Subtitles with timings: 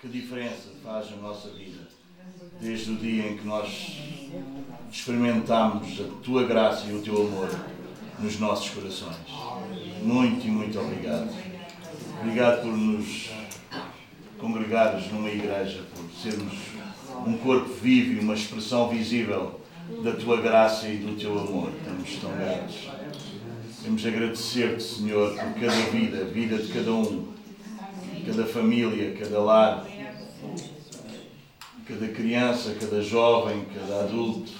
[0.00, 1.88] que diferença faz a nossa vida
[2.60, 3.98] desde o dia em que nós
[4.92, 7.50] experimentamos a tua graça e o teu amor
[8.20, 9.16] nos nossos corações.
[10.02, 11.28] Muito e muito obrigado.
[12.20, 13.30] Obrigado por nos
[14.38, 16.54] congregares numa igreja, por sermos
[17.26, 19.60] um corpo vivo e uma expressão visível
[20.04, 21.72] da tua graça e do teu amor.
[21.76, 22.88] Estamos tão gratos.
[23.78, 27.37] Queremos agradecer-te, Senhor, por cada vida, a vida de cada um,
[28.28, 29.86] cada família, cada lar,
[31.86, 34.52] cada criança, cada jovem, cada adulto,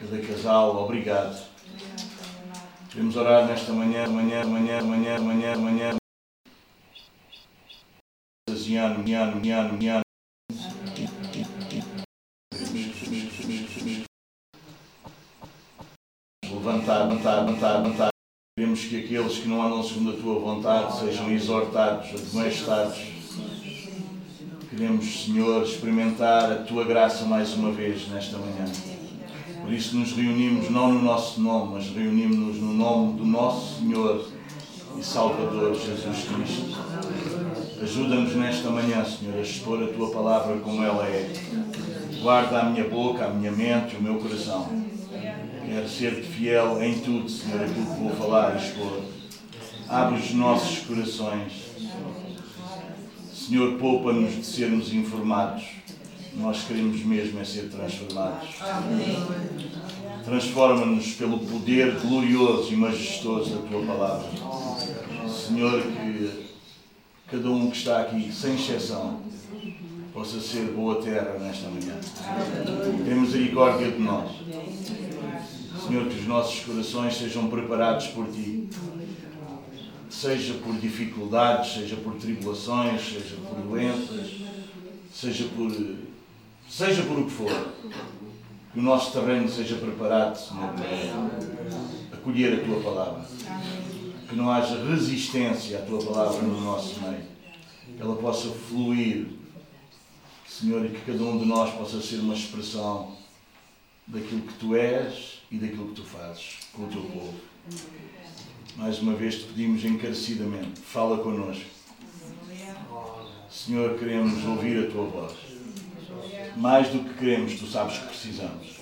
[0.00, 0.82] cada casal.
[0.82, 1.38] Obrigado.
[2.90, 5.90] Queremos orar nesta manhã, manhã, manhã, manhã, manhã, manhã.
[8.48, 10.02] Ano, ano, ano, ano.
[16.42, 18.11] Levantar, levantar, levantar, levantar.
[19.12, 22.98] Aqueles que não andam segundo a tua vontade sejam exortados, admoestados.
[24.70, 28.64] Queremos, Senhor, experimentar a tua graça mais uma vez nesta manhã.
[29.60, 34.26] Por isso nos reunimos não no nosso nome, mas reunimos-nos no nome do nosso Senhor
[34.98, 36.78] e Salvador Jesus Cristo.
[37.82, 41.30] Ajuda-nos nesta manhã, Senhor, a expor a tua palavra como ela é.
[42.22, 44.70] Guarda a minha boca, a minha mente, o meu coração.
[45.88, 49.02] Ser-te fiel em tudo, Senhor, aquilo que vou falar e expor.
[49.88, 51.52] Abre os nossos corações.
[53.32, 55.64] Senhor, poupa-nos de sermos informados.
[56.34, 58.48] Nós queremos mesmo é ser transformados.
[60.24, 64.28] Transforma-nos pelo poder glorioso e majestoso da tua palavra.
[65.28, 66.46] Senhor, que
[67.30, 69.20] cada um que está aqui, sem exceção,
[70.12, 71.98] possa ser boa terra nesta manhã.
[73.04, 74.30] Tem misericórdia de nós.
[75.86, 78.68] Senhor, que os nossos corações sejam preparados por Ti.
[80.08, 84.30] Seja por dificuldades, seja por tribulações, seja por doenças,
[85.12, 85.96] seja por,
[86.68, 87.72] seja por o que for.
[88.72, 93.24] Que o nosso terreno seja preparado, Senhor, para acolher a Tua palavra.
[94.28, 97.24] Que não haja resistência à Tua palavra no nosso meio.
[97.96, 99.26] Que ela possa fluir,
[100.46, 103.16] Senhor, e que cada um de nós possa ser uma expressão
[104.06, 107.34] daquilo que Tu és e daquilo que Tu fazes com o Teu povo.
[108.76, 111.66] Mais uma vez te pedimos encarecidamente, fala connosco.
[113.50, 115.34] Senhor, queremos ouvir a Tua voz.
[116.56, 118.80] Mais do que queremos, Tu sabes que precisamos.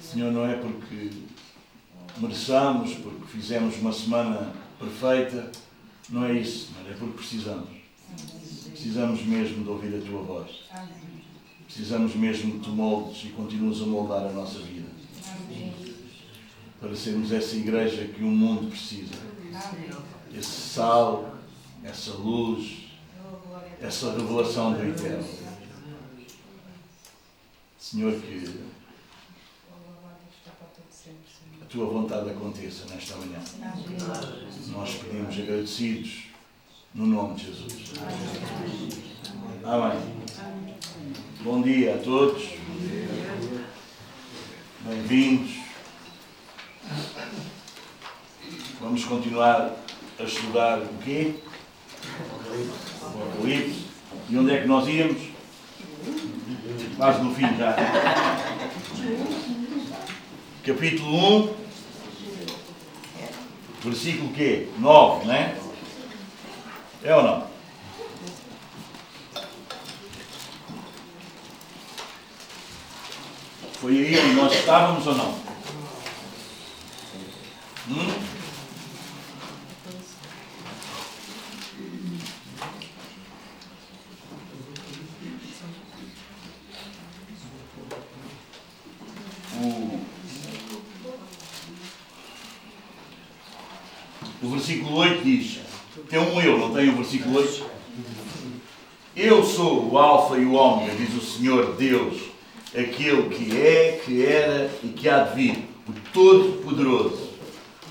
[0.00, 1.10] Senhor, não é porque
[2.18, 5.50] mereçamos, porque fizemos uma semana perfeita,
[6.08, 7.68] não é isso, Senhor, é porque precisamos.
[8.70, 10.50] Precisamos mesmo de ouvir a Tua voz.
[11.64, 14.95] Precisamos mesmo que Tu moldes e continues a moldar a nossa vida
[16.80, 19.14] para sermos essa igreja que o mundo precisa.
[20.34, 21.36] Esse sal,
[21.82, 22.88] essa luz,
[23.80, 25.26] essa revelação do eterno.
[27.78, 28.66] Senhor, que
[31.62, 33.38] a tua vontade aconteça nesta manhã.
[34.68, 36.24] Nós pedimos agradecidos
[36.94, 37.92] no nome de Jesus.
[39.64, 39.98] Amém.
[41.42, 42.42] Bom dia a todos.
[44.84, 45.66] Bem-vindos.
[48.80, 49.72] Vamos continuar
[50.18, 51.34] a estudar o quê?
[53.14, 53.86] O Apocalipse.
[54.28, 55.22] E onde é que nós íamos?
[56.96, 57.76] Quase no fim já.
[60.64, 61.54] Capítulo 1,
[63.84, 64.68] versículo quê?
[64.78, 65.56] 9, não é?
[67.04, 67.46] É ou não?
[73.74, 75.30] Foi aí onde nós estávamos ou não?
[77.88, 78.26] Hum?
[89.58, 90.00] O,
[94.42, 95.60] o versículo 8 diz:
[96.16, 97.66] tem um eu, não tem o versículo 8?
[99.14, 102.16] Eu sou o Alfa e o Ômega, diz o Senhor Deus,
[102.70, 107.30] aquele que é, que era e que há de vir, o Todo-Poderoso.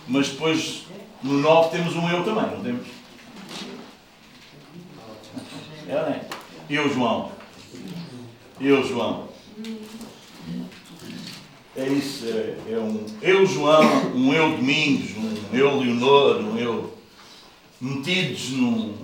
[0.08, 0.86] Mas depois,
[1.22, 2.88] no 9, temos um eu também, não temos?
[5.88, 6.22] É, não é?
[6.68, 7.32] Eu, João.
[8.60, 9.28] Eu, João.
[11.76, 13.84] É isso, é, é um eu, João,
[14.16, 16.95] um eu, Domingos, um eu, Leonor, um eu.
[17.80, 18.96] Metidos num.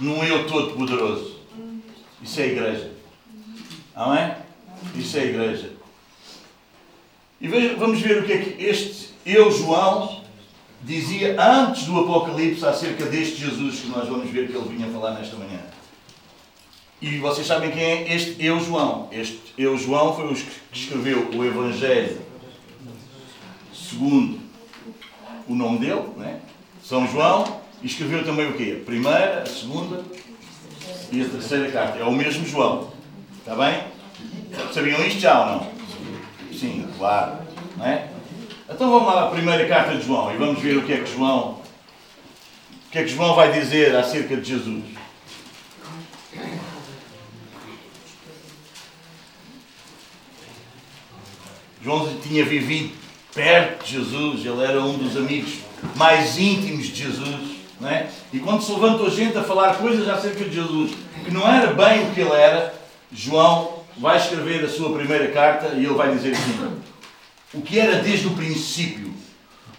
[0.00, 1.38] num eu todo-poderoso.
[2.22, 2.92] Isso é igreja.
[3.94, 4.34] Amém?
[4.94, 5.72] Isso é igreja.
[7.40, 10.24] E veja, vamos ver o que é que este eu, João,
[10.82, 15.12] dizia antes do Apocalipse acerca deste Jesus que nós vamos ver que ele vinha falar
[15.12, 15.60] nesta manhã.
[17.00, 19.08] E vocês sabem quem é este Eu João.
[19.12, 22.28] Este Eu João foi o que escreveu o Evangelho
[23.72, 24.37] segundo
[25.48, 26.40] o nome dele, né?
[26.84, 28.78] São João, escreveu também o quê?
[28.80, 30.04] A primeira, a segunda
[31.10, 31.98] e a terceira carta.
[31.98, 32.92] É o mesmo João.
[33.38, 33.82] Está bem?
[34.72, 35.72] Sabiam isto já ou não?
[36.52, 37.38] Sim, claro.
[37.76, 38.08] Não é?
[38.68, 41.10] Então vamos lá à primeira carta de João e vamos ver o que é que
[41.10, 41.62] João,
[42.86, 44.84] o que é que João vai dizer acerca de Jesus.
[51.82, 52.97] João tinha vivido
[53.38, 55.60] perto de Jesus, ele era um dos amigos
[55.94, 57.58] mais íntimos de Jesus.
[57.80, 58.08] Não é?
[58.32, 60.90] E quando se levantou gente a falar coisas acerca de Jesus
[61.24, 62.74] que não era bem o que ele era,
[63.12, 66.80] João vai escrever a sua primeira carta e ele vai dizer assim:
[67.54, 69.12] o que era desde o princípio,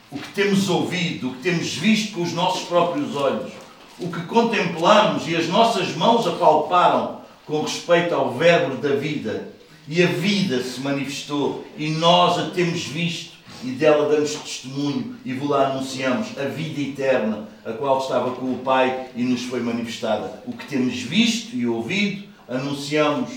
[0.10, 3.52] o que temos ouvido, o que temos visto com os nossos próprios olhos,
[4.00, 9.50] o que contemplamos e as nossas mãos apalparam com respeito ao Verbo da vida,
[9.86, 15.34] e a vida se manifestou, e nós a temos visto, e dela damos testemunho, e
[15.34, 19.60] vos lá anunciamos a vida eterna, a qual estava com o Pai e nos foi
[19.60, 20.42] manifestada.
[20.46, 23.30] O que temos visto e ouvido, anunciamos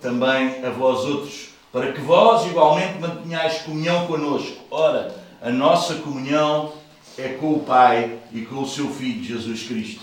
[0.00, 4.56] também a vós outros, para que vós igualmente mantenhais comunhão conosco.
[4.70, 6.72] Ora, a nossa comunhão
[7.18, 10.02] é com o Pai e com o seu Filho Jesus Cristo.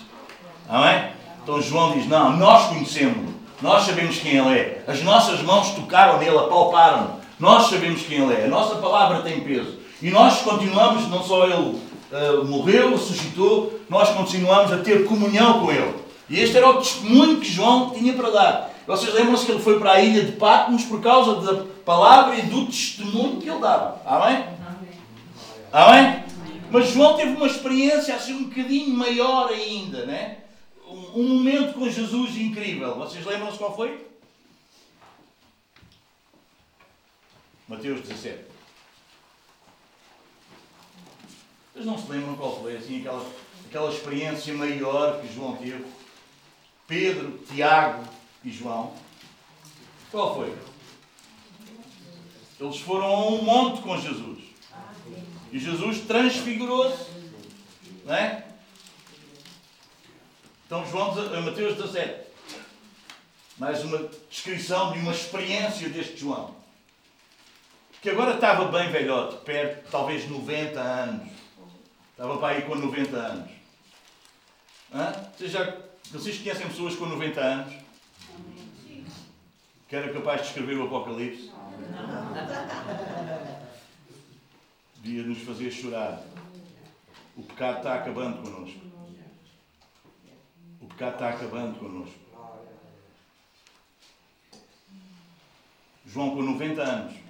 [0.68, 1.09] Amém?
[1.41, 6.19] Então João diz: Não, nós conhecemos-lo, nós sabemos quem Ele é, as nossas mãos tocaram
[6.19, 9.80] nele, apalparam-no, nós sabemos quem Ele é, a nossa palavra tem peso.
[10.01, 15.71] E nós continuamos, não só Ele uh, morreu, ressuscitou, nós continuamos a ter comunhão com
[15.71, 15.94] Ele.
[16.30, 18.74] E este era o testemunho que João tinha para dar.
[18.88, 22.41] Vocês lembram-se que ele foi para a ilha de Patmos por causa da palavra e
[22.44, 24.01] do testemunho que ele dava.
[24.06, 24.45] Amém?
[25.71, 26.24] Amém?
[26.69, 30.39] Mas João teve uma experiência assim um bocadinho maior ainda, né?
[30.89, 32.95] Um, um momento com Jesus incrível.
[32.95, 34.06] Vocês lembram-se qual foi?
[37.74, 38.46] Mateus 17.
[41.74, 43.28] Vocês não se lembram qual foi assim aquela,
[43.66, 45.84] aquela experiência maior que João teve?
[46.88, 48.08] Pedro, Tiago
[48.44, 48.94] e João.
[50.12, 50.56] Qual foi?
[52.60, 54.44] Eles foram a um monte com Jesus.
[55.52, 57.10] E Jesus transfigurou-se.
[58.06, 58.46] Não é?
[60.68, 62.28] Então, João, Mateus 17.
[63.58, 66.62] Mais uma descrição de uma experiência deste João.
[68.03, 71.31] Que agora estava bem velhote, perto, talvez 90 anos.
[72.11, 73.50] Estava para aí com 90 anos.
[74.94, 75.13] Hã?
[75.38, 75.77] Vocês, já,
[76.11, 77.73] vocês conhecem pessoas com 90 anos?
[79.88, 81.50] Que era capaz de escrever o Apocalipse?
[84.97, 86.21] Devia nos fazer chorar.
[87.38, 88.81] O pecado está acabando connosco.
[90.81, 92.19] O pecado está acabando connosco.
[96.05, 97.23] João, com 90 anos,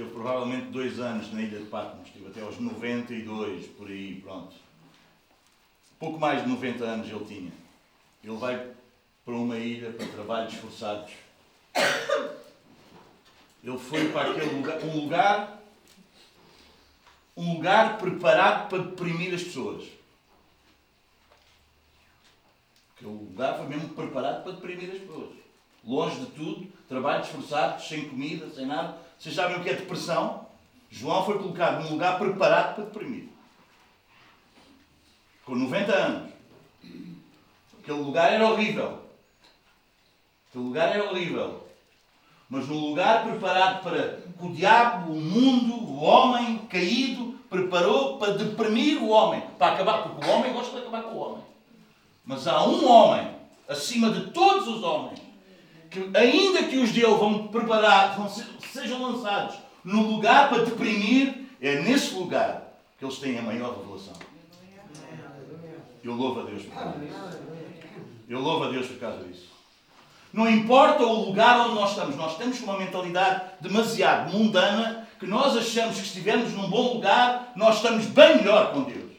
[0.00, 4.54] teve provavelmente dois anos na ilha de Patmos, teve até aos 92, por aí, pronto.
[5.98, 7.52] Pouco mais de 90 anos ele tinha.
[8.24, 8.70] Ele vai
[9.24, 11.12] para uma ilha para trabalhos forçados.
[13.62, 15.62] Ele foi para aquele lugar, um lugar,
[17.36, 19.84] um lugar preparado para deprimir as pessoas.
[22.96, 25.36] Aquele lugar foi mesmo preparado para deprimir as pessoas.
[25.84, 29.09] Longe de tudo, trabalhos forçados, sem comida, sem nada.
[29.20, 30.46] Vocês sabem o que é depressão?
[30.90, 33.28] João foi colocado num lugar preparado para deprimir.
[35.44, 36.32] Com 90 anos.
[37.78, 38.98] Aquele lugar era horrível.
[40.48, 41.68] Aquele lugar era horrível.
[42.48, 48.32] Mas num lugar preparado para que o diabo, o mundo, o homem caído, preparou para
[48.32, 49.42] deprimir o homem.
[49.58, 51.44] Para acabar, porque o homem gosta de acabar com o homem.
[52.24, 53.36] Mas há um homem,
[53.68, 55.20] acima de todos os homens,
[55.90, 61.46] que ainda que os dele vão preparar, vão ser, sejam lançados no lugar para deprimir,
[61.60, 64.14] é nesse lugar que eles têm a maior revelação.
[66.02, 67.38] Eu louvo a Deus por causa disso.
[68.28, 69.50] Eu louvo a Deus por causa disso.
[70.32, 75.56] Não importa o lugar onde nós estamos, nós temos uma mentalidade demasiado mundana que nós
[75.56, 79.10] achamos que se estivermos num bom lugar, nós estamos bem melhor com Deus.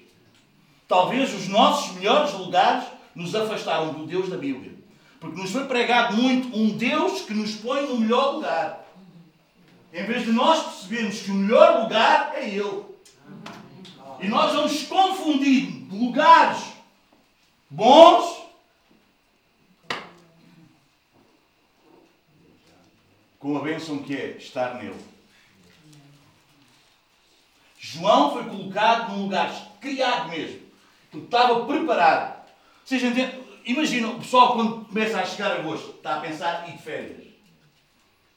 [0.87, 4.73] Talvez os nossos melhores lugares nos afastaram do Deus da Bíblia.
[5.19, 8.80] Porque nos foi pregado muito um Deus que nos põe no melhor lugar.
[9.93, 12.85] Em vez de nós percebermos que o melhor lugar é Ele.
[14.21, 16.63] E nós vamos confundir lugares
[17.69, 18.41] bons
[23.39, 25.03] com a bênção que é estar nele.
[27.79, 30.61] João foi colocado num lugar criado mesmo.
[31.11, 32.45] Ele estava preparado.
[32.85, 33.01] Vocês
[34.11, 37.27] o pessoal quando começa a chegar a agosto, está a pensar ir de férias.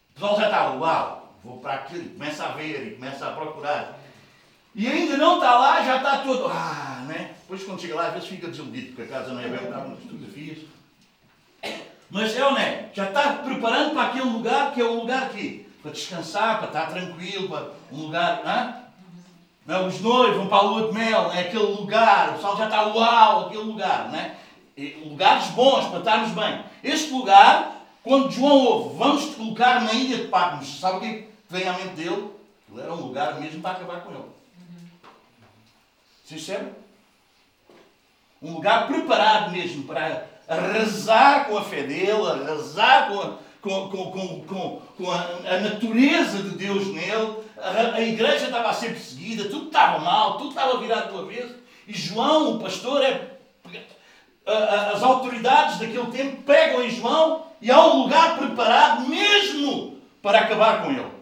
[0.09, 3.99] O pessoal já está, uau, vou para aquilo, começa a ver começa a procurar.
[4.73, 7.31] E ainda não está lá, já está todo, ah, né?
[7.41, 9.77] Depois quando chega lá, às vezes fica desiludido, porque a casa não é bem, está
[9.77, 10.57] muitas fotografias.
[12.09, 12.89] Mas é ou não é?
[12.93, 15.65] Já está preparando para aquele lugar que é o lugar aqui.
[15.81, 18.41] Para descansar, para estar tranquilo, para um lugar.
[18.43, 18.85] Não?
[19.65, 22.65] Não, os noivos vão para a lua de mel, é aquele lugar, o pessoal já
[22.65, 24.35] está uau, aquele lugar, não é?
[25.05, 26.63] lugares bons para estarmos bem.
[26.83, 31.67] Este lugar, quando João ouve, vamos colocar na ilha de Patmos, sabe o que vem
[31.67, 32.31] à mente dele?
[32.71, 34.23] Ele era um lugar mesmo para acabar com ele.
[36.23, 36.73] Vocês percebem?
[38.41, 44.45] Um lugar preparado mesmo para arrasar com a fé dele, arrasar com a, com, com,
[44.45, 47.37] com, com a, a, natureza de Deus nele.
[47.57, 51.55] A, a, igreja estava a ser perseguida, tudo estava mal, tudo estava virado do avesso.
[51.87, 53.37] E João, o pastor, é,
[54.45, 60.83] as autoridades daquele tempo pegam em João e há um lugar preparado mesmo para acabar
[60.83, 61.14] com ele.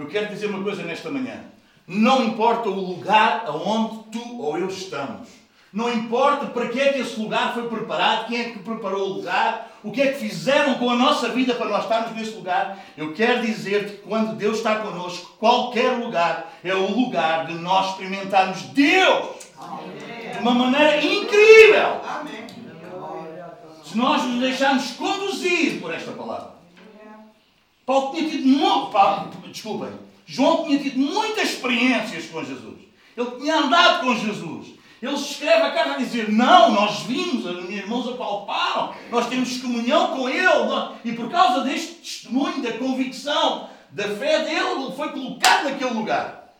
[0.00, 1.44] Eu quero dizer uma coisa nesta manhã.
[1.86, 5.28] Não importa o lugar aonde tu ou eu estamos.
[5.70, 9.12] Não importa para que é que esse lugar foi preparado, quem é que preparou o
[9.16, 12.78] lugar, o que é que fizeram com a nossa vida para nós estarmos nesse lugar.
[12.96, 17.90] Eu quero dizer-te que quando Deus está connosco, qualquer lugar é o lugar de nós
[17.90, 20.32] experimentarmos Deus Amém.
[20.32, 22.00] de uma maneira incrível.
[22.08, 22.46] Amém.
[23.84, 26.59] Se nós nos deixarmos conduzir por esta palavra.
[27.90, 29.90] Paulo tinha tido muito, Paulo, desculpem,
[30.24, 32.78] João tinha tido muitas experiências com Jesus.
[33.16, 34.68] Ele tinha andado com Jesus.
[35.02, 39.56] Ele escreve a carta a dizer: Não, nós vimos, os meus irmãos apalparam, nós temos
[39.56, 45.08] comunhão com Ele, e por causa deste testemunho, da convicção, da fé dele, ele foi
[45.08, 46.54] colocado naquele lugar.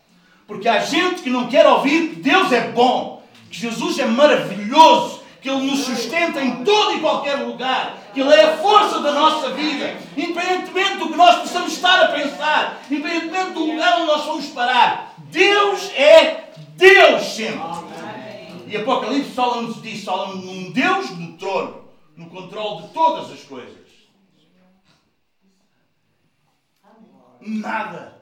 [0.45, 5.21] Porque há gente que não quer ouvir que Deus é bom, que Jesus é maravilhoso,
[5.41, 9.11] que Ele nos sustenta em todo e qualquer lugar, que Ele é a força da
[9.11, 14.25] nossa vida, independentemente do que nós possamos estar a pensar, independentemente do lugar onde nós
[14.25, 15.13] vamos parar.
[15.17, 17.61] Deus é Deus sempre.
[18.67, 23.81] E Apocalipse fala-nos disso, fala-nos num Deus no trono, no controle de todas as coisas.
[27.39, 28.21] Nada.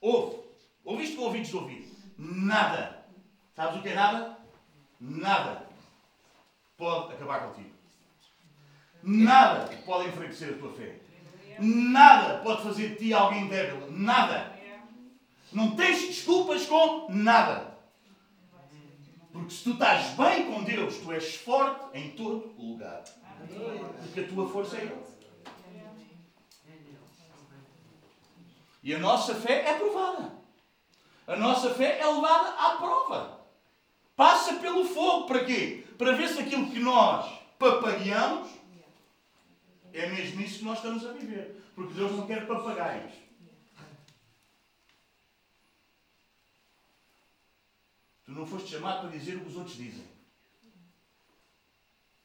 [0.00, 0.36] Ouve.
[0.84, 1.92] Ouviste com ouvidos de ouvir?
[2.16, 3.04] Nada.
[3.56, 4.38] Sabes o que é nada?
[5.00, 5.66] Nada.
[6.76, 7.70] Pode acabar contigo.
[9.06, 10.98] Nada pode enfraquecer a tua fé.
[11.58, 13.90] Nada pode fazer de ti alguém débil.
[13.90, 14.58] Nada.
[15.52, 17.74] Não tens desculpas com nada.
[19.30, 23.04] Porque se tu estás bem com Deus, tu és forte em todo o lugar.
[24.02, 25.14] Porque a tua força é Ele.
[28.82, 30.32] E a nossa fé é provada.
[31.26, 33.40] A nossa fé é levada à prova.
[34.16, 35.26] Passa pelo fogo.
[35.26, 35.84] Para quê?
[35.98, 37.26] Para ver se aquilo que nós
[37.58, 38.48] papagueamos
[39.94, 41.62] é mesmo isso que nós estamos a viver.
[41.74, 43.12] Porque Deus não quer papagaios.
[48.24, 50.06] Tu não foste chamado para dizer o que os outros dizem.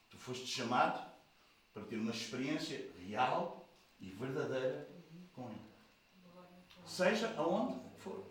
[0.09, 1.07] Tu foste chamado
[1.73, 4.89] para ter uma experiência real e verdadeira
[5.33, 5.61] com Ele.
[6.85, 8.25] Seja aonde for.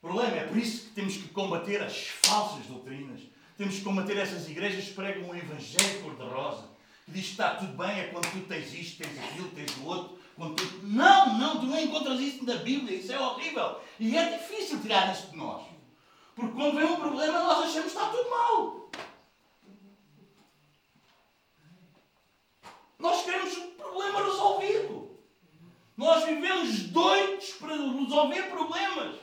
[0.00, 3.22] problema é por isso que temos que combater as falsas doutrinas.
[3.56, 6.68] Temos que combater essas igrejas que pregam um evangelho cor-de-rosa.
[7.08, 9.86] Que diz que está tudo bem, é quando tu tens isto, tens aquilo, tens o
[9.86, 10.18] outro.
[10.36, 10.86] Quando tu...
[10.86, 12.98] Não, não, tu não encontras isso na Bíblia.
[12.98, 13.80] Isso é horrível.
[13.98, 15.64] E é difícil tirar isso de nós.
[16.36, 18.90] Porque quando vem um problema, nós achamos que está tudo mal.
[22.98, 25.18] Nós queremos o problema resolvido.
[25.96, 29.16] Nós vivemos doidos para resolver problemas.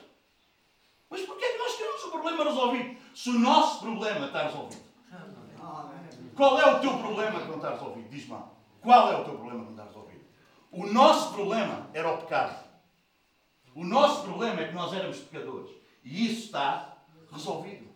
[1.08, 2.98] Mas porquê é que nós queremos o problema resolvido?
[3.14, 4.85] Se o nosso problema está resolvido.
[6.36, 8.10] Qual é o teu problema que não está resolvido?
[8.10, 8.38] Diz-me
[8.82, 10.26] Qual é o teu problema que não está resolvido?
[10.72, 12.66] O nosso problema era o pecado.
[13.74, 15.72] O nosso problema é que nós éramos pecadores.
[16.04, 16.98] E isso está
[17.32, 17.88] resolvido.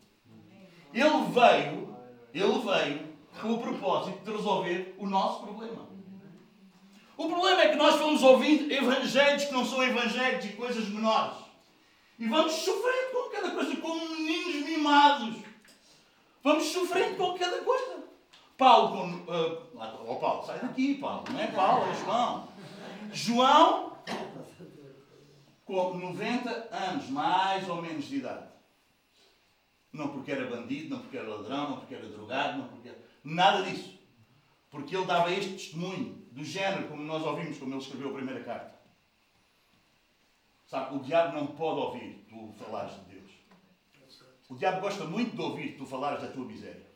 [0.93, 1.95] Ele veio,
[2.33, 3.09] ele veio
[3.41, 5.87] com o propósito de resolver o nosso problema.
[7.17, 11.37] O problema é que nós vamos ouvindo evangelhos que não são evangelhos e coisas menores.
[12.17, 15.35] E vamos sofrendo com cada coisa, como meninos mimados.
[16.41, 18.08] Vamos sofrendo com cada coisa.
[18.59, 22.47] Paulo, uh, oh Paulo, sai daqui, Paulo, não é Paulo, é João.
[23.13, 23.97] João,
[25.63, 28.49] com 90 anos, mais ou menos de idade.
[29.93, 32.99] Não porque era bandido, não porque era ladrão, não porque era drogado, não porque era...
[33.23, 33.97] Nada disso.
[34.69, 38.43] Porque ele dava este testemunho, do género, como nós ouvimos, como ele escreveu a primeira
[38.43, 38.77] carta.
[40.67, 43.31] Sabe, o diabo não pode ouvir tu falares de Deus.
[44.49, 46.88] O diabo gosta muito de ouvir tu falares da tua miséria.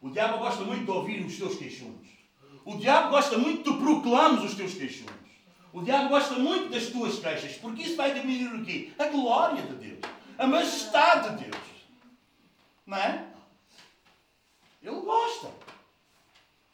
[0.00, 2.08] O diabo gosta muito de ouvir os teus queixumes.
[2.64, 5.30] O diabo gosta muito de proclames os teus queixumes.
[5.72, 8.92] O diabo gosta muito das tuas queixas, porque isso vai diminuir o quê?
[8.98, 10.00] A glória de Deus.
[10.38, 11.62] A majestade de Deus.
[12.86, 13.26] Não é?
[14.82, 15.50] Ele gosta.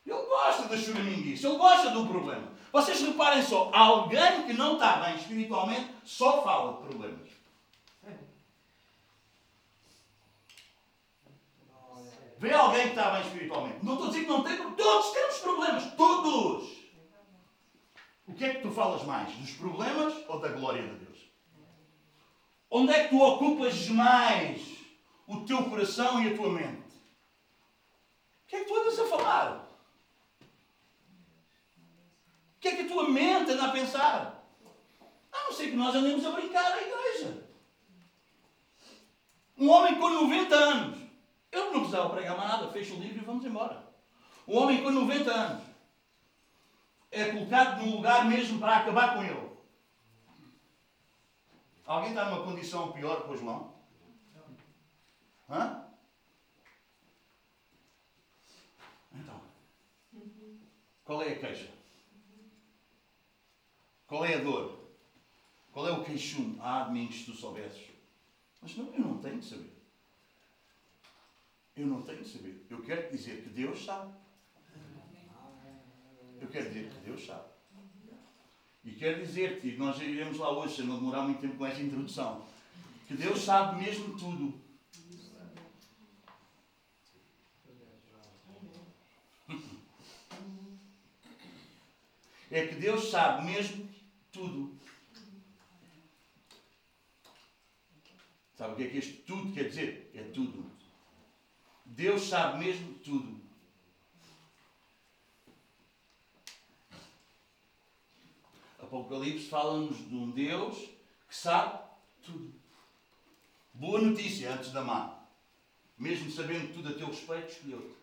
[0.07, 1.47] Ele gosta da choraminguice.
[1.47, 2.49] Ele gosta do problema.
[2.73, 7.36] Vocês reparem só, alguém que não está bem espiritualmente só fala de problemas.
[12.39, 13.85] Vê alguém que está bem espiritualmente.
[13.85, 15.95] Não estou a dizer que não tem, porque todos temos problemas.
[15.95, 16.77] Todos!
[18.27, 19.33] O que é que tu falas mais?
[19.37, 21.19] Dos problemas ou da glória de Deus?
[22.71, 24.61] Onde é que tu ocupas mais
[25.27, 26.87] o teu coração e a tua mente?
[28.45, 29.67] O que é que tu andas a falar?
[32.57, 34.45] O que é que a tua mente anda a pensar?
[35.33, 37.49] A não ser que nós andemos a brincar à igreja.
[39.57, 41.06] Um homem com 90 anos.
[41.57, 42.71] Eu não precisava pregar mais nada.
[42.71, 43.83] Fecha o livro e vamos embora.
[44.47, 45.65] Um homem com 90 anos
[47.11, 49.57] é colocado num lugar mesmo para acabar com ele.
[51.87, 53.75] Alguém está numa condição pior que o João?
[55.49, 55.85] Hã?
[59.15, 59.41] Então,
[61.05, 61.71] qual é a queixa?
[64.07, 64.79] Qual é a dor?
[65.73, 66.59] Qual é o queixume?
[66.61, 67.91] Ah, de mim, se tu soubesses.
[68.61, 69.76] Mas não, eu não tenho de saber.
[71.77, 72.67] Eu não tenho de saber.
[72.71, 74.15] Eu quero dizer que Deus sabe.
[76.41, 77.49] Eu quero dizer que Deus sabe.
[78.83, 82.47] E quero dizer-te, nós iremos lá hoje, se não demorar muito tempo com esta introdução,
[83.07, 84.65] que Deus sabe mesmo tudo.
[92.51, 93.89] É que Deus sabe mesmo
[94.33, 94.79] tudo.
[98.55, 100.11] Sabe o que é que este tudo quer dizer?
[100.15, 100.76] É tudo.
[101.97, 103.41] Deus sabe mesmo tudo.
[108.79, 110.77] Apocalipse fala-nos de um Deus
[111.27, 111.83] que sabe
[112.23, 112.53] tudo.
[113.73, 115.25] Boa notícia antes da má.
[115.97, 117.97] Mesmo sabendo tudo a teu respeito, escolheu-te.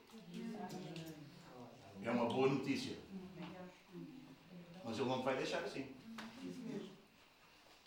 [2.01, 2.97] É uma boa notícia.
[4.83, 5.85] Mas ele não vai deixar assim.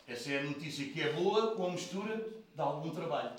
[0.07, 3.35] Essa é a notícia que é boa com a mistura de algum trabalho.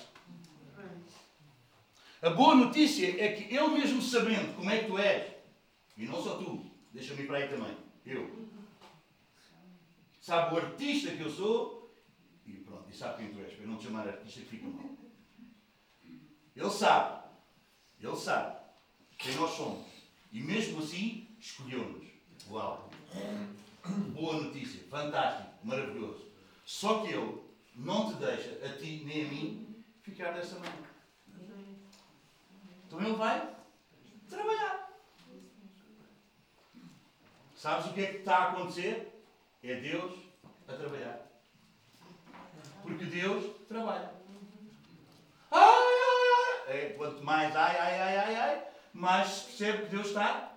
[2.21, 5.35] A boa notícia é que ele mesmo sabendo como é que tu és,
[5.97, 8.49] e não só tu, deixa-me ir para aí também, eu,
[10.21, 11.95] sabe o artista que eu sou,
[12.45, 14.67] e pronto, e sabe quem tu és, para eu não te chamar artista que fica
[14.67, 14.91] mal.
[16.57, 17.25] Ele sabe,
[18.01, 18.59] ele sabe
[19.17, 19.87] quem nós somos,
[20.33, 22.09] e mesmo assim escolheu-nos.
[22.51, 22.91] Uau!
[24.13, 26.27] Boa notícia, fantástico, maravilhoso.
[26.65, 27.43] Só que ele
[27.77, 30.88] não te deixa, a ti nem a mim, ficar dessa maneira.
[32.89, 33.55] Então ele vai
[34.31, 34.89] trabalhar.
[37.55, 39.23] Sabes o que é que está a acontecer?
[39.63, 40.15] É Deus
[40.67, 41.21] a trabalhar.
[42.83, 44.11] Porque Deus trabalha.
[45.51, 46.77] Ai, ai, ai.
[46.79, 50.53] É, quanto mais ai, ai, ai, ai, ai, mais se percebe que Deus está.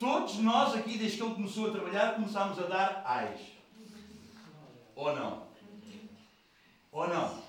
[0.00, 3.40] Todos nós aqui, desde que ele começou a trabalhar, começámos a dar ais.
[4.96, 5.46] Ou não?
[6.90, 7.42] Ou não?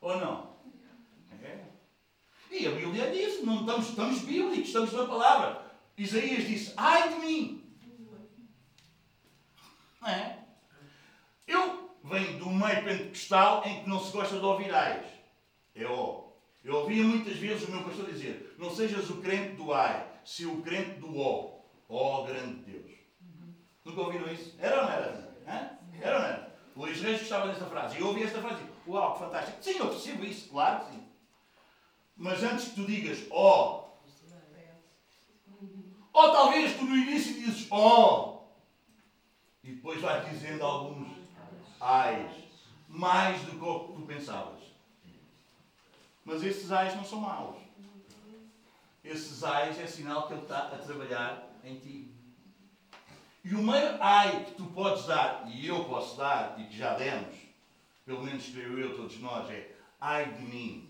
[0.00, 0.49] Ou não?
[2.50, 5.70] E a Bíblia diz, não estamos, estamos bíblicos, estamos na palavra.
[5.96, 7.64] Isaías disse, ai de mim.
[10.00, 10.38] Não é?
[11.46, 15.06] Eu venho do meio pentecostal em que não se gosta de ouvir ais.
[15.74, 16.24] É ó.
[16.64, 20.44] Eu ouvia muitas vezes o meu pastor dizer, não sejas o crente do ai, se
[20.44, 21.60] o crente do ó.
[21.88, 22.90] Ó grande Deus.
[23.84, 24.54] Nunca ouviram isso?
[24.58, 25.34] Era ou não era?
[26.00, 26.56] Era ou não era?
[26.74, 27.98] O Luís Reis gostava dessa frase.
[27.98, 28.62] Eu ouvi esta frase.
[28.86, 29.58] Uau, que fantástico.
[29.62, 31.09] Sim, eu percebo isso, claro que sim.
[32.20, 33.94] Mas antes que tu digas ó,
[36.12, 38.42] ou talvez tu no início dizes ó,
[39.64, 41.16] e depois vais dizendo alguns
[41.80, 42.30] ais,
[42.86, 44.60] mais do que tu pensavas.
[46.22, 47.56] Mas esses ais não são maus.
[49.02, 52.14] Esses ais é sinal que ele está a trabalhar em ti.
[53.42, 56.92] E o maior ai que tu podes dar, e eu posso dar, e que já
[56.92, 57.34] demos,
[58.04, 60.89] pelo menos creio eu, todos nós, é ai de mim,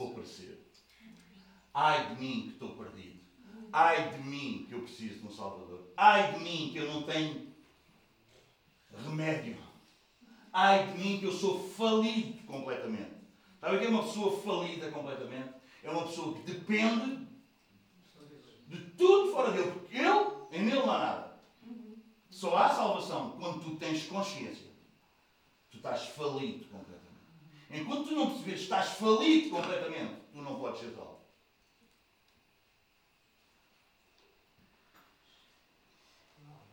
[0.00, 0.58] vou perecer.
[1.74, 3.20] Ai de mim que estou perdido.
[3.72, 5.92] Ai de mim que eu preciso de um Salvador.
[5.96, 7.52] Ai de mim que eu não tenho
[9.04, 9.58] remédio.
[10.52, 13.20] Ai de mim que eu sou falido completamente.
[13.60, 15.50] Sabe o que é uma pessoa falida completamente?
[15.82, 17.28] É uma pessoa que depende
[18.66, 20.08] de tudo fora dele, porque ele,
[20.50, 21.40] em nele não há nada.
[22.30, 24.70] Só há salvação quando tu tens consciência.
[25.70, 26.89] Tu estás falido completamente.
[27.70, 31.20] Enquanto tu não perceberes que estás falido completamente, tu não podes ser salvo.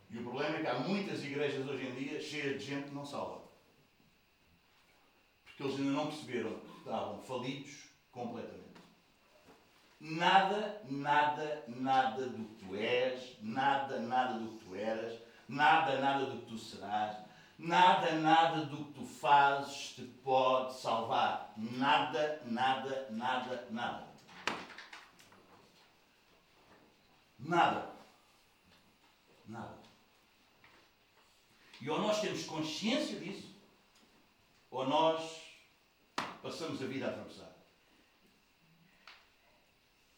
[0.10, 2.96] E o problema é que há muitas igrejas hoje em dia cheias de gente que
[2.96, 3.44] não salva.
[5.44, 8.82] Porque eles ainda não perceberam que estavam falidos completamente.
[10.00, 16.26] Nada, nada, nada do que tu és, nada, nada do que tu eras, nada, nada
[16.26, 17.27] do que tu serás,
[17.58, 21.54] nada, nada do que tu fazes te pode salvar.
[21.58, 24.08] Nada, nada, nada, nada.
[27.40, 27.96] Nada.
[29.48, 29.78] Nada.
[31.80, 33.56] E ou nós temos consciência disso,
[34.70, 35.42] ou nós
[36.42, 37.56] passamos a vida a atravessar.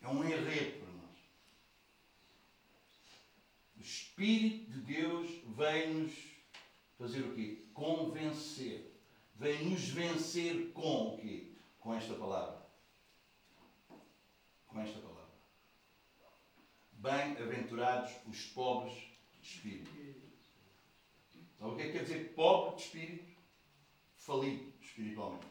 [0.02, 1.18] É um enredo para nós.
[3.78, 6.14] O Espírito de Deus vem-nos
[7.00, 7.64] fazer o quê?
[7.74, 8.94] Convencer.
[9.36, 11.54] Vem-nos vencer com o quê?
[11.80, 12.62] Com esta palavra.
[14.68, 15.30] Com esta palavra.
[16.92, 18.94] Bem-aventurados os pobres
[19.42, 19.90] de espírito.
[21.58, 23.30] Sabe o que é que quer dizer pobre de espírito?
[24.18, 25.48] Falido espiritualmente.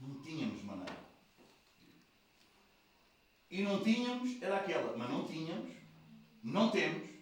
[0.00, 1.06] Não tínhamos maneira.
[3.50, 5.72] E não tínhamos, era aquela, mas não tínhamos,
[6.42, 7.15] não temos,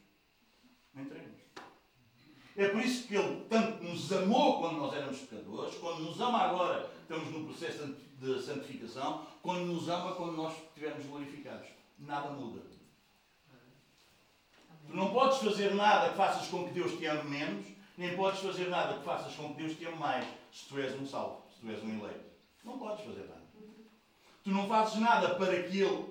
[0.95, 1.41] nem teremos.
[2.57, 6.39] É por isso que Ele tanto nos amou quando nós éramos pecadores, quando nos ama
[6.39, 11.69] agora, estamos no processo de santificação, quando nos ama quando nós estivermos glorificados.
[11.99, 12.63] Nada muda.
[14.87, 18.41] Tu não podes fazer nada que faças com que Deus te ame menos, nem podes
[18.41, 21.43] fazer nada que faças com que Deus te ame mais, se tu és um salvo,
[21.53, 22.25] se tu és um eleito.
[22.63, 23.45] Não podes fazer nada.
[24.45, 26.07] Tu não fazes nada para que Ele.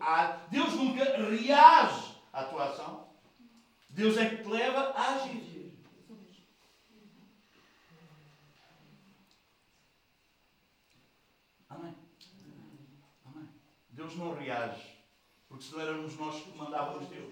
[0.49, 3.02] Deus nunca reage à tua ação.
[3.93, 5.71] Deus é que te leva a agir.
[11.69, 11.95] Amém.
[13.25, 13.49] Amém.
[13.89, 14.97] Deus não reage.
[15.47, 17.32] Porque senão éramos nós que mandávamos Deus.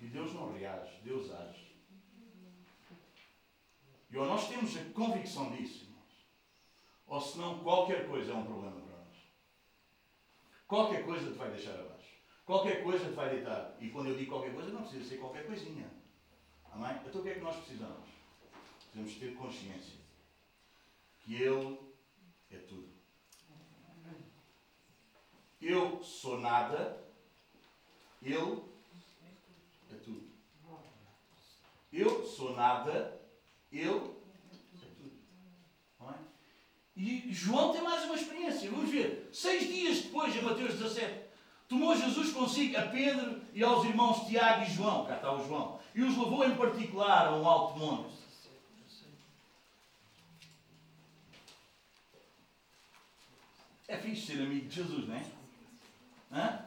[0.00, 1.68] E Deus não reage, Deus age.
[4.10, 6.26] E ou nós temos a convicção disso, irmãos,
[7.06, 9.16] ou senão qualquer coisa é um problema para nós.
[10.66, 11.87] Qualquer coisa te vai deixar abaixo.
[12.48, 13.76] Qualquer coisa te vai deitar.
[13.78, 15.86] E quando eu digo qualquer coisa, não precisa ser qualquer coisinha.
[16.72, 16.98] Amém?
[17.06, 18.08] Então o que é que nós precisamos?
[18.90, 19.98] Temos ter consciência
[21.20, 21.78] que Ele
[22.50, 22.88] é tudo.
[25.60, 27.04] Eu sou nada,
[28.22, 28.34] Ele
[29.92, 30.30] é tudo.
[31.92, 33.20] Eu sou nada,
[33.70, 35.18] Ele é tudo.
[36.00, 36.14] É?
[36.96, 38.70] E João tem mais uma experiência.
[38.70, 39.28] Vamos ver.
[39.34, 41.27] Seis dias depois, em Mateus 17,
[41.68, 45.06] tomou Jesus consigo a Pedro e aos irmãos Tiago e João.
[45.06, 45.78] Cá está o João.
[45.94, 48.18] E os levou em particular a um alto monte.
[53.86, 55.26] É fixe ser amigo de Jesus, não é?
[56.30, 56.64] Hã?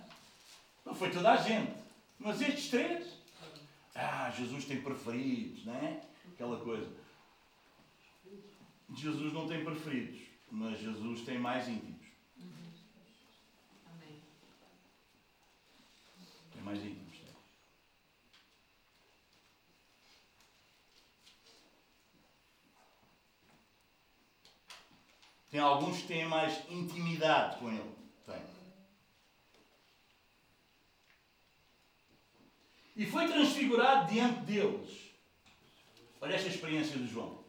[0.84, 1.72] Não foi toda a gente.
[2.18, 3.18] Mas estes três,
[3.94, 6.02] ah, Jesus tem preferidos, não é?
[6.34, 6.92] Aquela coisa.
[8.96, 12.02] Jesus não tem preferidos, mas Jesus tem mais íntimos.
[13.86, 14.22] Amém.
[16.62, 17.12] Tem mais íntimos.
[25.50, 27.96] Tem alguns que têm mais intimidade com ele.
[28.26, 28.42] Tem.
[32.96, 35.12] E foi transfigurado diante deles.
[36.22, 37.44] Olha esta experiência de João.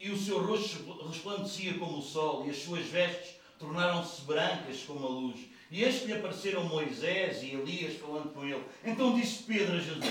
[0.00, 5.06] E o seu rosto resplandecia como o sol, e as suas vestes tornaram-se brancas como
[5.06, 5.49] a luz.
[5.70, 8.64] E eis que lhe apareceram Moisés e Elias falando com ele.
[8.84, 10.04] Então disse Pedro a Jesus.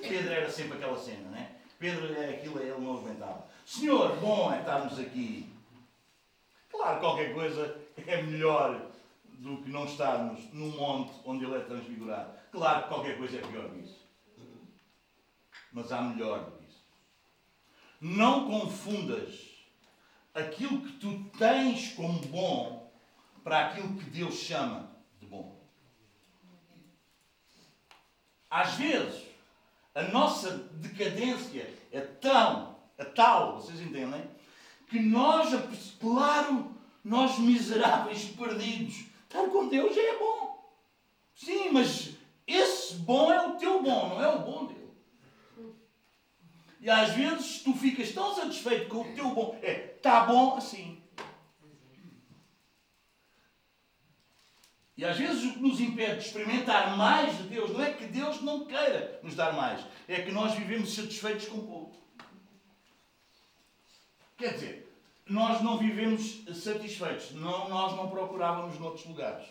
[0.00, 1.52] Pedro era sempre aquela cena, né?
[1.78, 3.46] Pedro é aquilo, ele não aguentava.
[3.64, 5.48] Senhor, bom é estarmos aqui.
[6.70, 8.90] Claro, qualquer coisa é melhor
[9.24, 12.32] do que não estarmos num monte onde ele é transfigurado.
[12.50, 14.04] Claro que qualquer coisa é pior que isso.
[15.72, 16.82] Mas há melhor do que isso.
[18.00, 19.54] Não confundas
[20.34, 22.92] aquilo que tu tens como bom
[23.42, 25.60] para aquilo que Deus chama de bom.
[28.54, 29.22] Às vezes,
[29.92, 34.22] a nossa decadência é tão, é tal, vocês entendem,
[34.88, 35.50] que nós,
[36.00, 40.72] claro, nós miseráveis perdidos, Estar com Deus é bom.
[41.34, 42.10] Sim, mas
[42.46, 44.94] esse bom é o teu bom, não é o bom dele.
[46.80, 49.58] E às vezes tu ficas tão satisfeito com o teu bom.
[49.60, 50.93] É, está bom assim.
[54.96, 58.06] E às vezes o que nos impede de experimentar mais de Deus não é que
[58.06, 61.96] Deus não queira nos dar mais, é que nós vivemos satisfeitos com pouco.
[64.36, 69.46] Quer dizer, nós não vivemos satisfeitos, não, nós não procurávamos noutros lugares.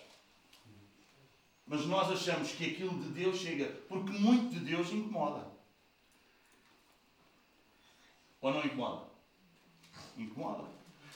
[1.66, 5.48] Mas nós achamos que aquilo de Deus chega, porque muito de Deus incomoda.
[8.42, 9.06] Ou não incomoda?
[10.18, 10.68] Incomoda.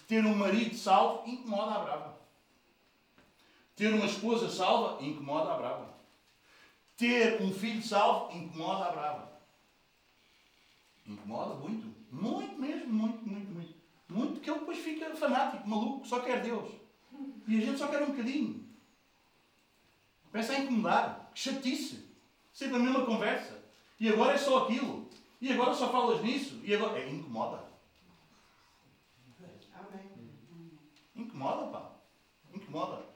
[0.08, 2.17] Ter um marido salvo incomoda a brava.
[3.78, 5.94] Ter uma esposa salva incomoda a brava.
[6.98, 9.40] Ter um filho salvo incomoda a brava.
[11.06, 11.96] Incomoda muito.
[12.12, 13.76] Muito mesmo, muito, muito, muito.
[14.10, 16.72] Muito que ele depois fica fanático, maluco, só quer Deus.
[17.48, 18.68] E a gente só quer um bocadinho.
[20.32, 21.30] Começa a incomodar.
[21.36, 22.04] Que chatice.
[22.52, 23.64] Sempre a mesma conversa.
[24.00, 25.08] E agora é só aquilo.
[25.40, 26.60] E agora só falas nisso.
[26.64, 26.98] E agora.
[26.98, 27.64] É, incomoda.
[31.16, 31.92] Incomoda, pá.
[32.54, 33.07] Incomoda.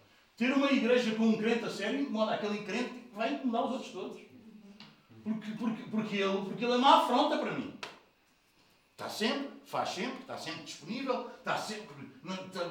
[0.41, 2.33] Ter uma igreja com um crente a sério incomoda.
[2.33, 4.21] Aquele crente vai incomodar os outros todos.
[5.23, 7.77] Porque, porque, porque, ele, porque ele é uma afronta para mim.
[8.93, 11.95] Está sempre, faz sempre, está sempre disponível, está sempre.
[12.23, 12.61] Não, está,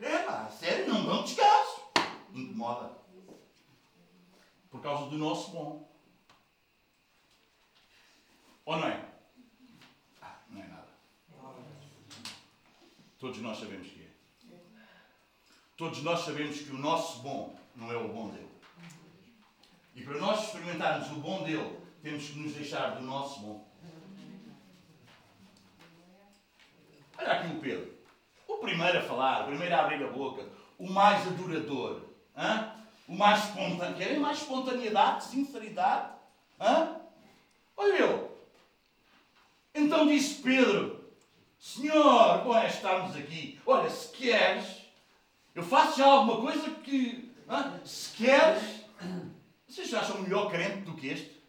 [0.00, 1.82] é pá, sério, não dão descanso.
[2.34, 2.98] Incomoda.
[4.68, 5.88] Por causa do nosso bom.
[8.64, 9.08] Ou não é?
[10.20, 10.88] Ah, não é nada.
[13.20, 13.99] Todos nós sabemos que.
[15.80, 18.50] Todos nós sabemos que o nosso bom não é o bom dele.
[19.94, 23.66] E para nós experimentarmos o bom dele, temos que nos deixar do nosso bom.
[27.16, 27.94] Olha aqui o Pedro.
[28.46, 30.46] O primeiro a falar, o primeiro a abrir a boca,
[30.78, 32.02] o mais adorador,
[32.36, 32.72] hein?
[33.08, 33.96] o mais espontâneo.
[33.96, 36.12] Querem mais espontaneidade, sinceridade?
[36.60, 36.94] Hein?
[37.74, 38.38] Olha eu.
[39.74, 41.10] Então disse Pedro:
[41.58, 43.58] Senhor, bom é estarmos aqui.
[43.64, 44.79] Olha, se queres,
[45.54, 47.30] eu faço já alguma coisa que.
[47.84, 48.80] Se queres.
[49.66, 51.40] Vocês acham melhor crente do que este?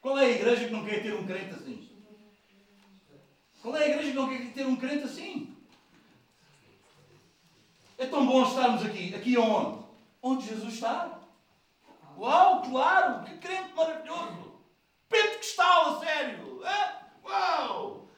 [0.00, 1.88] Qual é a igreja que não quer ter um crente assim?
[3.62, 5.56] Qual é a igreja que não quer ter um crente assim?
[7.96, 9.14] É tão bom estarmos aqui.
[9.14, 9.84] Aqui onde?
[10.20, 11.20] Onde Jesus está.
[12.18, 13.24] Uau, claro!
[13.24, 14.52] Que crente maravilhoso!
[15.08, 16.62] Pentecostal, a sério!
[17.24, 18.08] Uau!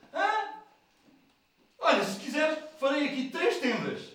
[1.78, 4.13] Olha, se quiseres, farei aqui três tendas.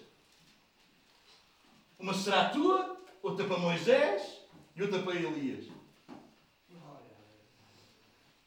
[1.99, 4.41] Uma será tua, outra para Moisés
[4.75, 5.67] e outra para Elias.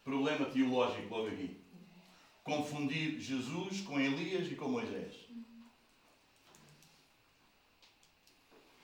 [0.03, 1.62] Problema teológico logo aqui
[2.43, 5.29] confundir Jesus com Elias e com Moisés.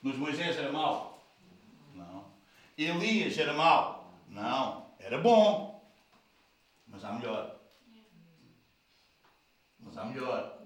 [0.01, 1.21] Mas Moisés era mau?
[1.93, 2.31] Não.
[2.77, 4.13] Elias era mau?
[4.29, 4.95] Não.
[4.97, 5.83] Era bom.
[6.87, 7.59] Mas há melhor.
[9.79, 10.61] Mas há melhor.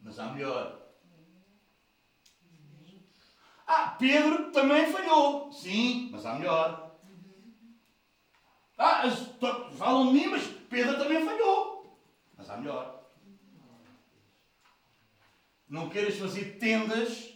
[0.00, 0.81] Mas há melhor.
[3.66, 5.52] Ah, Pedro também falhou.
[5.52, 6.92] Sim, mas há melhor.
[8.78, 9.02] Ah,
[9.76, 11.98] falam de mim, mas Pedro também falhou.
[12.36, 13.02] Mas há melhor.
[15.68, 17.32] Não queres fazer tendas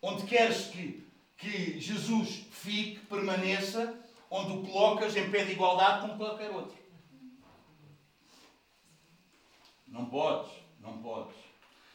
[0.00, 3.98] onde queres que, que Jesus fique, permaneça,
[4.30, 6.76] onde o colocas em pé de igualdade com qualquer outro.
[9.86, 11.34] Não podes, não podes.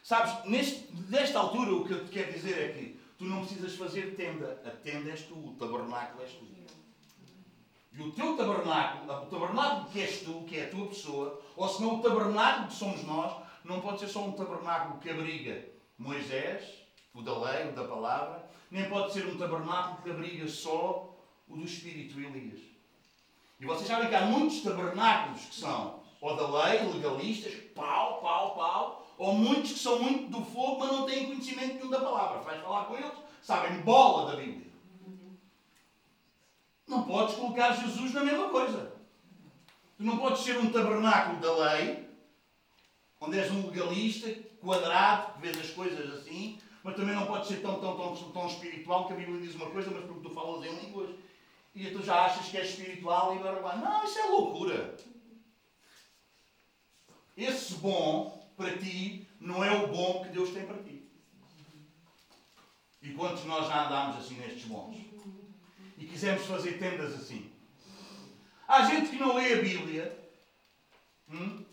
[0.04, 3.76] Sabes, neste, nesta altura o que eu te quero dizer é que tu não precisas
[3.76, 4.60] fazer tenda.
[4.66, 6.46] A tenda és tu, o tabernáculo és tu.
[7.94, 11.68] E o teu tabernáculo, o tabernáculo que és tu, que é a tua pessoa, ou
[11.68, 15.68] se não o tabernáculo que somos nós, não pode ser só um tabernáculo que abriga
[16.00, 16.64] Moisés,
[17.14, 21.16] o da lei, o da palavra, nem pode ser um tabernáculo que abriga só
[21.48, 22.62] o do Espírito Elias.
[23.60, 28.56] E vocês sabem que há muitos tabernáculos que são ou da lei, legalistas, pau, pau,
[28.56, 32.42] pau, ou muitos que são muito do fogo, mas não têm conhecimento nenhum da palavra.
[32.42, 34.66] Vais falar com eles, sabem bola da Bíblia.
[36.88, 38.92] Não podes colocar Jesus na mesma coisa.
[39.96, 42.10] Tu não podes ser um tabernáculo da lei,
[43.20, 44.28] onde és um legalista,
[44.60, 48.48] quadrado, que vês as coisas assim, mas também não podes ser tão, tão, tão, tão
[48.48, 51.12] espiritual que a Bíblia diz uma coisa, mas porque tu falas em línguas,
[51.76, 53.78] e tu já achas que és espiritual e agora vai.
[53.78, 54.98] Não, isso é loucura.
[57.38, 61.10] Esse bom para ti não é o bom que Deus tem para ti.
[63.02, 65.12] E quantos nós já andámos assim nestes bons?
[66.02, 67.52] e quisemos fazer tendas assim.
[68.68, 70.32] Há gente que não lê a Bíblia,
[71.30, 71.64] hum,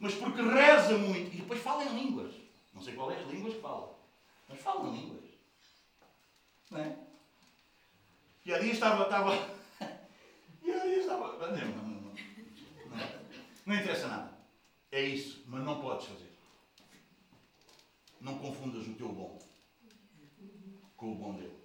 [0.00, 2.34] mas porque reza muito e depois fala em línguas.
[2.74, 3.96] Não sei qual é as línguas que fala,
[4.48, 5.24] mas fala em línguas.
[6.68, 6.96] Não é?
[8.44, 9.04] E ali estava.
[9.04, 9.56] estava
[10.62, 11.46] e ali estava.
[11.46, 12.14] Não, não, não, não,
[13.66, 14.36] não interessa nada.
[14.90, 16.25] É isso, mas não podes fazer.
[18.26, 19.38] Não confundas o teu bom
[20.96, 21.56] com o bom dele.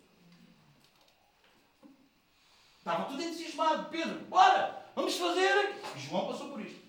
[2.77, 3.89] Estava tudo entusiasmado.
[3.89, 5.75] Pedro, bora, vamos fazer.
[5.95, 6.79] E João passou por isto.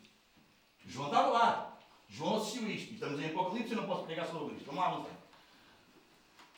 [0.84, 1.78] João estava lá.
[2.06, 2.90] João assistiu isto.
[2.90, 4.66] E estamos em Apocalipse, eu não posso pregar sobre isto.
[4.66, 5.06] Vamos lá.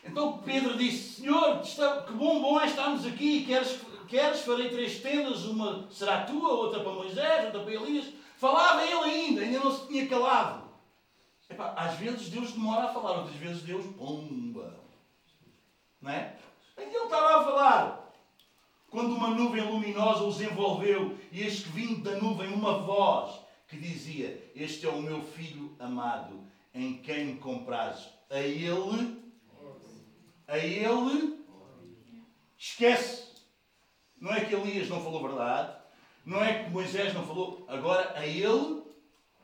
[0.02, 3.44] Então Pedro disse: Senhor, que bom, bom é estarmos aqui.
[3.44, 4.40] Queres, queres?
[4.40, 5.44] Farei três tendas.
[5.44, 8.12] Uma será tua, outra para Moisés, outra para Elias.
[8.38, 10.63] Falava ele ainda, ainda não se tinha calado.
[11.48, 14.80] Epá, às vezes Deus demora a falar, outras vezes Deus, bomba.
[16.00, 16.36] Não é?
[16.76, 18.12] Ainda ele estava a falar.
[18.90, 23.76] Quando uma nuvem luminosa os envolveu, e eis que vindo da nuvem uma voz que
[23.76, 28.08] dizia: Este é o meu filho amado, em quem me compraz.
[28.30, 29.24] A ele
[30.46, 31.44] a ele,
[32.56, 33.24] esquece.
[34.20, 35.76] Não é que Elias não falou verdade,
[36.24, 38.82] não é que Moisés não falou, agora a ele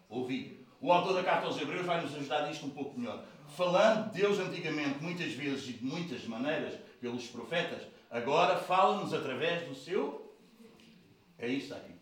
[0.08, 0.59] ouvi.
[0.80, 3.22] O autor da carta aos Hebreus vai nos ajudar nisto um pouco melhor.
[3.54, 9.68] Falando de Deus antigamente, muitas vezes e de muitas maneiras, pelos profetas, agora fala-nos através
[9.68, 10.34] do seu.
[11.38, 11.94] É isso aqui.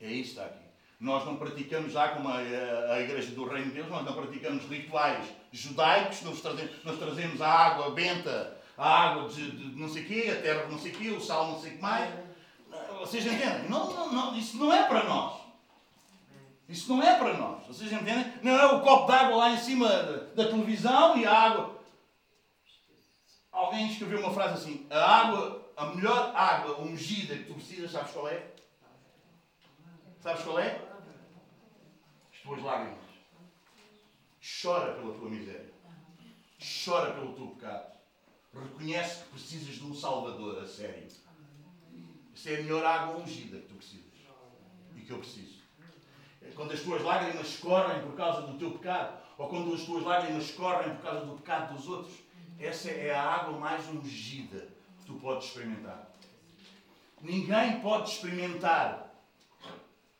[0.00, 0.64] É isso aqui.
[0.98, 4.64] Nós não praticamos já como a, a, Igreja do Reino de Deus, nós não praticamos
[4.64, 10.02] rituais judaicos, nós trazemos, nós trazemos a água benta, a água de, de, não sei
[10.02, 11.82] o quê, a terra de não sei o quê, o sal não sei o que
[11.82, 12.10] mais.
[13.00, 13.68] Vocês entendem?
[13.68, 15.43] Não, não, não, isso não é para nós.
[16.68, 17.66] Isso não é para nós.
[17.66, 18.32] Vocês entendem?
[18.42, 21.78] Não é o copo d'água lá em cima da, da televisão e a água.
[23.52, 28.12] Alguém escreveu uma frase assim: a água, a melhor água ungida que tu precisas, sabes
[28.12, 28.50] qual é?
[30.20, 30.80] Sabes qual é?
[32.32, 33.04] As tuas lágrimas.
[34.62, 35.72] Chora pela tua miséria.
[36.84, 37.94] Chora pelo teu pecado.
[38.54, 41.06] Reconhece que precisas de um Salvador a sério.
[42.34, 44.12] Isso é a melhor água ungida que tu precisas.
[44.96, 45.63] E que eu preciso.
[46.54, 50.50] Quando as tuas lágrimas correm por causa do teu pecado, ou quando as tuas lágrimas
[50.52, 52.14] correm por causa do pecado dos outros,
[52.58, 54.68] essa é a água mais ungida
[55.00, 56.10] que tu podes experimentar.
[57.20, 59.14] Ninguém pode experimentar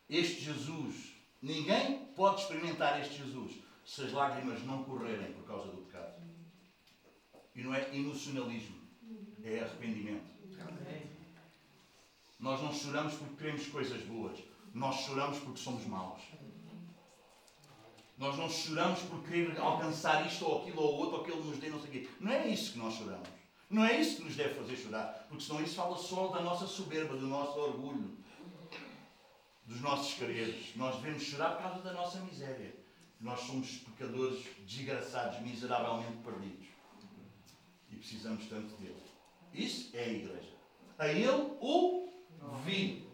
[0.08, 3.52] este Jesus, ninguém pode experimentar este Jesus
[3.84, 6.14] se as lágrimas não correrem por causa do pecado.
[7.54, 8.76] E não é emocionalismo,
[9.44, 10.34] é arrependimento.
[12.40, 14.38] Nós não choramos porque queremos coisas boas,
[14.74, 16.20] nós choramos porque somos maus.
[18.18, 21.68] Nós não choramos por querer alcançar isto ou aquilo ou outro, ou aquilo nos dê
[21.68, 22.08] não sei o quê.
[22.20, 23.28] Não é isso que nós choramos.
[23.70, 25.26] Não é isso que nos deve fazer chorar.
[25.28, 28.16] Porque senão isso fala só da nossa soberba, do nosso orgulho
[29.66, 30.76] dos nossos queridos.
[30.76, 32.74] Nós devemos chorar por causa da nossa miséria.
[33.20, 36.66] Nós somos pecadores desgraçados, miseravelmente perdidos.
[37.90, 39.02] E precisamos tanto dele.
[39.52, 40.52] Isso é a igreja.
[40.98, 41.26] A ele
[41.60, 43.13] ouvi.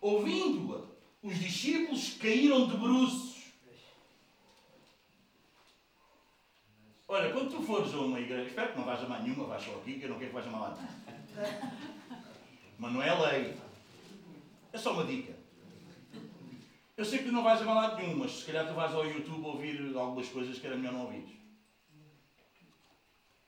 [0.00, 0.84] Ouvindo-a,
[1.26, 3.36] os discípulos caíram de bruços.
[7.08, 9.62] Olha, quando tu fores a uma igreja, espero que não vais a mais nenhuma, vais
[9.62, 10.88] só aqui, que eu não quero que vais a mais lá.
[12.78, 13.56] Mas não é lei.
[14.72, 15.34] É só uma dica.
[16.96, 19.06] Eu sei que tu não vais a lado nenhum, mas se calhar tu vais ao
[19.06, 21.40] YouTube ouvir algumas coisas que era melhor não ouvir.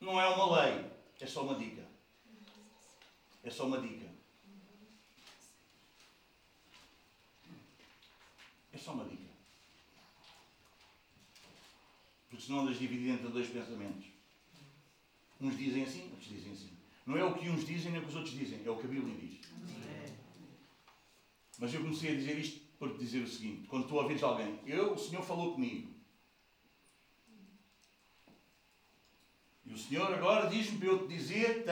[0.00, 0.84] Não é uma lei,
[1.20, 1.82] é só uma dica.
[3.42, 4.07] É só uma dica.
[8.78, 9.28] É só uma dica.
[12.30, 14.06] Porque senão andas dividido entre dois pensamentos.
[15.40, 16.78] Uns dizem assim, outros dizem assim.
[17.04, 18.86] Não é o que uns dizem nem o que os outros dizem, é o que
[18.86, 19.40] a Bíblia diz.
[21.58, 24.60] Mas eu comecei a dizer isto para te dizer o seguinte: quando tu ouvires alguém,
[24.64, 25.92] eu, o Senhor falou comigo.
[29.66, 31.64] E o Senhor agora diz-me para eu te dizer.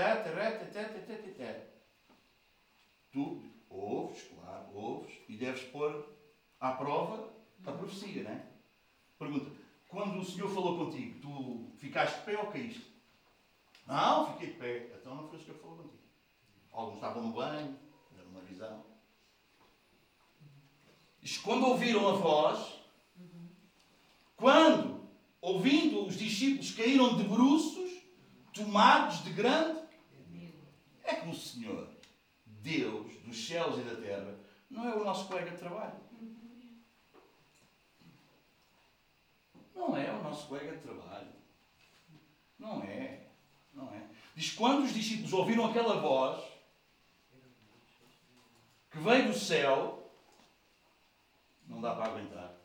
[3.12, 6.15] Tu ouves, claro, ouves, e deves pôr
[6.60, 8.46] à prova a profecia, não é?
[9.18, 9.50] Pergunta:
[9.88, 12.94] quando o Senhor falou contigo, tu ficaste de pé ou caíste?
[13.86, 14.96] Não, fiquei de pé.
[15.00, 16.02] Então não foi o Senhor que falou contigo.
[16.72, 17.78] Alguns estavam no banho,
[18.14, 18.84] era uma visão.
[21.20, 22.80] Diz, quando ouviram a voz,
[24.36, 25.08] quando,
[25.40, 27.90] ouvindo, os discípulos caíram de bruços,
[28.52, 29.80] tomados de grande,
[31.02, 31.88] é que o Senhor,
[32.44, 34.38] Deus dos céus e da terra,
[34.68, 36.05] não é o nosso colega de trabalho.
[39.76, 41.32] Não é o nosso colega de trabalho.
[42.58, 43.28] Não é.
[43.74, 44.08] Não é.
[44.34, 46.42] Diz quando os discípulos ouviram aquela voz
[48.90, 50.10] que veio do céu,
[51.66, 52.56] não dá para aguentar.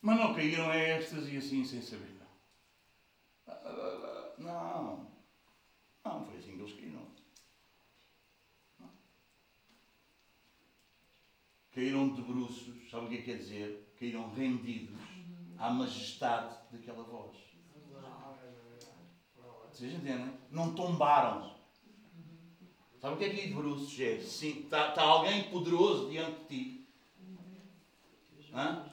[0.00, 2.16] Mas não caíram a êxtase assim sem saber.
[4.38, 5.10] Não.
[6.04, 7.08] Não, foi assim que eles caíram.
[11.72, 13.87] Caíram de bruços, sabe o que é quer dizer?
[13.98, 14.96] Caíram rendidos
[15.58, 17.36] à majestade daquela voz.
[19.70, 20.32] Vocês entendem?
[20.50, 21.56] Não tombaram.
[23.00, 24.00] Sabe o que é que é de bruços?
[24.00, 26.88] É, sim, está, está alguém poderoso diante de ti.
[28.52, 28.84] Hã?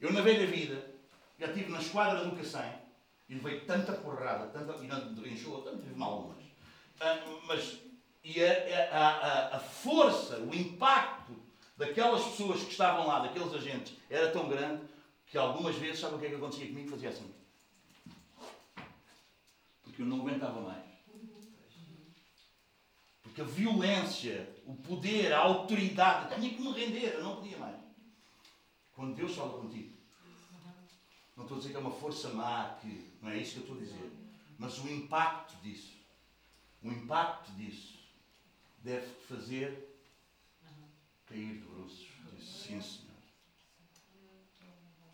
[0.00, 0.94] Eu na velha vida,
[1.38, 2.72] já estive na esquadra do Cacém
[3.28, 6.44] e levei tanta porrada, tanta, e não encheu, tanto tive mal umas.
[7.00, 7.80] Ah, mas
[8.22, 11.17] e a, a, a, a força, o impacto
[11.78, 14.82] daquelas pessoas que estavam lá, daqueles agentes, era tão grande
[15.28, 16.90] que algumas vezes, sabe o que é que acontecia comigo?
[16.90, 17.32] Fazia assim.
[19.84, 20.84] Porque eu não aguentava mais.
[23.22, 27.76] Porque a violência, o poder, a autoridade, tinha que me render, eu não podia mais.
[28.96, 29.96] Quando Deus fala contigo,
[31.36, 33.62] não estou a dizer que é uma força má, que não é isso que eu
[33.62, 34.12] estou a dizer,
[34.58, 35.92] mas o impacto disso,
[36.82, 37.96] o impacto disso,
[38.78, 39.87] deve fazer
[41.28, 42.08] cair de bruços.
[42.36, 43.08] Disse, sim, Senhor.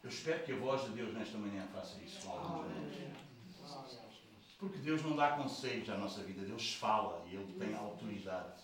[0.03, 3.95] Eu espero que a voz de Deus nesta manhã faça isso com alguns de nós.
[4.59, 8.63] Porque Deus não dá conselhos à nossa vida, Deus fala e Ele tem autoridade.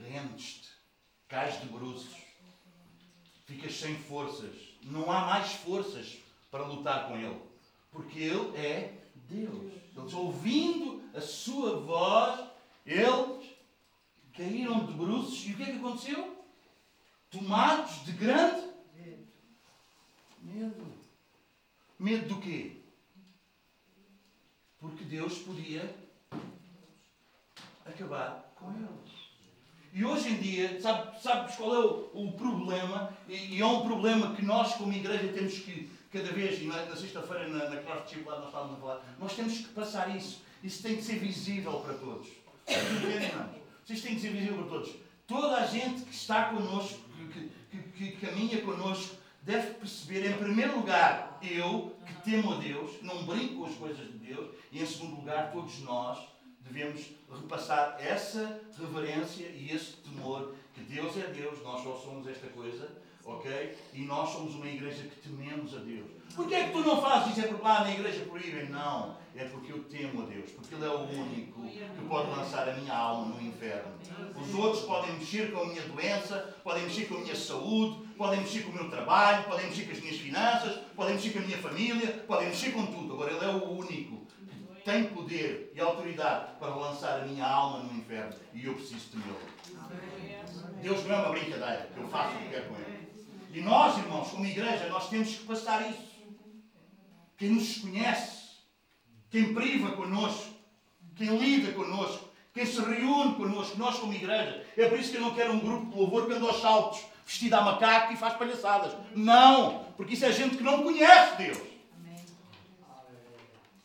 [0.00, 0.70] Rendes-te,
[1.26, 2.16] cais de bruços,
[3.46, 6.18] ficas sem forças, não há mais forças
[6.50, 7.40] para lutar com Ele,
[7.90, 8.96] porque Ele é
[9.28, 9.72] Deus.
[9.96, 12.48] Eles ouvindo a sua voz,
[12.86, 13.37] eles
[14.38, 16.46] caíram de bruços e o que é que aconteceu?
[17.28, 18.68] Tomados de grande
[20.40, 20.86] medo.
[21.98, 22.76] Medo do quê?
[24.78, 25.92] Porque Deus podia
[27.84, 29.18] acabar com eles.
[29.92, 33.12] E hoje em dia, sabe, sabes qual é o, o problema?
[33.28, 36.94] E, e, é um problema que nós, como igreja, temos que, cada vez, na, na
[36.94, 40.42] sexta-feira, na, na classe de discipulado, nós estávamos a falar, nós temos que passar isso.
[40.62, 42.28] Isso tem que ser visível para todos.
[42.68, 43.67] Entendem, não?
[43.88, 44.94] Isso tem que ser visível para todos.
[45.26, 47.00] Toda a gente que está connosco,
[47.32, 53.02] que, que, que caminha connosco, deve perceber, em primeiro lugar, eu, que temo a Deus,
[53.02, 56.18] não brinco com as coisas de Deus, e em segundo lugar, todos nós
[56.60, 62.46] devemos repassar essa reverência e esse temor que Deus é Deus, nós só somos esta
[62.48, 62.90] coisa,
[63.28, 63.76] ok?
[63.92, 66.08] E nós somos uma igreja que tememos a Deus.
[66.34, 67.40] Porquê é que tu não fazes isso?
[67.40, 68.68] É porque lá na igreja proíbem?
[68.68, 69.16] Não.
[69.36, 70.50] É porque eu temo a Deus.
[70.50, 73.92] Porque Ele é o único que pode lançar a minha alma no inferno.
[74.34, 78.40] Os outros podem mexer com a minha doença, podem mexer com a minha saúde, podem
[78.40, 81.42] mexer com o meu trabalho, podem mexer com as minhas finanças, podem mexer com a
[81.42, 83.14] minha família, podem mexer com tudo.
[83.14, 84.26] Agora Ele é o único
[84.74, 88.34] que tem poder e autoridade para lançar a minha alma no inferno.
[88.52, 89.38] E eu preciso temê-lo.
[90.82, 92.87] Deus não é uma brincadeira, eu faço o que quero com Ele.
[93.58, 95.98] E nós, irmãos, como igreja, nós temos que passar isso.
[97.36, 98.50] Quem nos conhece,
[99.28, 100.54] quem priva connosco,
[101.16, 104.64] quem lida connosco, quem se reúne connosco, nós como igreja.
[104.76, 107.00] É por isso que eu não quero um grupo de louvor que anda aos saltos,
[107.26, 108.92] vestido a macaco e faz palhaçadas.
[109.12, 109.86] Não!
[109.96, 111.58] Porque isso é gente que não conhece Deus.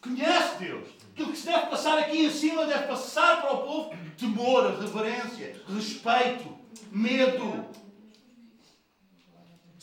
[0.01, 0.87] Conhece Deus.
[1.13, 5.59] Aquilo que se deve passar aqui em cima deve passar para o povo temor, reverência,
[5.67, 6.55] respeito,
[6.91, 7.65] medo,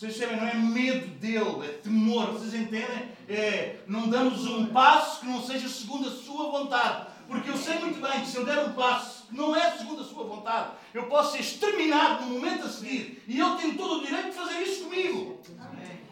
[0.00, 2.32] vocês sabem, não é medo dele, é temor.
[2.32, 3.10] Vocês entendem?
[3.28, 7.08] É, não damos um passo que não seja segundo a sua vontade.
[7.28, 10.00] Porque eu sei muito bem que se eu der um passo que não é segundo
[10.00, 13.22] a sua vontade, eu posso ser exterminado no momento a seguir.
[13.28, 15.38] E ele tem todo o direito de fazer isso comigo.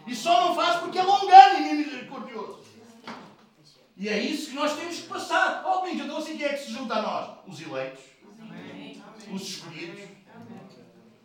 [0.05, 2.59] E só não faz porque é longano e misericordioso.
[3.97, 5.63] E é isso que nós temos que passar.
[5.65, 7.29] Oh, Pinto, então assim quem é que se junta a nós?
[7.47, 8.03] Os eleitos.
[9.33, 10.01] Os escolhidos.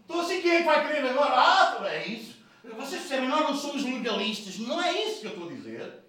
[0.06, 1.34] Então assim quem é que vai querer agora?
[1.34, 2.33] Ah, é isso.
[2.72, 4.58] Vocês percebem, nós não somos legalistas.
[4.58, 6.04] Não é isso que eu estou a dizer.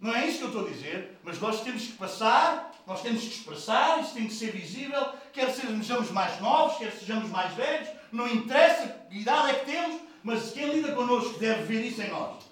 [0.00, 1.18] Não é isso que eu estou a dizer.
[1.24, 5.12] Mas nós temos que passar, nós temos que expressar, isso tem que ser visível.
[5.32, 7.88] Quer sejamos mais novos, quer sejamos mais velhos.
[8.12, 12.10] Não interessa que idade é que temos, mas quem lida connosco deve ver isso em
[12.10, 12.44] nós.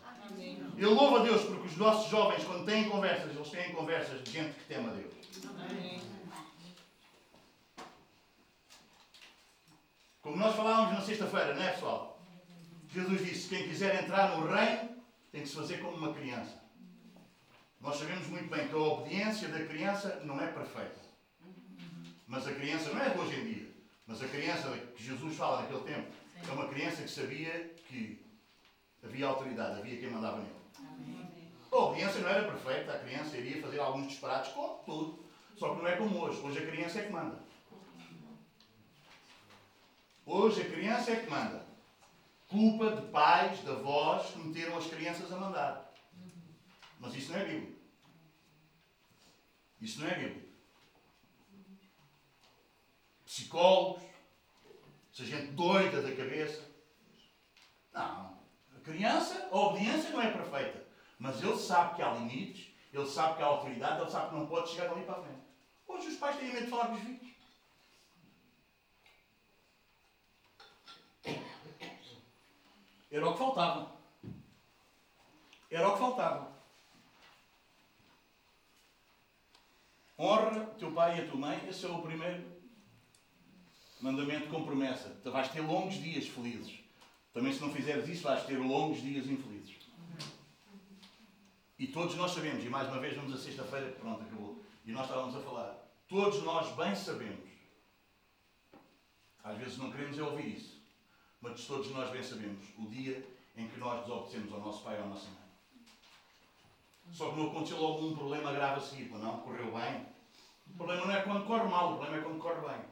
[0.76, 4.30] Eu louvo a Deus porque os nossos jovens, quando têm conversas, eles têm conversas de
[4.30, 5.14] gente que teme a Deus.
[10.20, 12.15] Como nós falávamos na sexta-feira, não é pessoal?
[12.96, 14.88] Jesus disse: quem quiser entrar no reino
[15.30, 16.58] tem que se fazer como uma criança.
[17.78, 20.98] Nós sabemos muito bem que a obediência da criança não é perfeita.
[22.26, 23.70] Mas a criança não é de hoje em dia.
[24.06, 26.08] Mas a criança que Jesus fala naquele tempo
[26.48, 28.24] é uma criança que sabia que
[29.04, 30.56] havia autoridade, havia quem mandava nele.
[31.70, 35.24] A obediência não era perfeita, a criança iria fazer alguns disparates, como tudo.
[35.58, 36.40] Só que não é como hoje.
[36.40, 37.38] Hoje a criança é que manda.
[40.24, 41.65] Hoje a criança é que manda
[42.48, 45.92] culpa de pais, de avós que meteram as crianças a mandar.
[47.00, 47.76] Mas isso não é Bíblia.
[49.80, 50.46] Isso não é Bíblia.
[53.24, 54.02] Psicólogos,
[55.12, 56.62] essa gente doida da cabeça.
[57.92, 58.36] Não.
[58.76, 60.84] A criança, a obediência não é perfeita.
[61.18, 64.46] Mas ele sabe que há limites, ele sabe que há autoridade, ele sabe que não
[64.46, 65.40] pode chegar dali para a frente.
[65.88, 67.25] Hoje os pais têm medo de falar com os filhos.
[73.16, 73.92] Era o que faltava.
[75.70, 76.52] Era o que faltava.
[80.18, 82.44] Honra teu pai e a tua mãe, esse é o primeiro
[84.02, 85.18] mandamento com promessa.
[85.22, 86.78] Tu vais ter longos dias felizes.
[87.32, 89.76] Também se não fizeres isso, vais ter longos dias infelizes.
[91.78, 94.62] E todos nós sabemos, e mais uma vez vamos a sexta-feira, pronto, acabou.
[94.84, 95.74] E nós estávamos a falar.
[96.06, 97.48] Todos nós bem sabemos.
[99.42, 100.75] Às vezes não queremos é ouvir isso.
[101.40, 103.26] Mas todos nós bem sabemos o dia
[103.56, 105.46] em que nós desobedecemos ao nosso pai ou à nossa mãe.
[107.12, 110.06] Só que não aconteceu logo um problema grave a seguir, não correu bem.
[110.66, 112.84] O problema não é quando corre mal, o problema é quando corre bem.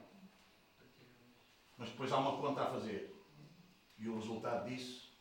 [1.77, 3.13] Mas depois há uma conta a fazer.
[3.97, 5.11] E o resultado disso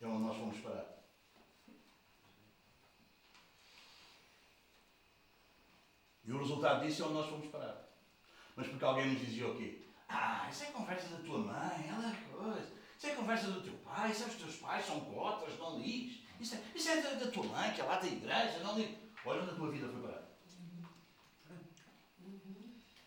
[0.00, 0.92] é onde nós fomos parar.
[6.24, 7.88] E o resultado disso é onde nós fomos parar.
[8.56, 9.82] Mas porque alguém nos dizia o quê?
[10.14, 12.70] Ah, isso é conversa da tua mãe, ela é coisa.
[12.98, 16.22] Isso é conversa do teu pai, sabes os teus pais são cotras, não lixes.
[16.38, 18.94] Isso é, isso é da, da, tua mãe, que é lá da igreja, não liga.
[19.24, 20.22] Olha onde a tua vida foi parar.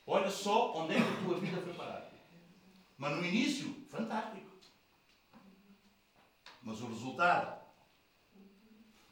[0.07, 2.09] Olha só onde é que a tua vida foi parar.
[2.97, 4.49] Mas no início, fantástico.
[6.63, 7.61] Mas o resultado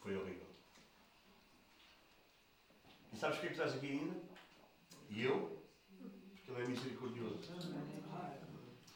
[0.02, 0.48] foi horrível.
[3.12, 4.16] E sabes o que é que estás aqui ainda?
[5.10, 5.63] E eu?
[6.46, 7.40] Porque ele é misericordioso.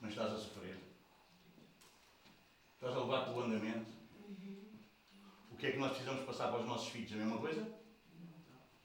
[0.02, 0.78] Mas estás a sofrer.
[2.76, 3.98] Estás a levar pelo andamento.
[5.50, 7.14] O que é que nós precisamos passar para os nossos filhos?
[7.14, 7.68] A mesma coisa?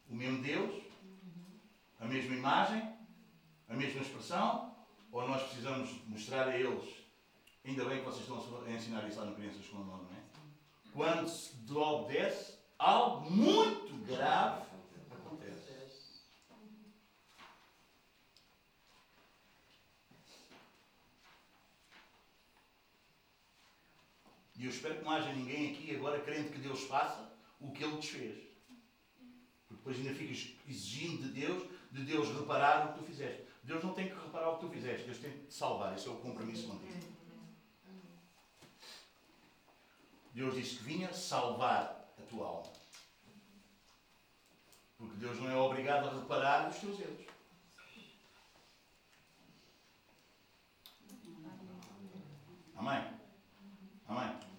[0.09, 0.83] O mesmo Deus?
[1.99, 2.97] A mesma imagem?
[3.69, 4.75] A mesma expressão?
[5.11, 6.89] Ou nós precisamos mostrar a eles,
[7.67, 10.17] ainda bem que vocês estão a ensinar isso lá no Crianças com o Nome, não
[10.17, 10.23] é?
[10.95, 14.72] Quando se obedece, algo muito grave
[24.63, 27.83] E eu espero que não haja ninguém aqui agora crente que Deus faça o que
[27.83, 28.45] Ele desfez.
[29.67, 33.45] Porque depois ainda ficas exigindo de Deus, de Deus reparar o que tu fizeste.
[33.65, 35.97] Deus não tem que reparar o que tu fizeste, Deus tem que te salvar.
[35.97, 36.93] Esse é o compromisso contigo.
[40.33, 42.73] Deus disse que vinha salvar a tua alma.
[44.97, 47.27] Porque Deus não é obrigado a reparar os teus erros.
[52.77, 53.13] Amém?
[54.07, 54.52] Amém?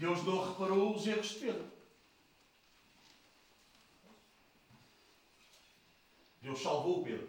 [0.00, 1.70] Deus não reparou os erros de Pedro.
[6.40, 7.28] Deus salvou Pedro.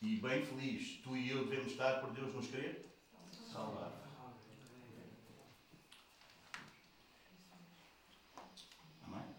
[0.00, 2.86] E bem feliz, tu e eu devemos estar por Deus nos querer
[3.52, 3.92] salvar.
[9.02, 9.34] Amém?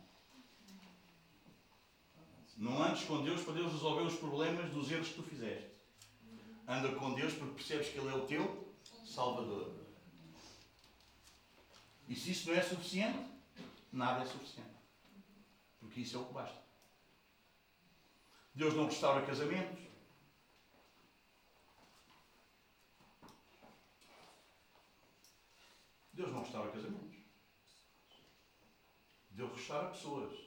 [2.58, 5.75] Não andes com Deus para Deus resolver os problemas dos erros que tu fizeste.
[6.68, 8.74] Anda com Deus porque percebes que Ele é o teu
[9.05, 9.72] Salvador.
[12.07, 13.30] E se isso não é suficiente,
[13.91, 14.76] nada é suficiente.
[15.80, 16.61] Porque isso é o que basta.
[18.53, 19.84] Deus não restaura casamentos.
[26.13, 27.18] Deus não restaura casamentos.
[29.32, 30.39] Deus restaura pessoas.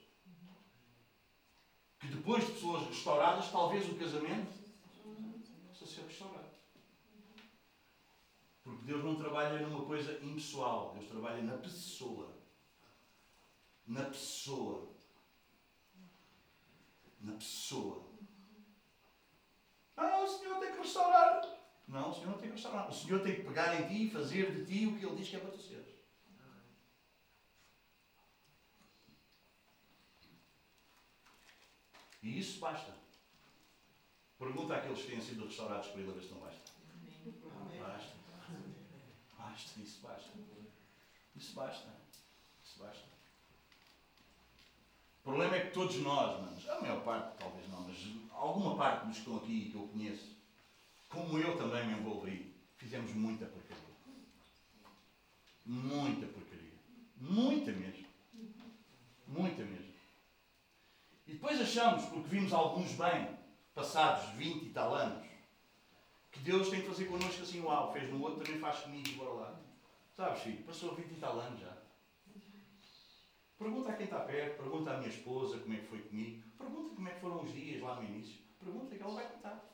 [2.00, 4.67] Que depois de pessoas restauradas, talvez o casamento
[5.98, 6.48] ser restaurado.
[8.62, 12.38] Porque Deus não trabalha numa coisa impessoal, Deus trabalha na pessoa
[13.88, 14.86] na pessoa.
[17.20, 18.06] Na pessoa.
[19.96, 21.42] Ah, o Senhor tem que restaurar.
[21.88, 22.88] Não, o Senhor não tem que restaurar.
[22.88, 25.28] O Senhor tem que pegar em ti e fazer de ti o que Ele diz
[25.28, 25.96] que é para tu seres.
[32.22, 33.07] E isso basta.
[34.38, 36.60] Pergunta àqueles que têm sido restaurados por Ele a ver se não basta.
[37.80, 38.12] Basta.
[39.36, 40.30] Basta, isso basta.
[41.36, 41.88] Isso basta.
[42.64, 43.08] Isso basta.
[45.20, 47.96] O problema é que todos nós, manos, a maior parte talvez não, mas
[48.32, 50.36] alguma parte dos que estão aqui que eu conheço,
[51.08, 53.76] como eu também me envolvi, fizemos muita porcaria.
[55.66, 56.72] Muita porcaria.
[57.16, 58.06] Muita mesmo.
[59.26, 59.92] Muita mesmo.
[61.26, 63.37] E depois achamos, porque vimos alguns bem,
[63.78, 65.24] passados 20 e tal anos,
[66.32, 69.32] que Deus tem que fazer connosco assim, uau, fez no outro, também faz comigo, bora
[69.34, 69.60] lá.
[70.12, 71.78] Sabes, filho, passou 20 e tal anos já.
[73.56, 76.94] Pergunta a quem está perto, pergunta à minha esposa como é que foi comigo, pergunta
[76.94, 78.38] como é que foram os dias lá no início.
[78.58, 79.64] Pergunta que ela vai contar.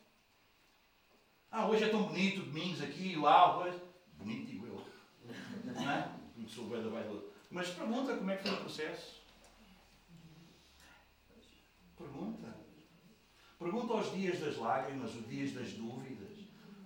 [1.50, 3.80] Ah, hoje é tão bonito, domingos aqui, uau, hoje.
[4.18, 4.84] Bonito, digo eu.
[5.64, 6.10] Não é?
[6.34, 7.24] Porque sou da vaidoso.
[7.50, 9.22] Mas pergunta como é que foi o processo.
[11.96, 12.63] Pergunta.
[13.64, 16.36] Pergunta aos dias das lágrimas, os dias das dúvidas,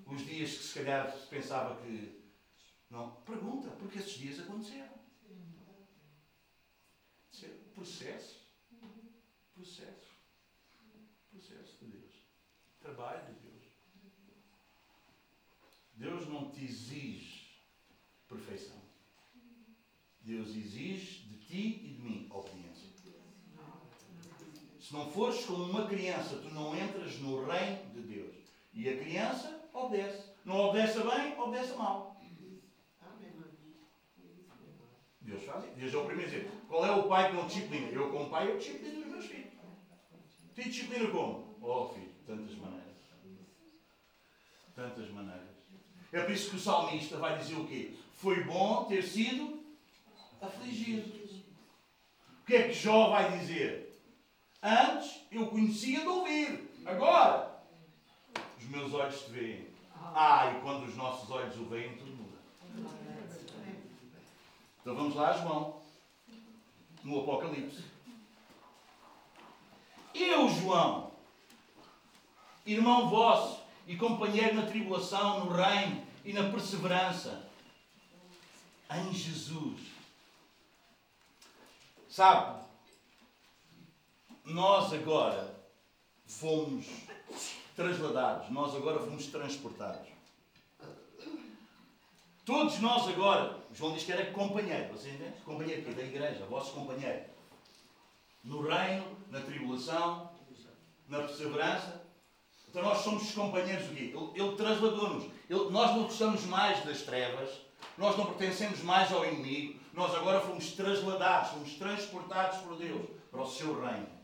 [0.07, 2.23] os dias que se calhar se pensava que.
[2.89, 3.17] Não.
[3.23, 4.97] Pergunta, porque esses dias aconteceram.
[7.75, 8.41] Processo.
[9.55, 10.15] Processo.
[11.33, 12.13] Processo de Deus.
[12.81, 13.65] Trabalho de Deus.
[15.95, 17.61] Deus não te exige
[18.29, 18.81] perfeição.
[20.21, 22.58] Deus exige de ti e de mim obediência.
[24.89, 28.35] Se não fores como uma criança, tu não entras no reino de Deus.
[28.73, 30.31] E a criança obedece.
[30.47, 32.19] Não obedece bem, obedece mal.
[35.21, 35.75] Deus faz isso.
[35.75, 36.53] Deus é o primeiro exemplo.
[36.67, 37.89] Qual é o pai que não disciplina?
[37.89, 39.53] Eu, como pai, eu disciplino os meus filhos.
[40.55, 41.59] Te disciplina como?
[41.61, 42.97] Oh, filho, tantas maneiras.
[44.75, 45.49] Tantas maneiras.
[46.11, 47.95] É por isso que o salmista vai dizer o quê?
[48.15, 49.63] Foi bom ter sido
[50.41, 51.11] afligido.
[52.41, 53.88] O que é que Jó vai dizer?
[54.63, 56.71] Antes eu conhecia de ouvir.
[56.85, 57.63] Agora,
[58.59, 59.69] os meus olhos te veem.
[60.15, 62.39] Ah, e quando os nossos olhos o veem, tudo muda.
[64.81, 65.81] Então vamos lá, João,
[67.05, 67.85] no Apocalipse.
[70.15, 71.13] Eu, João,
[72.67, 77.49] irmão vosso e companheiro na tribulação, no reino e na perseverança,
[78.91, 79.81] em Jesus.
[82.09, 82.65] Sabe,
[84.49, 85.55] nós agora
[86.27, 86.87] fomos
[87.77, 90.09] trasladados, nós agora fomos transportados.
[92.45, 95.39] Todos nós agora, João diz que era companheiro, você entende?
[95.45, 97.25] Companheiro que da igreja, vosso companheiro.
[98.43, 100.31] No reino, na tribulação,
[101.09, 102.03] na perseverança.
[102.71, 104.15] Então nós somos companheiros aqui.
[104.15, 105.31] Ele, ele trasladou-nos.
[105.71, 107.51] Nós não gostamos mais das trevas,
[107.99, 113.43] nós não pertencemos mais ao inimigo, nós agora fomos trasladados, fomos transportados por Deus para
[113.43, 114.18] o seu reino.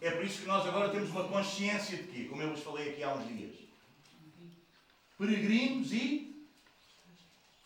[0.00, 2.24] É por isso que nós agora temos uma consciência de quê?
[2.24, 3.54] Como eu vos falei aqui há uns dias.
[5.18, 6.46] Peregrinos e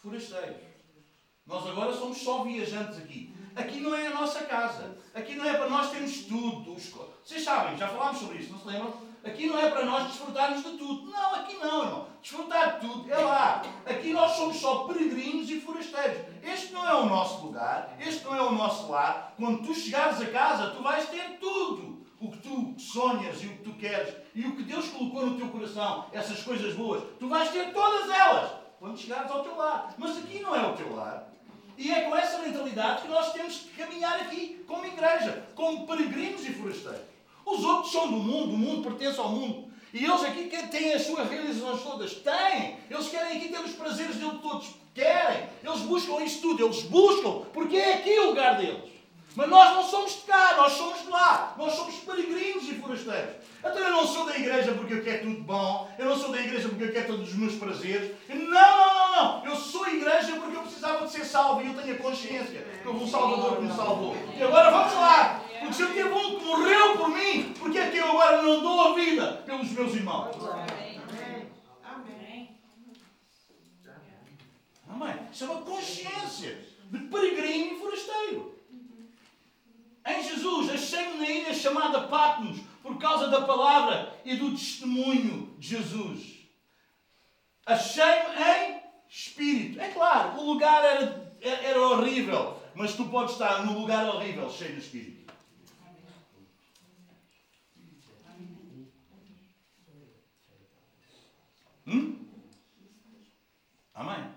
[0.00, 0.70] forasteiros.
[1.46, 3.34] Nós agora somos só viajantes aqui.
[3.56, 4.96] Aqui não é a nossa casa.
[5.12, 6.76] Aqui não é para nós termos tudo.
[7.24, 9.10] Vocês sabem, já falámos sobre isso, não se lembram?
[9.24, 11.10] Aqui não é para nós desfrutarmos de tudo.
[11.10, 12.08] Não, aqui não, irmão.
[12.22, 13.62] Desfrutar de tudo é lá.
[13.84, 16.22] Aqui nós somos só peregrinos e forasteiros.
[16.42, 19.34] Este não é o nosso lugar, este não é o nosso lar.
[19.36, 21.99] Quando tu chegares a casa, tu vais ter tudo.
[22.20, 25.38] O que tu sonhas e o que tu queres e o que Deus colocou no
[25.38, 29.94] teu coração, essas coisas boas, tu vais ter todas elas quando chegares ao teu lar.
[29.96, 31.28] Mas aqui não é o teu lar.
[31.78, 36.46] E é com essa mentalidade que nós temos que caminhar aqui, como igreja, como peregrinos
[36.46, 37.00] e forasteiros.
[37.46, 39.70] Os outros são do mundo, o mundo pertence ao mundo.
[39.92, 42.14] E eles aqui têm as suas realizações todas.
[42.14, 42.76] Têm!
[42.88, 44.74] Eles querem aqui ter os prazeres dele todos.
[44.94, 45.48] Querem!
[45.64, 46.64] Eles buscam isso tudo.
[46.64, 48.90] Eles buscam, porque é aqui o lugar deles.
[49.36, 51.54] Mas nós não somos de cá, nós somos de lá.
[51.56, 53.36] Nós somos peregrinos e forasteiros.
[53.60, 55.90] Então eu não sou da igreja porque eu quero tudo bom.
[55.98, 58.12] Eu não sou da igreja porque eu quero todos os meus prazeres.
[58.28, 59.44] Não, não, não, não.
[59.44, 62.88] Eu sou igreja porque eu precisava de ser salvo e eu tenho a consciência que
[62.88, 64.16] houve um Salvador que me salvou.
[64.36, 65.42] E agora vamos lá.
[65.60, 68.60] Porque se eu tive um que morreu por mim, porque é que eu agora não
[68.60, 70.34] dou a vida pelos meus irmãos?
[71.84, 72.50] Amém.
[74.88, 75.14] Amém.
[75.32, 76.58] Isso é uma consciência
[76.90, 78.59] de peregrino e forasteiro.
[80.06, 85.68] Em Jesus, achei-me na ilha chamada Patmos, por causa da palavra e do testemunho de
[85.68, 86.38] Jesus.
[87.66, 89.80] Achei-me em espírito.
[89.80, 94.74] É claro, o lugar era, era horrível, mas tu podes estar num lugar horrível, cheio
[94.74, 95.20] de espírito.
[101.86, 102.26] Hum?
[103.94, 104.34] Amém.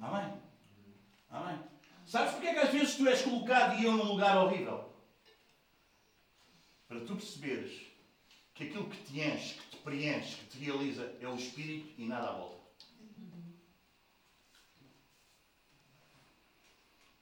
[0.00, 0.32] Amém.
[1.30, 1.75] Amém.
[2.16, 4.90] Sabes porque é que às vezes tu és colocado e eu num lugar horrível?
[6.88, 7.78] Para tu perceberes
[8.54, 12.06] que aquilo que te enche, que te preenche, que te realiza é o Espírito e
[12.06, 12.56] nada à volta.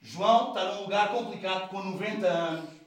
[0.01, 2.81] João está num lugar complicado com 90 anos.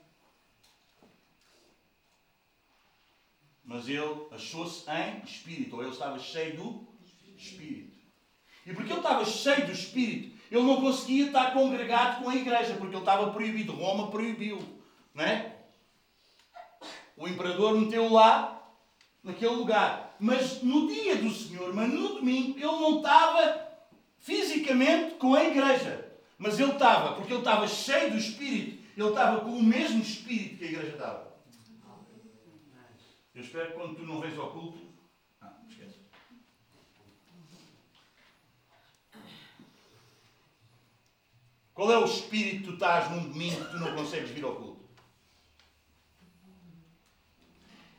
[3.65, 6.87] Mas ele achou-se em espírito, ou ele estava cheio do
[7.35, 7.97] espírito.
[8.65, 12.75] E porque ele estava cheio do espírito, ele não conseguia estar congregado com a igreja,
[12.75, 13.73] porque ele estava proibido.
[13.73, 14.59] Roma proibiu.
[15.13, 15.55] Não é?
[17.15, 18.57] O imperador meteu lá,
[19.23, 20.15] naquele lugar.
[20.19, 23.67] Mas no dia do Senhor, mas no domingo, ele não estava
[24.19, 26.05] fisicamente com a igreja.
[26.37, 28.83] Mas ele estava, porque ele estava cheio do Espírito.
[28.95, 31.27] Ele estava com o mesmo Espírito que a igreja estava.
[33.35, 34.86] Eu espero que quando tu não vês ao culto,
[41.77, 44.55] Qual é o espírito que tu estás num domingo que tu não consegues vir ao
[44.55, 44.81] culto?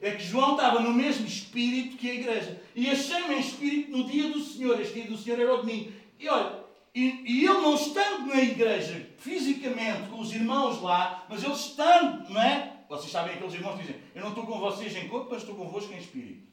[0.00, 2.60] É que João estava no mesmo espírito que a igreja.
[2.74, 4.80] E achei-me em espírito no dia do Senhor.
[4.80, 5.92] Este dia do Senhor era o domingo.
[6.18, 11.44] E olha, e, e ele não estando na igreja fisicamente com os irmãos lá, mas
[11.44, 12.82] ele estando, não é?
[12.88, 15.54] Vocês sabem aqueles irmãos que dizem: Eu não estou com vocês em corpo, mas estou
[15.54, 16.48] convosco em espírito.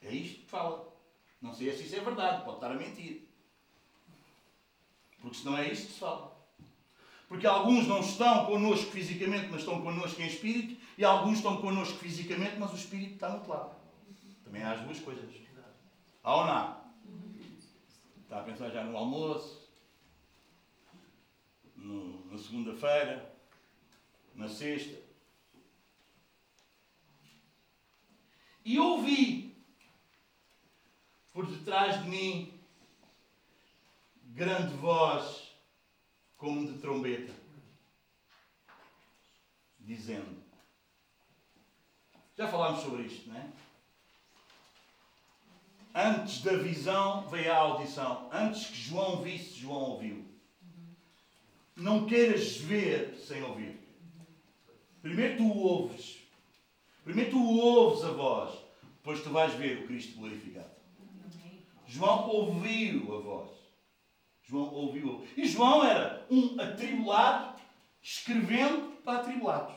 [0.00, 0.88] É isto que fala.
[1.40, 3.31] Não sei se isso é verdade, pode estar a mentir.
[5.22, 6.32] Porque senão é isto que se fala.
[7.28, 11.96] Porque alguns não estão connosco fisicamente, mas estão connosco em espírito, e alguns estão connosco
[11.96, 13.76] fisicamente, mas o espírito está no outro lado.
[14.44, 15.24] Também há as duas coisas.
[16.22, 16.84] Há ou não há?
[18.22, 19.68] Está a pensar já no almoço,
[21.74, 23.34] no, na segunda-feira,
[24.34, 25.00] na sexta.
[28.64, 29.56] E ouvi
[31.32, 32.60] por detrás de mim
[34.34, 35.52] grande voz
[36.36, 37.32] como de trombeta,
[39.78, 40.42] dizendo:
[42.36, 43.52] Já falámos sobre isto, não é?
[45.94, 48.30] Antes da visão veio a audição.
[48.32, 50.24] Antes que João visse, João ouviu.
[51.76, 53.78] Não queiras ver sem ouvir.
[55.02, 56.18] Primeiro tu ouves.
[57.04, 58.58] Primeiro tu ouves a voz.
[58.96, 60.70] Depois tu vais ver o Cristo glorificado.
[61.86, 63.61] João ouviu a voz.
[64.52, 65.26] João ouviu.
[65.34, 67.58] E João era um atribulado
[68.02, 69.74] escrevendo para atribulados.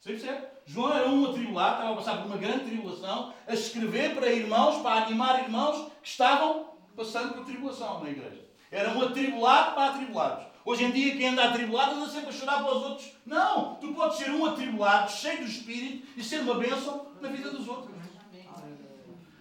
[0.00, 0.46] Você percebe?
[0.66, 4.82] João era um atribulado, estava a passar por uma grande tribulação, a escrever para irmãos,
[4.82, 8.44] para animar irmãos que estavam passando por tribulação na igreja.
[8.72, 10.46] Era um atribulado para atribulados.
[10.64, 13.12] Hoje em dia, quem anda atribulado anda sempre a chorar para os outros.
[13.24, 13.76] Não!
[13.76, 17.68] Tu podes ser um atribulado, cheio do Espírito e ser uma bênção na vida dos
[17.68, 17.94] outros.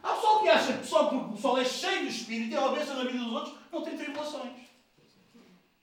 [0.04, 2.74] Há pessoal que acha que só porque o pessoal é cheio do Espírito e uma
[2.74, 4.52] bênção na vida dos outros, não tem tribulações.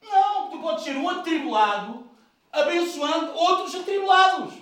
[0.02, 0.50] Não!
[0.50, 2.10] Tu podes ser um atribulado
[2.52, 4.54] abençoando outros atribulados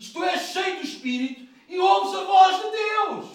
[0.00, 3.26] se tu és cheio do Espírito e ouves a voz de Deus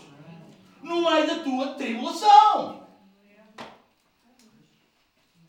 [0.81, 2.87] no meio da tua tribulação.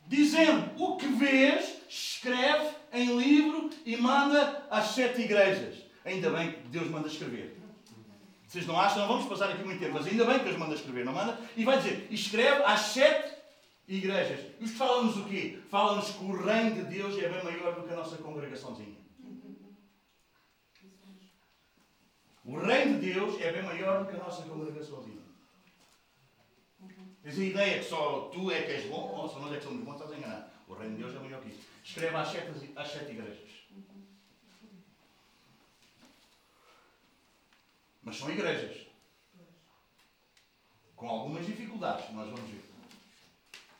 [0.07, 5.75] Dizendo: O que vês, escreve em livro e manda às sete igrejas.
[6.03, 7.60] Ainda bem que Deus manda escrever.
[8.51, 8.99] Vocês não acham?
[8.99, 11.39] Não vamos passar aqui muito tempo, mas ainda bem que Deus manda escrever, não manda?
[11.55, 13.33] E vai dizer: Escreve às sete
[13.87, 14.45] igrejas.
[14.59, 15.59] Isto fala-nos o quê?
[15.69, 18.97] Fala-nos que o reino de Deus é bem maior do que a nossa congregaçãozinha.
[22.43, 25.21] O reino de Deus é bem maior do que a nossa congregaçãozinha.
[27.23, 29.63] Tens a ideia que só tu é que és bom, ou só nós é que
[29.63, 30.53] somos bons, estás a enganar.
[30.67, 31.61] O reino de Deus é maior que isso.
[31.85, 33.50] Escreve às sete, às sete igrejas.
[38.03, 38.87] Mas são igrejas.
[40.95, 42.63] Com algumas dificuldades, nós vamos ver.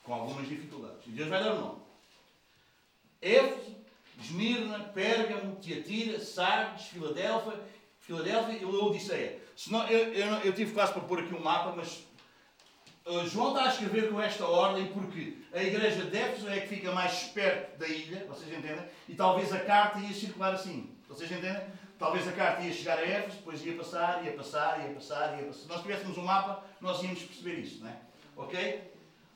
[0.04, 1.06] Com algumas dificuldades.
[1.08, 1.82] E Deus vai dar o nome.
[3.22, 3.76] Éfeso,
[4.20, 7.60] Esmirna, Pérgamo, Tiatira, Sardes, Filadélfia
[8.02, 9.40] Filadélfia e Laodiceia.
[9.56, 12.04] Senão, eu, eu, eu tive quase para pôr aqui um mapa, mas
[13.06, 16.68] uh, João está a escrever com esta ordem porque a igreja de Éfeso é que
[16.68, 18.84] fica mais perto da ilha, vocês entendem?
[19.08, 21.62] E talvez a carta ia circular assim, vocês entendem?
[22.02, 25.46] Talvez a carta ia chegar a Éfeso, depois ia passar, ia passar, ia passar, ia
[25.46, 25.60] passar.
[25.60, 27.98] Se nós tivéssemos um mapa, nós íamos perceber isso, não é?
[28.36, 28.92] Ok?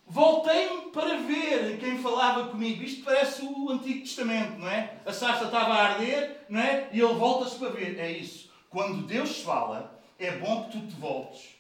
[0.08, 2.82] Voltei-me para ver quem falava comigo.
[2.82, 4.98] Isto parece o Antigo Testamento, não é?
[5.06, 6.90] A sarça estava a arder, não é?
[6.92, 8.00] E ele volta-se para ver.
[8.00, 8.50] É isso.
[8.68, 11.56] Quando Deus fala, é bom que tu te voltes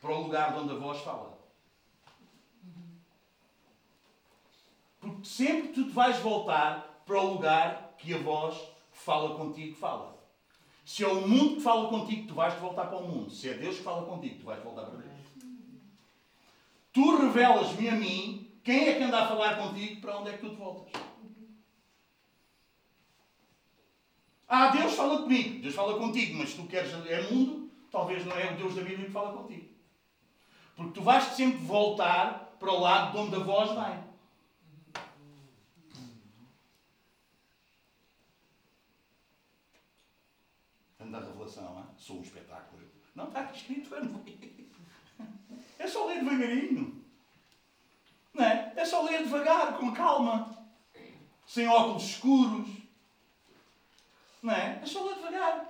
[0.00, 1.38] para o lugar onde a voz fala.
[5.00, 10.18] Porque sempre tu te vais voltar para o lugar que a voz fala contigo fala.
[10.90, 13.30] Se é o mundo que fala contigo, tu vais voltar para o mundo.
[13.30, 15.20] Se é Deus que fala contigo, tu vais voltar para Deus.
[16.92, 20.40] Tu revelas-me a mim quem é que anda a falar contigo, para onde é que
[20.40, 21.00] tu te voltas.
[24.48, 25.62] Ah, Deus fala comigo.
[25.62, 28.82] Deus fala contigo, mas se tu queres é mundo, talvez não é o Deus da
[28.82, 29.68] Bíblia que fala contigo.
[30.74, 34.10] Porque tu vais sempre voltar para o lado de onde a voz vem.
[41.10, 41.86] Anda a revelação, hein?
[42.10, 42.82] Sou um espetáculo.
[43.14, 43.94] Não está escrito,
[45.78, 47.04] é só ler devagarinho.
[48.34, 48.72] Não é?
[48.76, 50.58] É só ler devagar, com calma.
[51.46, 52.68] Sem óculos escuros.
[54.42, 54.80] Não é?
[54.82, 55.68] É só lá devagar.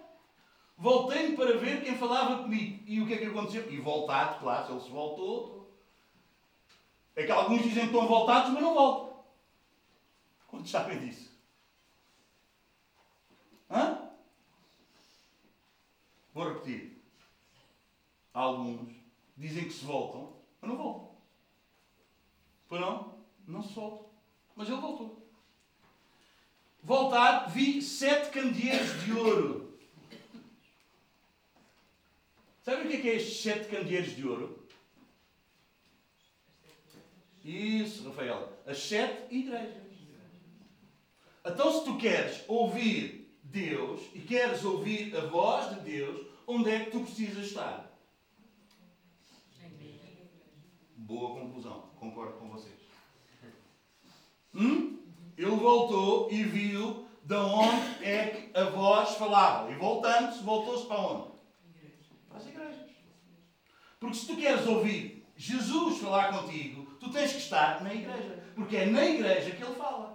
[0.76, 2.82] Voltei-me para ver quem falava comigo.
[2.86, 3.70] E o que é que aconteceu?
[3.70, 5.70] E voltado, claro, ele se voltou.
[7.16, 9.24] É que alguns dizem que estão voltados, mas não voltam.
[10.48, 11.30] Quantos sabem disso?
[13.70, 13.99] Hã?
[16.40, 16.98] Vou repetir.
[18.32, 18.94] Alguns
[19.36, 21.10] dizem que se voltam, mas não voltam.
[22.66, 23.18] Pois não?
[23.46, 24.06] Não se solta.
[24.56, 25.30] Mas ele voltou.
[26.82, 29.78] Voltar, vi sete candeeiros de ouro.
[32.62, 34.66] Sabe o que é, que é estes sete candeeiros de ouro?
[37.44, 38.50] Isso, Rafael.
[38.66, 39.76] As sete igrejas.
[41.44, 43.20] Então, se tu queres ouvir
[43.50, 47.90] Deus e queres ouvir a voz de Deus, onde é que tu precisas estar?
[50.96, 51.90] Boa conclusão.
[51.98, 52.78] Concordo com vocês.
[54.54, 54.98] Hum?
[55.36, 59.70] Ele voltou e viu de onde é que a voz falava.
[59.70, 61.30] E voltando-se, voltou-se para onde?
[62.28, 62.90] Para as igrejas.
[63.98, 68.44] Porque se tu queres ouvir Jesus falar contigo, tu tens que estar na igreja.
[68.54, 70.09] Porque é na igreja que ele fala.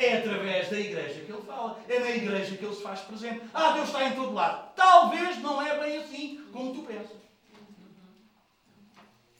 [0.00, 1.78] É através da igreja que ele fala.
[1.86, 3.42] É na igreja que ele se faz presente.
[3.52, 4.74] Ah, Deus está em todo lado.
[4.74, 7.20] Talvez não é bem assim como tu pensas.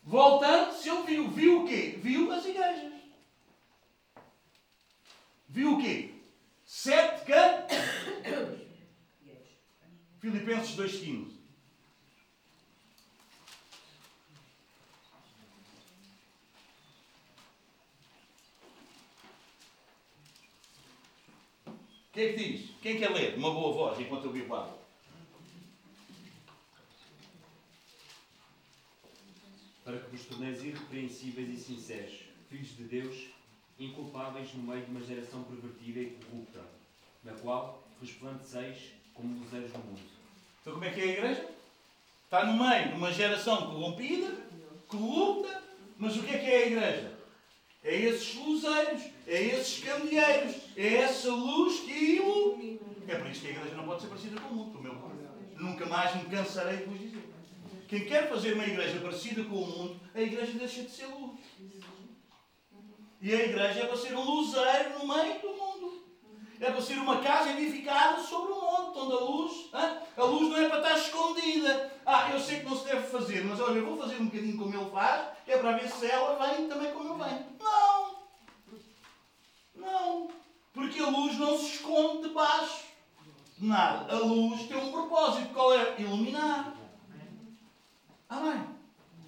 [0.03, 1.99] Voltando, se ele viu, viu o quê?
[2.03, 2.93] Viu as igrejas.
[5.49, 6.15] Viu o quê?
[6.65, 7.67] Sete can...
[10.21, 11.40] Filipenses 2,15.
[22.11, 22.71] O que é que diz?
[22.83, 23.37] Quem quer ler?
[23.37, 24.75] Uma boa voz enquanto eu vi o quadro.
[29.85, 32.15] Para que vos torneis irrepreensíveis e sinceros,
[32.49, 33.27] filhos de Deus,
[33.79, 36.65] inculpáveis no meio de uma geração pervertida e corrupta,
[37.23, 40.01] na qual resplandeceis como luzeiros no mundo.
[40.61, 41.49] Então como é que é a igreja?
[42.25, 44.37] Está no meio de uma geração corrompida,
[44.89, 45.63] corrupta,
[45.97, 47.20] mas o que é que é a igreja?
[47.83, 52.81] É esses luzeiros, é esses candeeiros, é essa luz que ilumina.
[53.09, 55.11] É por isso que a igreja não pode ser parecida com o mundo, meu
[55.59, 57.29] Nunca mais me cansarei de vos dizer.
[57.89, 61.41] Quem quer fazer uma igreja parecida com o mundo, a igreja deixa de ser luz.
[63.21, 66.05] E a igreja é para ser um luzeiro no meio do mundo.
[66.61, 69.53] É para ser uma casa edificada sobre um monte, onde a luz,
[70.17, 71.93] a luz não é para estar escondida.
[72.05, 74.59] Ah, eu sei que não se deve fazer, mas olha, eu vou fazer um bocadinho
[74.59, 77.47] como ele faz, é para ver se ela vem também como eu venho.
[77.59, 78.19] Não!
[79.75, 80.29] Não!
[80.73, 82.85] Porque a luz não se esconde debaixo
[83.59, 84.15] de nada.
[84.15, 85.53] A luz tem um propósito.
[85.53, 86.01] Qual é?
[86.01, 86.75] Iluminar.
[88.29, 88.65] Amém?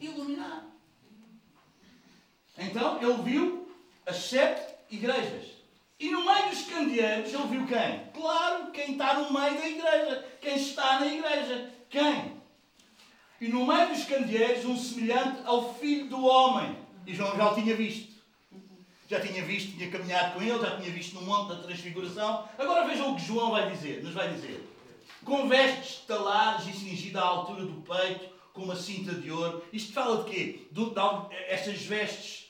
[0.01, 0.65] Iluminar.
[2.57, 3.75] Então, ele viu
[4.07, 5.51] as sete igrejas.
[5.99, 8.11] E no meio dos candeeiros, ele viu quem?
[8.13, 10.29] Claro, quem está no meio da igreja.
[10.41, 11.73] Quem está na igreja.
[11.89, 12.42] Quem?
[13.43, 16.77] E no meio dos candeeiros, um semelhante ao filho do homem.
[17.05, 18.13] E João já o tinha visto.
[19.09, 22.49] Já tinha visto, tinha caminhado com ele, já tinha visto no monte da transfiguração.
[22.57, 24.65] Agora vejam o que João vai dizer, nos vai dizer.
[25.25, 29.65] Com vestes talares e cingida à altura do peito, com uma cinta de ouro.
[29.73, 30.69] Isto fala de quê?
[30.71, 32.49] De, de, estas vestes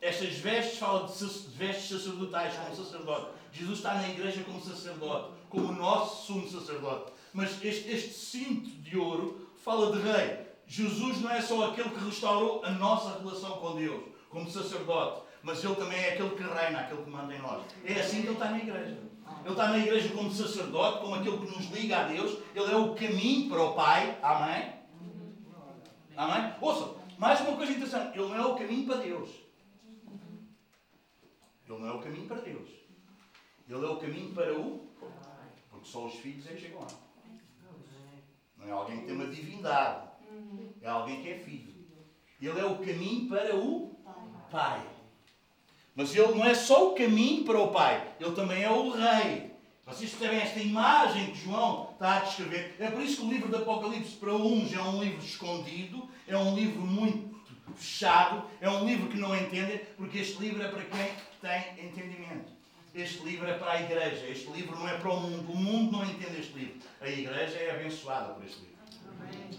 [0.00, 1.12] estas vestes falam de
[1.56, 3.26] vestes sacerdotais, como sacerdote.
[3.52, 7.12] Jesus está na igreja como sacerdote, como o nosso sumo sacerdote.
[7.34, 10.46] Mas este, este cinto de ouro fala de rei.
[10.66, 15.62] Jesus não é só aquele que restaurou a nossa relação com Deus, como sacerdote, mas
[15.62, 17.62] ele também é aquele que reina, aquele que manda em nós.
[17.84, 18.98] É assim que ele está na igreja.
[19.44, 22.38] Ele está na igreja como sacerdote, como aquele que nos liga a Deus.
[22.54, 24.18] Ele é o caminho para o Pai.
[24.22, 24.72] Amém?
[26.16, 26.54] Amém?
[26.60, 28.18] Ouça, mais uma coisa interessante.
[28.18, 29.30] Ele não é o caminho para Deus.
[31.68, 32.68] Ele não é o caminho para Deus.
[33.68, 34.88] Ele é o caminho para o.
[35.70, 36.88] Porque só os filhos é que chegam lá.
[38.62, 40.08] Não é alguém que tem uma divindade.
[40.80, 41.72] É alguém que é filho.
[42.40, 43.96] Ele é o caminho para o
[44.50, 44.82] Pai.
[45.94, 49.52] Mas ele não é só o caminho para o Pai, ele também é o Rei.
[49.84, 52.76] Vocês percebem esta imagem que João está a descrever?
[52.78, 56.36] É por isso que o livro do Apocalipse, para uns, é um livro escondido, é
[56.36, 57.32] um livro muito
[57.74, 61.10] fechado, é um livro que não entendem, porque este livro é para quem
[61.40, 62.51] tem entendimento.
[62.94, 65.50] Este livro é para a igreja, este livro não é para o mundo.
[65.50, 66.74] O mundo não entende este livro.
[67.00, 68.76] A igreja é abençoada por este livro.
[69.18, 69.50] Amém?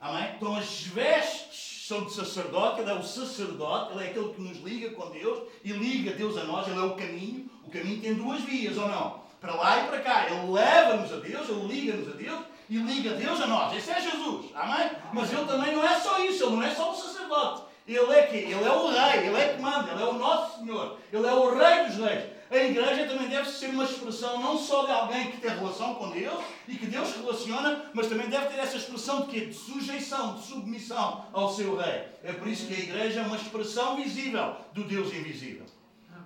[0.00, 0.34] Amém?
[0.36, 4.58] Então as vestes são de sacerdote, ele é o sacerdote, ele é aquele que nos
[4.58, 7.50] liga com Deus e liga Deus a nós, ele é o caminho.
[7.62, 9.22] O caminho tem duas vias, ou não?
[9.38, 10.26] Para lá e para cá.
[10.30, 13.76] Ele leva-nos a Deus, ele liga-nos a Deus e liga Deus a nós.
[13.76, 14.46] Esse é Jesus.
[14.54, 14.92] Amém?
[15.12, 17.73] Mas ele também não é só isso, ele não é só o sacerdote.
[17.86, 20.58] Ele é que Ele é o rei, ele é que manda, ele é o nosso
[20.58, 22.24] Senhor, ele é o rei dos reis.
[22.50, 26.10] A igreja também deve ser uma expressão não só de alguém que tem relação com
[26.10, 29.46] Deus e que Deus relaciona, mas também deve ter essa expressão de quê?
[29.46, 32.04] De sujeição, de submissão ao seu rei.
[32.22, 35.66] É por isso que a igreja é uma expressão visível do Deus invisível.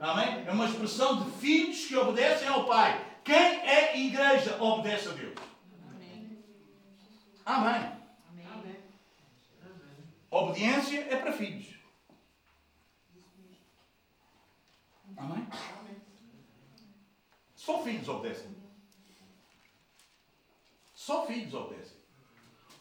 [0.00, 0.44] Amém?
[0.46, 3.04] É uma expressão de filhos que obedecem ao Pai.
[3.24, 5.34] Quem é igreja obedece a Deus.
[7.44, 7.97] Amém.
[10.30, 11.78] Obediência é para filhos.
[15.16, 15.48] Amém?
[17.54, 18.56] Só filhos obedecem.
[20.94, 21.96] Só filhos obedecem.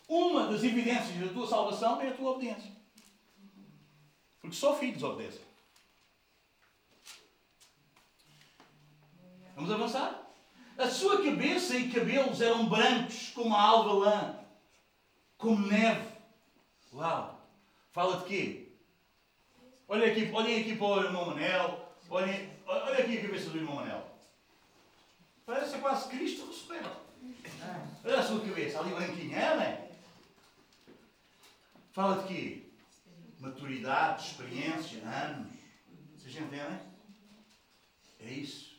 [0.08, 2.72] Uma das evidências da tua salvação é a tua obediência.
[4.40, 5.42] Porque só filhos obedecem.
[9.56, 10.32] Vamos avançar?
[10.78, 14.40] A sua cabeça e cabelos eram brancos como a alva lã,
[15.36, 16.16] como neve.
[16.94, 17.37] Uau!
[17.98, 18.68] Fala de quê?
[19.88, 21.96] Olha aqui, olhem aqui para o irmão Manel.
[22.12, 24.08] Olhem, olha aqui a cabeça do irmão Manel.
[25.48, 26.96] Parece quase Cristo ressurreto.
[28.06, 29.92] Olha a sua cabeça, ali branquinha, é, é?
[31.92, 32.66] Fala de quê?
[33.40, 35.58] Maturidade, experiência, anos.
[36.20, 36.80] Vocês entendem?
[38.20, 38.76] É isso.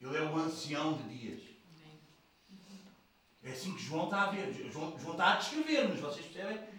[0.00, 1.42] Ele é o ancião de dias.
[3.44, 4.50] É assim que João está a ver.
[4.72, 6.71] João, João está a descrever-nos, vocês percebem?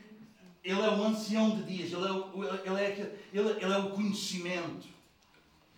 [0.63, 3.91] Ele é o ancião de dias, ele é o, ele é, ele, ele é o
[3.91, 4.87] conhecimento.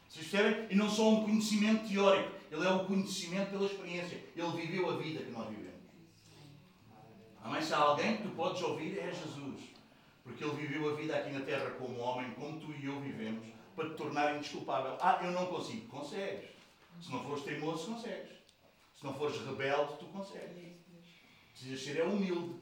[0.08, 0.68] Vocês percebem?
[0.70, 4.24] E não só um conhecimento teórico, ele é o conhecimento pela experiência.
[4.36, 5.66] Ele viveu a vida que nós vivemos.
[7.44, 7.62] Amém?
[7.62, 9.62] Se há alguém que tu podes ouvir, é Jesus.
[10.24, 13.46] Porque ele viveu a vida aqui na terra como homem, como tu e eu vivemos,
[13.76, 14.98] para te tornar indesculpável.
[15.02, 15.88] Ah, eu não consigo.
[15.88, 16.50] Consegues.
[17.02, 18.32] Se não fores teimoso, consegues.
[18.96, 20.74] Se não fores rebelde, tu consegues.
[21.52, 22.56] Precisas ser humilde.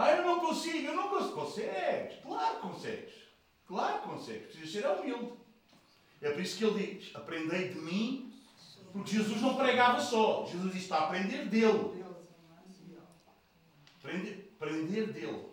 [0.00, 1.32] Ah, eu não consigo, eu não consigo.
[1.32, 2.22] Consegues.
[2.22, 3.14] Claro que consegues.
[3.66, 4.46] Claro que consegues.
[4.46, 5.32] Precisas ser humilde.
[6.22, 8.32] É por isso que ele diz: Aprendei de mim,
[8.92, 10.46] porque Jesus não pregava só.
[10.46, 12.04] Jesus disse para aprender dele.
[13.98, 15.48] Aprender, aprender dele.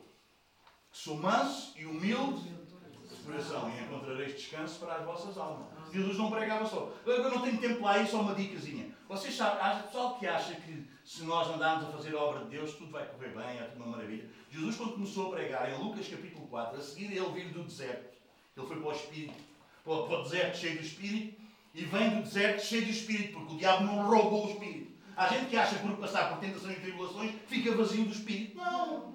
[0.91, 5.65] Que sou manso e humilde de coração e encontrareis descanso para as vossas almas.
[5.91, 6.93] Jesus não pregava só.
[7.03, 8.95] Eu não tenho tempo lá, aí só uma dicasinha.
[9.09, 12.49] Vocês sabem, há pessoal que acha que se nós andarmos a fazer a obra de
[12.49, 14.27] Deus, tudo vai correr bem, é tudo uma maravilha.
[14.49, 18.15] Jesus, quando começou a pregar, em Lucas capítulo 4, a seguir ele vir do deserto,
[18.57, 19.43] ele foi para o Espírito,
[19.83, 21.39] para o deserto cheio do Espírito,
[21.75, 24.93] e vem do deserto cheio do Espírito, porque o diabo não roubou o Espírito.
[25.15, 28.57] Há gente que acha que por passar por tentações e tribulações fica vazio do Espírito.
[28.57, 29.13] Não!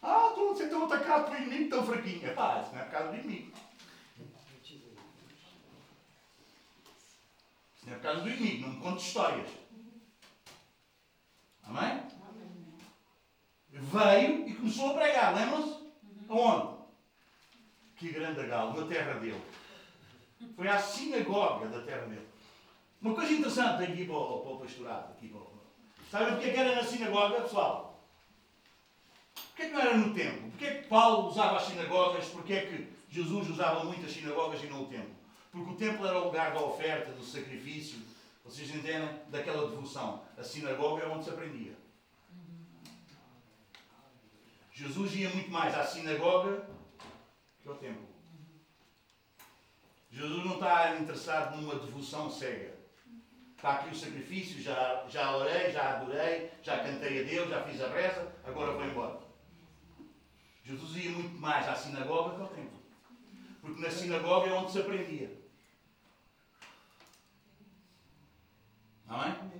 [0.00, 2.34] Ah, estou a ser tão atacado pelo inimigo, tão fraquinho.
[2.34, 3.52] Pá, isso não é por causa do inimigo.
[7.90, 9.48] Isso é por causa do inimigo, não me conte histórias.
[11.64, 12.02] Amém?
[13.68, 15.90] Veio e começou a pregar, lembram-se?
[16.28, 16.76] Aonde?
[17.96, 19.42] Que grande galo, na terra dele.
[20.54, 22.28] Foi à sinagoga da terra dele.
[23.02, 25.10] Uma coisa interessante aqui para o, para o pastorado.
[25.10, 25.60] Aqui para o...
[26.08, 28.04] Sabem porque é que era na sinagoga, pessoal?
[29.34, 30.50] Porquê que não era no templo?
[30.50, 32.26] Porquê que Paulo usava as sinagogas?
[32.26, 35.19] Porquê que Jesus usava muitas sinagogas e não o templo?
[35.50, 37.98] Porque o templo era o lugar da oferta, do sacrifício,
[38.44, 39.20] vocês entendem?
[39.28, 40.24] Daquela devoção.
[40.36, 41.72] A sinagoga é onde se aprendia.
[44.72, 46.66] Jesus ia muito mais à sinagoga
[47.60, 48.08] que ao templo.
[50.10, 52.78] Jesus não está interessado numa devoção cega.
[53.54, 57.80] Está aqui o sacrifício, já, já orei, já adorei, já cantei a Deus, já fiz
[57.82, 59.20] a reza, agora vou embora.
[60.64, 62.80] Jesus ia muito mais à sinagoga que ao templo.
[63.60, 65.39] Porque na sinagoga é onde se aprendia.
[69.10, 69.50] Não é?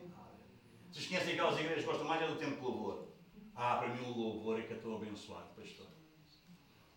[0.92, 3.08] Vocês conhecem aquelas igrejas que gostam mais é do tempo de louvor.
[3.56, 5.88] Ah, para mim o louvor é que eu estou abençoado, pastor.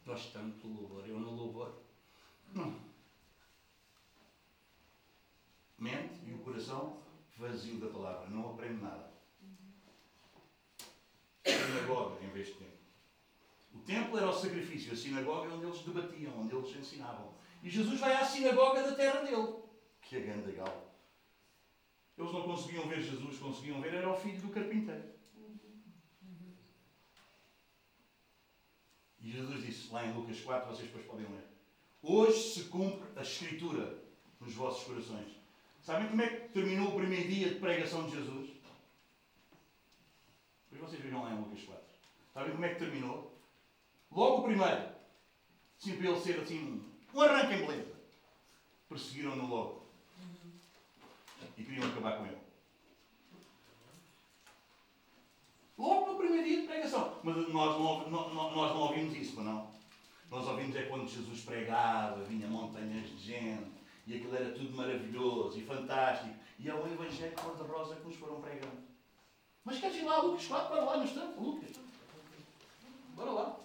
[0.05, 1.03] Gosto tanto do louvor.
[1.07, 1.81] Eu no louvor.
[5.79, 7.01] Mente e o coração
[7.37, 8.29] vazio da palavra.
[8.29, 9.11] Não aprende nada.
[11.43, 12.73] Sinagoga em vez de templo.
[13.73, 17.33] O templo era o sacrifício, a sinagoga é onde eles debatiam, onde eles ensinavam.
[17.63, 19.55] E Jesus vai à sinagoga da terra dele.
[20.01, 20.92] Que é grande gal.
[22.17, 25.13] Eles não conseguiam ver Jesus, conseguiam ver, era o filho do carpinteiro.
[29.19, 31.47] E Jesus disse, lá em Lucas 4, vocês depois podem ler.
[32.01, 33.97] Hoje se cumpre a Escritura
[34.39, 35.31] nos vossos corações.
[35.81, 38.49] Sabem como é que terminou o primeiro dia de pregação de Jesus?
[40.69, 41.83] Depois vocês vejam lá em Lucas 4.
[42.33, 43.33] Sabem como é que terminou?
[44.11, 44.93] Logo o primeiro.
[45.77, 46.83] Sim, para ele ser assim
[47.13, 47.95] um arranque em beleza.
[48.89, 49.82] Perseguiram-no logo.
[51.57, 52.37] E queriam acabar com ele.
[55.77, 57.19] Logo no primeiro dia de pregação.
[57.23, 59.71] Mas nós não, nós não ouvimos isso, não?
[60.29, 63.71] Nós ouvimos é quando Jesus pregava, vinha montanhas de gente,
[64.07, 66.33] e aquilo era tudo maravilhoso e fantástico.
[66.59, 68.81] E é o Evangelho cor-de-rosa que nos foram pregando.
[69.63, 70.47] Mas queres ir lá, Lucas?
[70.47, 71.69] Claro, para lá no instante, Lucas.
[73.15, 73.55] Bora lá.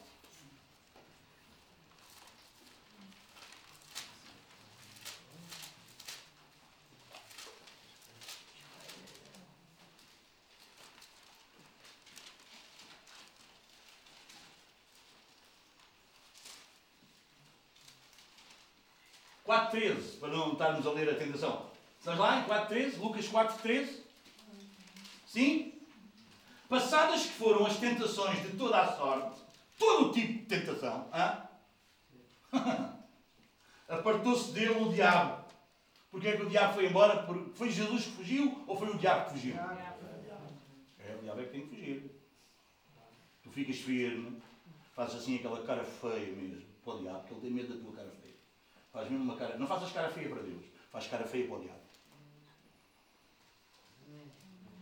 [19.49, 21.71] 4.13, para não estarmos a ler a tentação.
[21.99, 22.99] Estás lá em 4.13?
[22.99, 23.89] Lucas 4.13?
[25.27, 25.73] Sim?
[26.69, 29.41] Passadas que foram as tentações de toda a sorte,
[29.79, 31.09] todo o tipo de tentação,
[33.89, 35.49] apartou-se dele o diabo.
[36.11, 37.27] Porque é que o diabo foi embora?
[37.55, 39.57] Foi Jesus que fugiu ou foi o diabo que fugiu?
[39.57, 42.11] É, o diabo é que tem que fugir.
[43.43, 44.43] Tu ficas firme,
[44.95, 47.93] fazes assim aquela cara feia mesmo para o diabo, porque ele tem medo da tua
[47.97, 48.18] cara feia.
[48.99, 49.57] Faz mesmo uma cara.
[49.57, 51.81] Não fazes cara feia para Deus, faz cara feia para o diabo.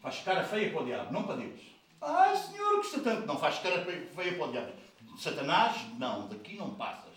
[0.00, 1.60] Faz cara feia para o diabo, não para Deus.
[2.00, 3.26] Ai Senhor, custa tanto.
[3.26, 4.72] Não faz cara feia para o diabo.
[5.18, 7.12] Satanás, não, daqui não passas.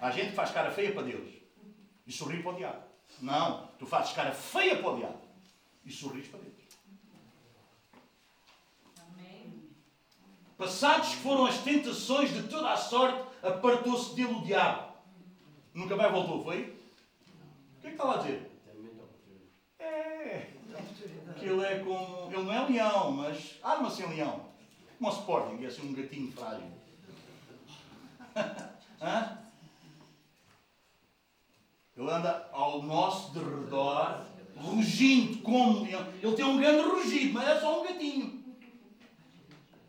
[0.00, 1.32] Há gente que faz cara feia para Deus
[2.04, 2.82] e sorri para o diabo.
[3.22, 5.22] Não, tu fazes cara feia para o diabo
[5.84, 6.56] e sorris para Deus.
[10.58, 14.89] Passados que foram as tentações de toda a sorte, apartou-se dele o diabo.
[15.80, 16.76] Nunca mais voltou, foi?
[17.78, 18.50] O que é que estava a dizer?
[19.78, 20.46] É.
[21.38, 22.30] Que ele é como.
[22.30, 24.44] Ele não é leão, mas arma-se em leão.
[24.98, 26.66] Como o Sporting, é assim um gatinho frágil.
[29.00, 29.38] Hã?
[31.96, 34.26] Ele anda ao nosso derredor,
[34.58, 36.06] rugindo como leão.
[36.22, 38.44] Ele tem um grande rugido, mas é só um gatinho.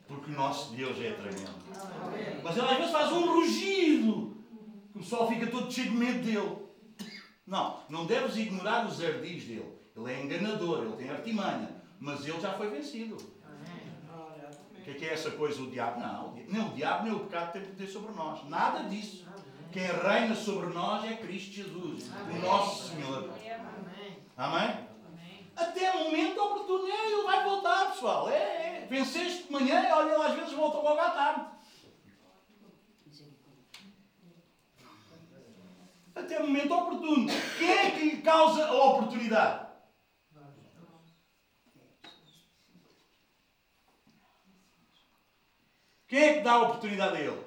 [0.08, 2.42] Porque o nosso Deus é tremendo.
[2.42, 4.31] Mas ele às vezes faz um rugido.
[4.92, 6.58] Que o pessoal fica todo cheio de medo dele.
[7.46, 9.78] Não, não deves ignorar os ardis dele.
[9.96, 11.82] Ele é enganador, ele tem artimanha.
[12.00, 13.16] Mas ele já foi vencido.
[13.16, 16.00] O que é, que é essa coisa, o diabo?
[16.00, 18.44] Não, nem o diabo nem o pecado tem poder sobre nós.
[18.50, 19.28] Nada disso.
[19.72, 23.30] Quem reina sobre nós é Cristo Jesus, o nosso Senhor.
[24.36, 24.88] Amém?
[25.56, 28.30] Até o momento oportuno, ele vai voltar, pessoal.
[28.30, 28.88] É, é.
[28.90, 31.46] Venceste de manhã, olha, ele às vezes volta logo à tarde.
[36.14, 37.28] Até o momento oportuno.
[37.58, 39.72] Quem é que lhe causa a oportunidade?
[46.08, 47.42] Quem é que dá a oportunidade a ele?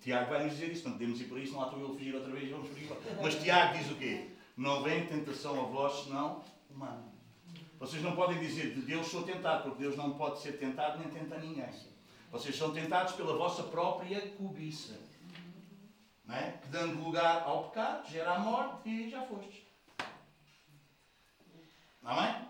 [0.00, 2.14] Tiago vai nos dizer isso, não podemos ir por isso, não há tu ele fugir
[2.14, 2.88] outra vez, vamos por aí.
[3.20, 4.30] Mas Tiago diz o quê?
[4.56, 7.04] Não vem tentação a vós, senão humana.
[7.80, 11.08] Vocês não podem dizer de Deus sou tentado, porque Deus não pode ser tentado nem
[11.08, 11.68] tenta ninguém.
[12.30, 14.96] Vocês são tentados pela vossa própria cobiça.
[16.30, 16.52] Não é?
[16.62, 19.66] Que dando lugar ao pecado, gera a morte e já foste.
[22.04, 22.46] Amém?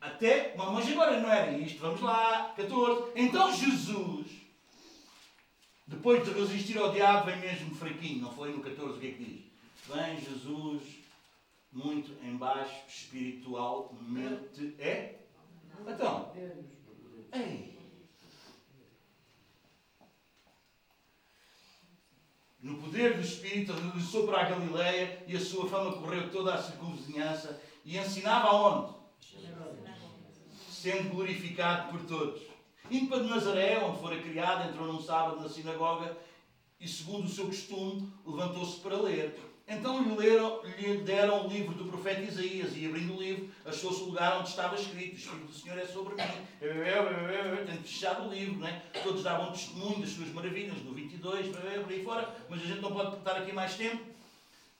[0.00, 3.10] Até, mas agora não era isto, vamos lá, 14.
[3.16, 4.28] Então Jesus,
[5.84, 9.12] depois de resistir ao diabo, vem mesmo fraquinho, não foi no 14 o que é
[9.12, 9.44] que diz?
[9.92, 10.82] Vem Jesus
[11.72, 14.76] muito embaixo espiritualmente.
[14.78, 15.16] É?
[15.84, 16.32] Então,
[17.32, 17.77] ei.
[22.60, 26.62] No poder do Espírito, regressou para a Galileia e a sua fama correu toda a
[26.62, 28.94] circunvizinhança e ensinava aonde?
[30.68, 32.42] Sendo glorificado por todos.
[32.90, 36.16] Indo para Nazaré, onde fora criado, entrou num sábado na sinagoga
[36.80, 39.47] e, segundo o seu costume, levantou-se para ler.
[39.70, 44.38] Então lhe, deram o livro do profeta Isaías e, abrindo o livro, achou-se o lugar
[44.38, 46.46] onde estava escrito: O Espírito do Senhor é sobre mim.
[47.66, 48.82] Tendo fechado o livro, né?
[49.02, 52.92] todos davam testemunho das suas maravilhas, no 22, por aí fora, mas a gente não
[52.92, 54.02] pode estar aqui mais tempo.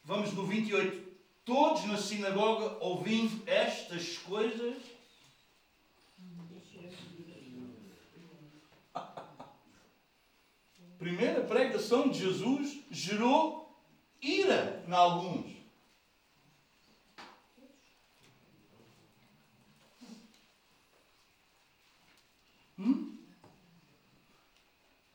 [0.05, 1.06] Vamos no 28.
[1.44, 4.74] Todos na sinagoga, ouvindo estas coisas,
[10.98, 13.68] primeira pregação de Jesus gerou
[14.20, 15.57] ira em alguns.
[22.78, 23.19] Hum?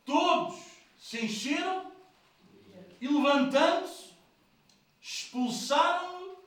[0.06, 0.60] Todos
[1.00, 1.92] se encheram
[3.00, 4.14] e levantando-se,
[5.02, 6.38] expulsaram-no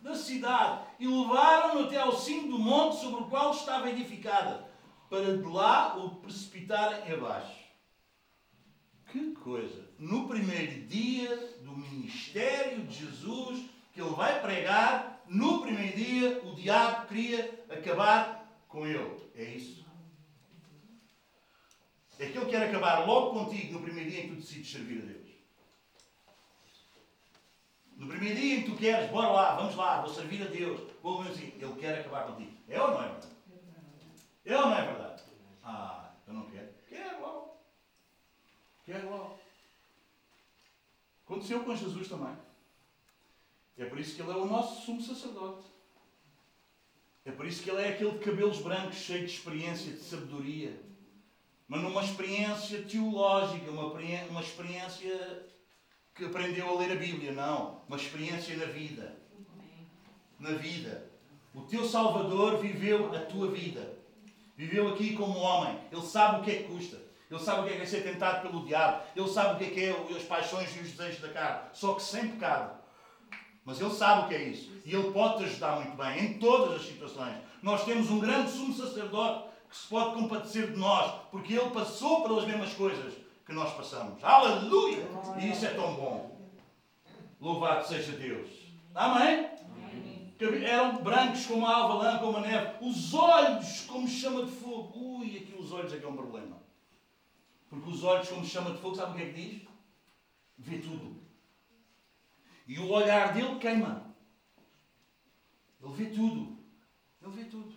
[0.00, 4.70] da cidade e levaram-no até ao cimo do monte sobre o qual estava edificada,
[5.08, 7.63] para de lá o precipitarem abaixo.
[9.14, 9.88] Que coisa!
[9.96, 16.56] No primeiro dia do ministério de Jesus, que ele vai pregar, no primeiro dia o
[16.56, 19.30] diabo queria acabar com ele.
[19.36, 19.86] É isso.
[22.18, 25.00] É que ele quer acabar logo contigo no primeiro dia em que tu decides servir
[25.00, 25.30] a Deus.
[27.96, 30.90] No primeiro dia em que tu queres, bora lá, vamos lá, vou servir a Deus.
[31.00, 32.50] Vou assim, ele quer acabar contigo.
[32.68, 33.28] É ou não é verdade?
[34.44, 35.22] É ou não é verdade?
[35.62, 36.68] Ah, eu não quero.
[36.88, 37.44] Quero logo.
[38.84, 39.38] Quero.
[41.24, 42.36] Aconteceu com Jesus também.
[43.78, 45.66] É por isso que ele é o nosso sumo sacerdote.
[47.24, 50.78] É por isso que ele é aquele de cabelos brancos, cheio de experiência, de sabedoria.
[51.66, 55.46] Mas numa experiência teológica, uma, uma experiência
[56.14, 57.80] que aprendeu a ler a Bíblia, não.
[57.88, 59.16] Uma experiência na vida.
[60.38, 61.10] Na vida.
[61.54, 63.96] O teu Salvador viveu a tua vida.
[64.56, 65.80] Viveu aqui como homem.
[65.90, 67.03] Ele sabe o que é que custa.
[67.30, 69.02] Ele sabe o que é, que é ser tentado pelo diabo.
[69.16, 71.68] Ele sabe o que é que é as paixões e os desejos da carne.
[71.72, 72.78] Só que sem pecado.
[73.64, 74.70] Mas ele sabe o que é isso.
[74.84, 77.36] E ele pode te ajudar muito bem em todas as situações.
[77.62, 82.22] Nós temos um grande sumo sacerdote que se pode compadecer de nós, porque ele passou
[82.22, 83.14] pelas mesmas coisas
[83.46, 84.22] que nós passamos.
[84.22, 85.06] Aleluia!
[85.40, 86.38] E isso é tão bom.
[87.40, 88.50] Louvado seja Deus.
[88.94, 89.48] Amém?
[90.62, 92.84] Eram brancos como a alva lã, como a neve.
[92.84, 94.92] Os olhos como chama de fogo.
[94.94, 96.63] Ui, aqui os olhos é que é um problema.
[97.68, 99.68] Porque os olhos como chama de fogo, sabe o que é que diz?
[100.58, 101.22] Vê tudo.
[102.66, 104.14] E o olhar dele queima.
[105.82, 106.58] Ele vê tudo.
[107.20, 107.74] Ele vê tudo.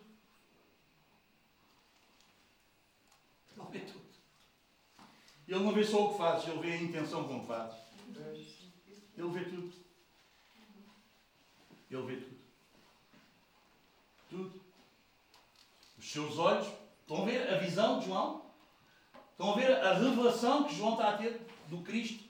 [3.57, 4.07] Ele vê tudo.
[5.47, 7.79] Ele não vê só o que fazes, ele vê a intenção com que fazes.
[9.17, 9.73] Ele vê tudo.
[11.89, 12.37] Ele vê tudo.
[14.29, 14.61] Tudo.
[15.97, 16.67] Os seus olhos,
[16.99, 18.46] estão a ver a visão de João?
[19.37, 22.23] Estão a ver a revelação que João está a ter do Cristo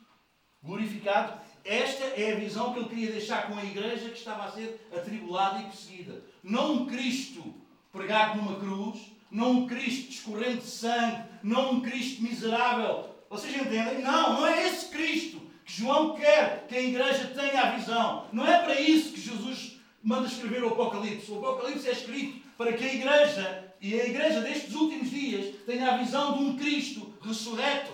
[0.62, 1.40] glorificado?
[1.64, 4.86] Esta é a visão que ele queria deixar com a igreja que estava a ser
[4.94, 6.22] atribulada e perseguida.
[6.44, 7.56] Não um Cristo
[7.94, 9.00] pregado numa cruz,
[9.32, 13.16] não um Cristo escorrendo de sangue, não um Cristo miserável.
[13.30, 14.02] Vocês entendem?
[14.02, 18.26] Não, não é esse Cristo que João quer que a igreja tenha a visão.
[18.34, 21.32] Não é para isso que Jesus manda escrever o Apocalipse.
[21.32, 25.94] O Apocalipse é escrito para que a igreja, e a igreja destes últimos dias, tenha
[25.94, 27.91] a visão de um Cristo ressurreto.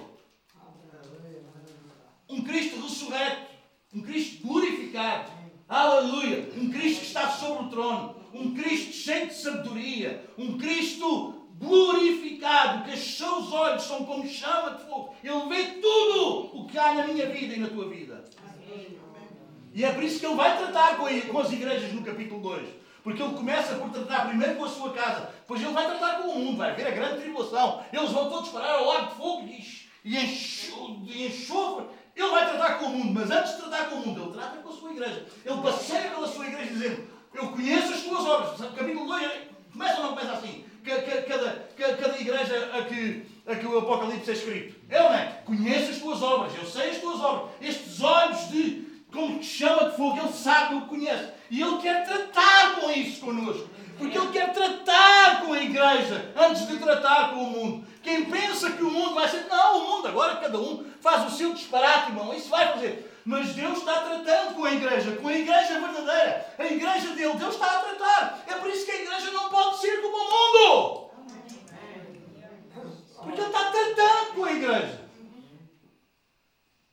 [2.30, 3.54] Um Cristo ressurreto.
[3.94, 5.32] Um Cristo glorificado.
[5.68, 6.50] Aleluia!
[6.58, 8.16] Um Cristo que está sobre o trono.
[8.34, 10.24] Um Cristo cheio de sabedoria.
[10.38, 15.16] Um Cristo glorificado, que os seus olhos são como chama de fogo.
[15.24, 18.24] Ele vê tudo o que há na minha vida e na tua vida.
[19.74, 22.83] E é por isso que ele vai tratar com as igrejas no capítulo 2.
[23.04, 26.30] Porque ele começa por tratar primeiro com a sua casa, depois ele vai tratar com
[26.30, 27.84] o mundo, vai ver a grande tribulação.
[27.92, 29.50] Eles vão todos parar ao lado de fogo
[30.06, 31.86] e enxofre.
[32.16, 34.58] Ele vai tratar com o mundo, mas antes de tratar com o mundo, ele trata
[34.58, 35.26] com a sua igreja.
[35.46, 38.72] Ele passeia pela sua igreja dizendo: Eu conheço as tuas obras.
[38.72, 40.66] Capítulo 2 começa ou não começa assim?
[40.84, 44.76] cada, cada igreja a que, a que o Apocalipse é escrito.
[44.90, 45.42] Eu não é?
[45.46, 47.50] Conheço as tuas obras, eu sei as tuas obras.
[47.62, 51.32] Estes olhos de, como que chama de fogo, ele sabe, ele conhece.
[51.50, 53.70] E ele quer tratar com isso connosco.
[53.98, 56.32] Porque ele quer tratar com a igreja
[57.04, 57.88] com o mundo.
[58.02, 59.46] Quem pensa que o mundo vai ser.
[59.50, 62.34] Não, o mundo, agora cada um faz o seu disparate, irmão.
[62.34, 63.12] Isso vai fazer.
[63.26, 66.54] Mas Deus está tratando com a igreja, com a igreja verdadeira.
[66.58, 68.44] A igreja dele, Deus está a tratar.
[68.48, 71.04] É por isso que a igreja não pode ser como o mundo.
[73.24, 75.04] Porque Ele está tratando com a igreja.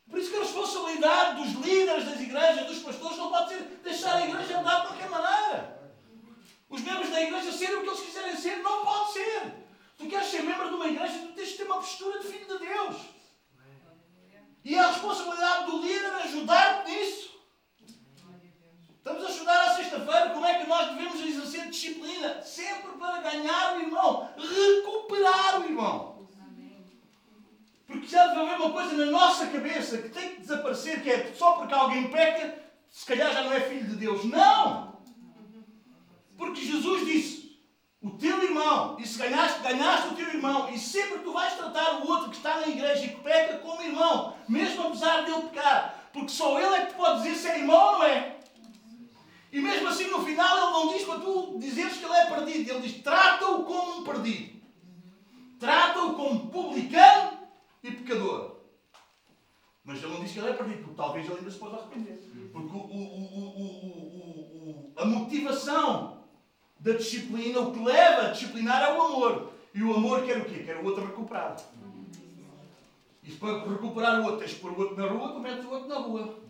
[0.08, 4.16] Por isso que a responsabilidade dos líderes das igrejas, dos pastores, não pode ser deixar
[4.16, 5.80] a igreja andar de qualquer maneira.
[6.68, 9.69] Os membros da igreja serem o que eles quiserem ser, não pode ser.
[10.00, 12.46] Tu queres ser membro de uma igreja, tu tens de ter uma postura de filho
[12.46, 12.96] de Deus.
[14.64, 17.30] E a responsabilidade do líder é ajudar-te nisso.
[18.96, 23.76] Estamos a estudar à sexta-feira como é que nós devemos exercer disciplina, sempre para ganhar
[23.76, 26.28] o irmão, recuperar o irmão.
[27.86, 31.34] Porque já deve haver uma coisa na nossa cabeça que tem que desaparecer, que é
[31.34, 32.58] só porque alguém peca,
[32.88, 34.24] se calhar já não é filho de Deus.
[34.24, 34.98] Não!
[36.38, 37.39] Porque Jesus disse,
[38.02, 41.96] o teu irmão, e se ganhaste, ganhaste o teu irmão, e sempre tu vais tratar
[41.96, 45.42] o outro que está na igreja e que peca como irmão, mesmo apesar de ele
[45.42, 48.36] pecar, porque só ele é que te pode dizer se é irmão ou não é.
[49.52, 52.70] E mesmo assim no final ele não diz para tu dizeres que ele é perdido,
[52.70, 54.60] ele diz trata-o como um perdido,
[55.58, 57.38] trata-o como publicano
[57.82, 58.60] e pecador.
[59.84, 62.50] Mas ele não diz que ele é perdido, porque talvez ele ainda se possa arrepender.
[62.52, 62.92] Porque o, o,
[64.70, 66.19] o, a motivação
[66.80, 69.52] da disciplina, o que leva a disciplinar é o amor.
[69.72, 70.62] E o amor quer o quê?
[70.64, 71.62] Quer o outro recuperado.
[73.22, 75.70] E para recuperar o outro, tens que pôr o outro na rua, tu metes o
[75.70, 76.40] outro na rua.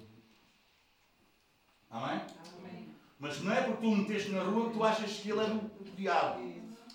[1.90, 2.20] Amém?
[2.59, 2.94] Amém?
[3.19, 5.47] Mas não é porque tu o meteste na rua que tu achas que ele é
[5.47, 6.40] do diabo.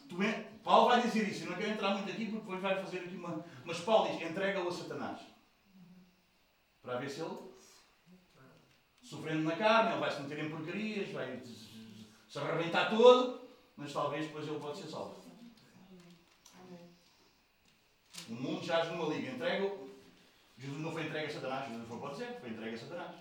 [0.09, 0.45] Tu é...
[0.63, 3.15] Paulo vai dizer isso, eu não quero entrar muito aqui porque depois vai fazer aqui
[3.15, 3.45] uma.
[3.63, 5.19] Mas Paulo diz: entrega-o a Satanás.
[6.81, 7.35] Para ver se ele,
[9.01, 11.39] sofrendo na carne, ele vai se meter em porcarias, vai
[12.27, 13.41] se arrebentar todo,
[13.77, 15.25] mas talvez depois ele pode ser salvo.
[18.29, 19.31] O mundo já numa liga.
[19.31, 19.85] Entrega.
[20.57, 23.15] Jesus não foi entregue a Satanás, Jesus foi, pode ser, foi entregue a Satanás.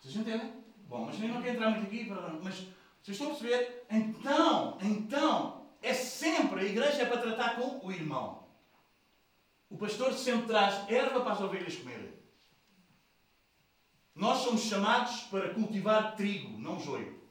[0.00, 0.64] Vocês entendem?
[0.88, 2.08] Bom, mas nem não quero entrar muito aqui,
[2.42, 2.54] mas
[3.02, 3.84] vocês estão a perceber?
[3.90, 8.44] Então, então, é sempre, a igreja é para tratar com o irmão.
[9.68, 12.14] O pastor sempre traz erva para as ovelhas comerem.
[14.14, 17.23] Nós somos chamados para cultivar trigo, não joio.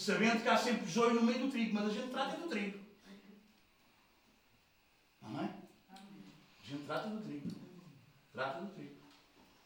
[0.00, 2.80] Sabendo que há sempre joio no meio do trigo, mas a gente trata do trigo.
[5.20, 5.54] Não é?
[5.92, 7.50] A gente trata do trigo.
[8.32, 8.96] Trata do trigo.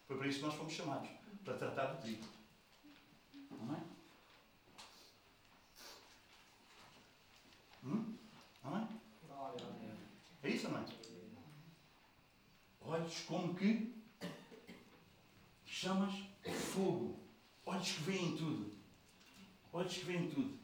[0.05, 1.09] Foi para isso que nós fomos chamados
[1.45, 2.25] para tratar do trigo.
[3.49, 3.81] Não é?
[7.85, 8.17] Hum?
[8.61, 8.87] Não é?
[10.43, 10.85] É isso, não é?
[12.81, 13.95] Olhos como que
[15.65, 16.13] chamas
[16.73, 17.17] fogo.
[17.65, 18.64] Olhos que veem tudo.
[19.75, 20.57] Olhos que veem tudo.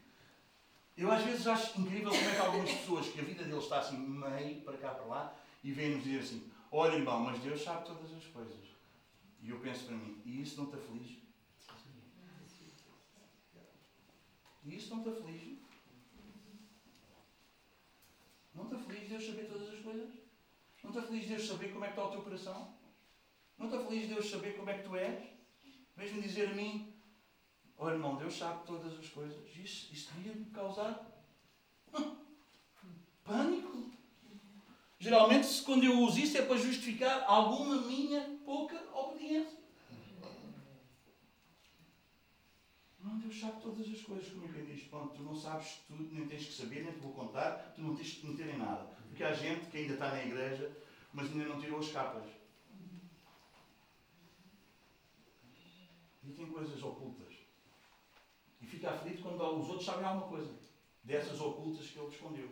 [0.95, 3.79] Eu às vezes acho incrível como é que algumas pessoas que a vida deles está
[3.79, 7.85] assim meio para cá para lá e vêm-nos dizer assim, olha irmão, mas Deus sabe
[7.85, 8.55] todas as coisas.
[9.41, 11.17] E eu penso para mim, e isso não está feliz?
[14.63, 15.57] E isso não está feliz?
[18.55, 20.09] Não está feliz Deus saber todas as coisas?
[20.81, 22.73] Não está feliz Deus saber como é que está o teu coração?
[23.57, 25.21] Não está feliz Deus saber como é que tu és?
[25.97, 26.90] Vês-me dizer a mim,
[27.81, 29.35] oh irmão, Deus sabe todas as coisas.
[29.57, 31.03] Isso, isso devia me causar
[31.93, 32.15] hum,
[33.23, 33.91] pânico.
[34.99, 39.59] Geralmente, quando eu uso isso, é para justificar alguma minha pouca obediência.
[42.99, 44.83] Não, Deus sabe todas as coisas, como quem diz.
[44.83, 47.95] Pronto, tu não sabes tudo, nem tens que saber, nem te vou contar, tu não
[47.95, 48.95] tens que meter em nada.
[49.07, 50.71] Porque há gente que ainda está na igreja,
[51.11, 52.25] mas ainda não tirou as capas.
[56.23, 57.30] E tem coisas ocultas.
[58.81, 60.51] Fica aflito quando os outros sabem alguma coisa
[61.03, 62.49] dessas ocultas que ele escondeu.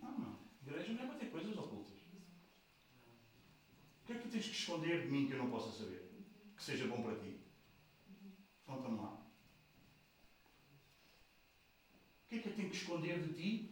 [0.00, 0.34] Não, não.
[0.62, 1.98] Igreja não é para ter coisas ocultas.
[4.02, 6.08] O que é que tu tens que esconder de mim que eu não possa saber?
[6.56, 7.38] Que seja bom para ti?
[8.64, 9.12] Conta-me lá.
[12.24, 13.70] O que é que eu tenho que esconder de ti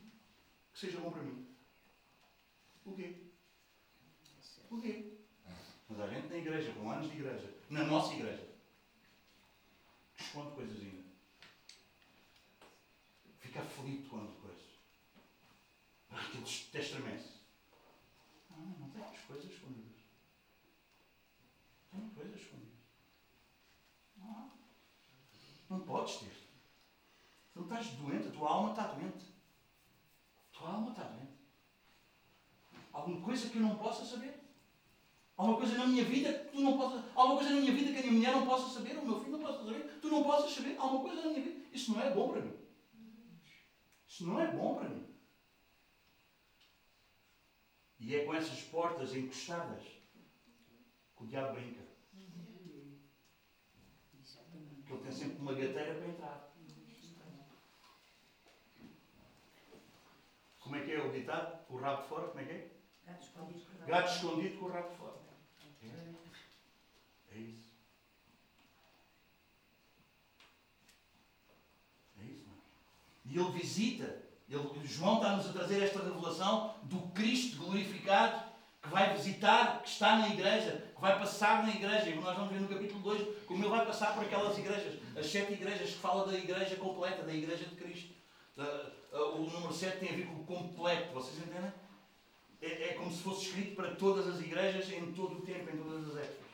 [0.71, 1.41] que seja bom para mim?
[2.85, 3.11] O quê?
[4.69, 5.18] O quê?
[6.01, 8.49] Há gente na igreja, com anos de igreja, na nossa igreja,
[10.17, 11.09] que esconde coisas ainda.
[13.41, 14.63] Fica aflito quando coisas.
[16.11, 17.41] Aquilo te estremece.
[18.51, 19.99] Não, não tem as coisas escondidas.
[21.91, 22.79] Tem coisas escondidas.
[24.17, 24.51] Não há.
[25.69, 26.33] Não podes ter.
[27.53, 29.27] Tu não estás doente, a tua alma está doente.
[30.53, 31.39] A tua alma está doente.
[32.93, 34.38] Alguma coisa que eu não possa saber?
[35.39, 37.05] Alguma coisa na minha vida que tu não possas.
[37.15, 39.39] Alguma coisa na minha vida que a minha mulher não possa saber, o meu filho
[39.39, 40.77] não possa saber, tu não possas saber.
[40.77, 41.65] Alguma coisa na minha vida.
[41.73, 42.59] Isso não é bom para mim.
[44.09, 45.07] Isso não é bom para mim.
[48.01, 51.87] E é com essas portas encostadas que o diabo brinca.
[54.85, 56.55] Que ele tem sempre uma gateira para entrar.
[60.59, 61.65] Como é que é o ditado?
[61.71, 62.71] O rabo de fora, como é que é?
[63.07, 63.65] Gato escondido.
[63.65, 65.28] com o rabo Gato escondido com o rabo de fora.
[67.39, 67.69] É isso.
[72.21, 72.47] É isso.
[73.27, 78.49] E ele visita, ele, João está-nos a trazer esta revelação do Cristo glorificado
[78.83, 82.09] que vai visitar, que está na igreja, que vai passar na igreja.
[82.09, 85.27] E nós vamos ver no capítulo 2 como ele vai passar por aquelas igrejas, as
[85.27, 88.15] sete igrejas que fala da igreja completa, da igreja de Cristo.
[89.13, 91.73] O número 7 tem a ver com o completo, vocês entendem?
[92.61, 95.77] É, é como se fosse escrito para todas as igrejas em todo o tempo, em
[95.77, 96.48] todas as épocas.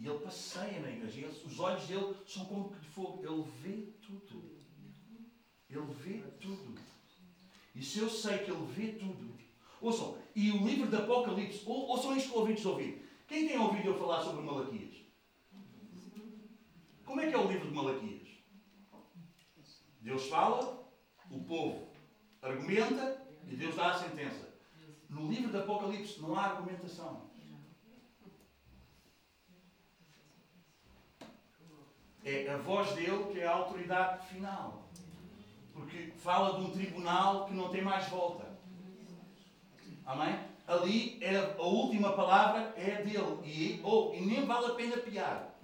[0.00, 1.28] E ele passeia na igreja.
[1.28, 3.22] os olhos dele são como que de fogo.
[3.22, 4.58] Ele vê tudo.
[5.68, 6.80] Ele vê tudo.
[7.74, 9.38] E se eu sei que ele vê tudo.
[9.78, 13.10] Ouçam, e o livro de Apocalipse, ou, ouçam isto de ouvir.
[13.28, 14.96] Quem tem ouvido eu falar sobre Malaquias?
[17.04, 18.28] Como é que é o livro de Malaquias?
[20.00, 20.90] Deus fala,
[21.30, 21.88] o povo
[22.40, 24.48] argumenta e Deus dá a sentença.
[25.08, 27.29] No livro de Apocalipse não há argumentação.
[32.24, 34.88] É a voz dele que é a autoridade final.
[35.72, 38.46] Porque fala de um tribunal que não tem mais volta.
[40.04, 40.38] Amém?
[40.66, 43.38] Ali é a última palavra é dele.
[43.44, 45.58] E, oh, e nem vale a pena piar.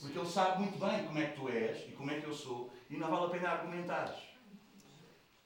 [0.00, 2.34] Porque ele sabe muito bem como é que tu és e como é que eu
[2.34, 2.70] sou.
[2.90, 4.16] E não vale a pena argumentares.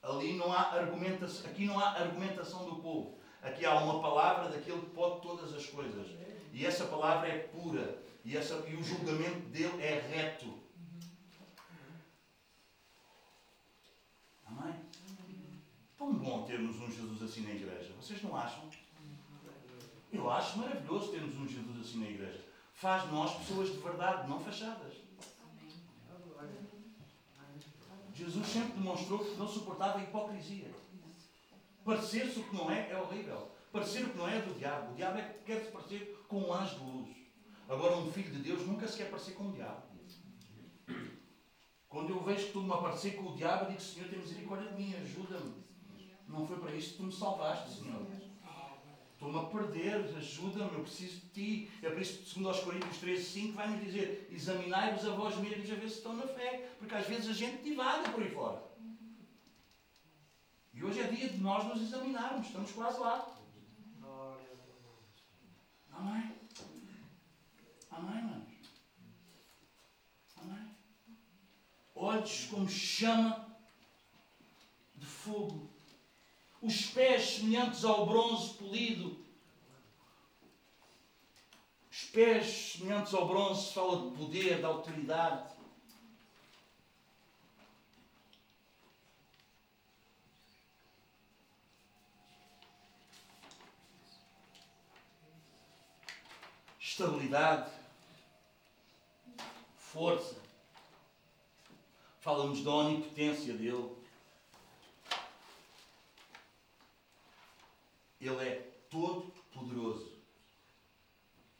[0.01, 3.17] Ali não há argumentação, aqui não há argumentação do povo.
[3.41, 6.07] Aqui há uma palavra daquele que pode todas as coisas.
[6.51, 8.01] E essa palavra é pura.
[8.27, 10.53] E, essa, e o julgamento dele é reto.
[14.45, 14.75] Amém?
[15.97, 17.93] Tão bom termos um Jesus assim na igreja.
[17.93, 18.69] Vocês não acham?
[20.11, 22.43] Eu acho maravilhoso termos um Jesus assim na igreja.
[22.73, 24.93] Faz nós pessoas de verdade, não fachadas.
[28.13, 30.69] Jesus sempre demonstrou que não suportava a hipocrisia.
[31.85, 33.49] Parecer-se o que não é é horrível.
[33.71, 34.91] parecer o que não é do diabo.
[34.91, 37.16] O diabo é que quer se parecer com um anjo de luz.
[37.67, 39.83] Agora, um filho de Deus nunca se quer parecer com o diabo.
[41.89, 44.71] Quando eu vejo que tu me aparecer com o diabo, eu digo, Senhor, tem misericórdia
[44.71, 45.53] de mim, ajuda-me.
[46.27, 48.05] Não foi para isto que tu me salvaste, Senhor.
[49.13, 51.71] Estou-me a perder, ajuda-me, eu preciso de ti.
[51.81, 55.71] É por isso que, segundo aos Coríntios 13, 5, vai-nos dizer, examinai-vos a vós mesmos
[55.71, 56.69] a ver se estão na fé.
[56.77, 58.63] Porque às vezes a gente divaga por aí fora.
[60.71, 63.35] E hoje é dia de nós nos examinarmos, estamos quase lá.
[65.91, 66.36] Amém?
[67.97, 68.47] Amém, manos?
[70.35, 70.75] Amém?
[71.95, 73.57] Olhos como chama
[74.93, 75.67] de fogo.
[76.61, 79.25] Os pés semelhantes ao bronze polido.
[81.89, 85.57] Os pés semelhantes ao bronze fala de poder, de autoridade.
[96.79, 97.76] Estabilidade
[99.97, 100.35] força.
[102.19, 103.95] Fala-nos da onipotência dele.
[108.21, 108.55] Ele é
[108.91, 110.11] todo poderoso.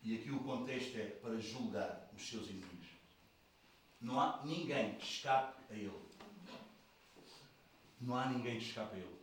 [0.04, 2.88] E aqui o contexto é para julgar os seus inimigos.
[4.00, 6.08] Não há ninguém que escape a ele.
[8.00, 9.18] Não há ninguém que escape a ele.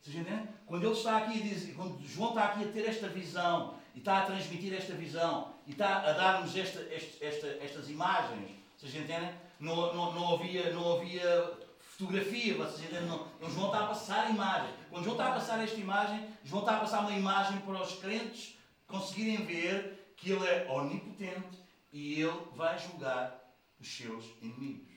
[0.00, 0.48] Vocês entendem?
[0.64, 3.98] Quando ele está aqui a dizer, quando João está aqui a ter esta visão e
[3.98, 8.92] está a transmitir esta visão e está a dar-nos esta, esta, esta, estas imagens, vocês
[8.92, 9.32] entendem?
[9.60, 13.06] Não, não, não, havia, não havia fotografia, vocês entendem?
[13.06, 14.74] Não, João está a passar a imagem.
[14.90, 17.94] Quando João está a passar esta imagem, João está a passar uma imagem para os
[18.00, 21.60] crentes conseguirem ver que ele é onipotente
[21.92, 24.90] e ele vai julgar os seus inimigos.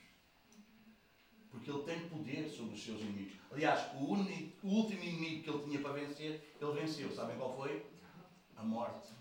[1.52, 3.34] Porque ele tem poder sobre os seus inimigos.
[3.52, 7.14] Aliás, o, único, o último inimigo que ele tinha para vencer, ele venceu.
[7.14, 7.86] Sabem qual foi?
[8.56, 9.13] A morte.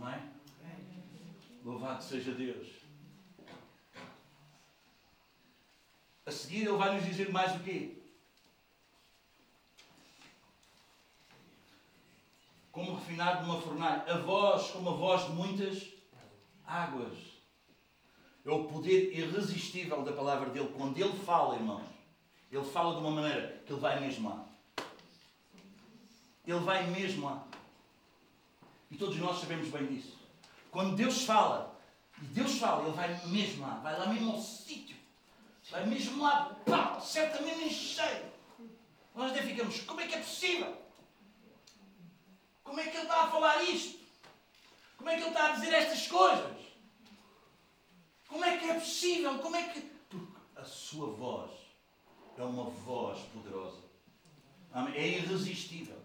[0.00, 0.20] Amém?
[1.64, 2.68] Louvado seja Deus.
[6.24, 7.96] A seguir ele vai nos dizer mais o quê?
[12.70, 15.88] Como refinado numa fornalha, a voz como a voz de muitas
[16.64, 17.18] águas.
[18.46, 20.72] É o poder irresistível da palavra dele.
[20.76, 21.84] Quando ele fala, irmãos,
[22.52, 24.46] ele fala de uma maneira que ele vai mesmo lá.
[26.46, 27.47] Ele vai mesmo lá.
[28.90, 30.16] E todos nós sabemos bem disso.
[30.70, 31.78] Quando Deus fala,
[32.20, 34.96] e Deus fala, ele vai mesmo lá, vai lá mesmo ao sítio.
[35.70, 38.32] Vai mesmo lá, pá, acerta mesmo em cheio.
[39.14, 40.76] Nós até ficamos, como é que é possível?
[42.64, 43.98] Como é que ele está a falar isto?
[44.96, 46.56] Como é que ele está a dizer estas coisas?
[48.28, 49.38] Como é que é possível?
[49.38, 49.80] Como é que.
[49.80, 51.50] Porque a sua voz
[52.36, 53.82] é uma voz poderosa.
[54.94, 55.98] É irresistível.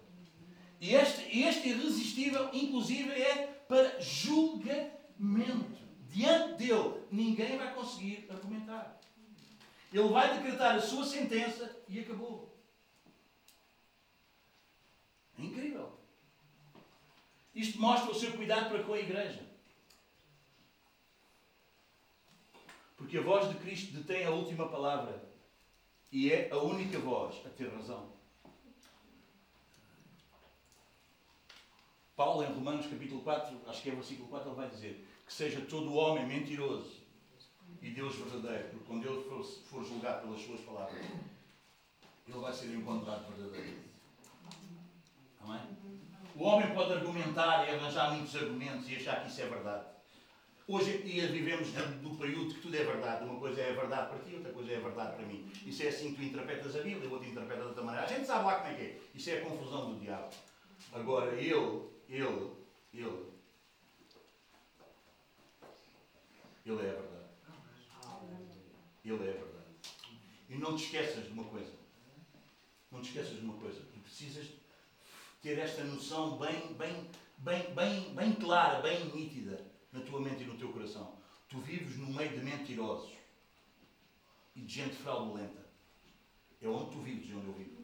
[0.84, 5.82] E este, este irresistível, inclusive, é para julgamento.
[6.10, 9.00] Diante dele, ninguém vai conseguir argumentar.
[9.94, 12.54] Ele vai decretar a sua sentença e acabou.
[15.40, 15.98] É incrível.
[17.56, 19.42] Isto mostra o seu cuidado para com a igreja.
[22.98, 25.24] Porque a voz de Cristo detém a última palavra
[26.12, 28.13] e é a única voz a ter razão.
[32.16, 35.62] Paulo, em Romanos capítulo 4, acho que é versículo 4, ele vai dizer que seja
[35.62, 37.02] todo homem mentiroso
[37.82, 41.04] e Deus verdadeiro, porque quando ele for, for julgado pelas suas palavras,
[42.28, 43.78] ele vai ser encontrado verdadeiro.
[45.42, 45.62] Amém?
[46.36, 49.86] O homem pode argumentar e arranjar muitos argumentos e achar que isso é verdade.
[50.66, 53.26] Hoje em dia vivemos no período que tudo é verdade.
[53.26, 55.52] Uma coisa é verdade para ti, outra coisa é verdade para mim.
[55.66, 58.08] Isso é assim que tu interpretas a Bíblia, o outro interpreta de outra maneira.
[58.08, 59.00] A gente sabe lá como é que é.
[59.14, 60.30] Isso é a confusão do diabo.
[60.94, 62.52] Agora, ele, ele,
[62.94, 63.34] ele,
[66.66, 67.24] ele é a verdade.
[69.04, 69.54] Ele é a verdade.
[70.50, 71.72] E não te esqueças de uma coisa.
[72.92, 73.82] Não te esqueças de uma coisa.
[73.82, 74.48] Tu precisas
[75.42, 77.10] ter esta noção bem, bem,
[77.40, 81.18] bem, bem, bem clara, bem nítida na tua mente e no teu coração.
[81.50, 83.12] Tu vives no meio de mentirosos
[84.56, 85.64] e de gente fraudulenta.
[86.62, 87.84] É onde tu vives e onde eu vivo.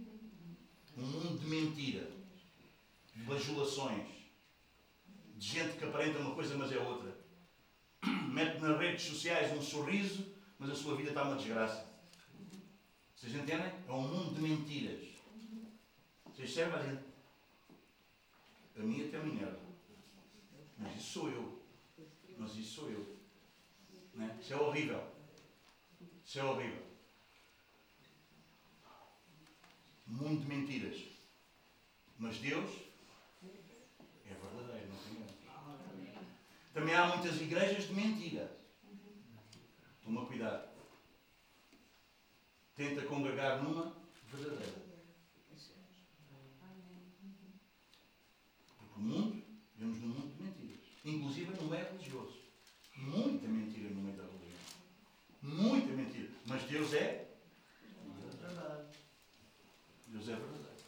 [0.98, 2.10] Um mundo de mentira,
[3.26, 4.08] bajulações,
[5.36, 7.18] de gente que aparenta uma coisa mas é outra.
[8.32, 10.26] Mete nas redes sociais um sorriso,
[10.58, 11.88] mas a sua vida está uma desgraça.
[13.16, 13.72] Vocês entendem?
[13.88, 15.08] É um mundo de mentiras.
[16.26, 17.00] Vocês servem
[18.78, 19.60] a mim até me enerva.
[20.78, 21.62] Mas isso sou eu.
[22.38, 23.18] Mas isso sou eu.
[24.14, 24.38] Né?
[24.41, 25.04] Isso é horrível.
[26.26, 26.90] Isso é horrível.
[30.10, 30.98] mundo de mentiras.
[32.18, 32.70] Mas Deus
[34.26, 36.26] é verdadeiro, não tem erro.
[36.80, 38.49] Também há muitas igrejas de mentira.
[40.01, 40.69] Toma cuidado.
[42.73, 43.93] Tenta congregar numa
[44.31, 44.81] verdadeira.
[48.77, 49.43] Porque o mundo,
[49.76, 50.80] vemos no mundo de mentiras.
[51.03, 52.39] Inclusive no meio religioso.
[52.95, 54.60] Muita mentira no meio da religião.
[55.41, 56.30] Muita mentira.
[56.45, 57.27] Mas Deus é
[58.39, 58.97] verdade.
[60.07, 60.84] Deus é verdade.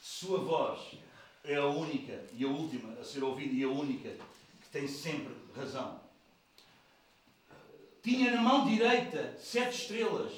[0.00, 0.96] Sua voz
[1.44, 4.16] é a única e a última a ser ouvida e a única
[4.74, 6.00] tem sempre razão.
[8.02, 10.32] Tinha na mão direita sete estrelas.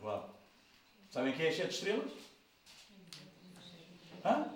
[0.00, 0.40] Uau.
[1.10, 2.12] Sabem quem é as sete estrelas?
[4.24, 4.48] Hã?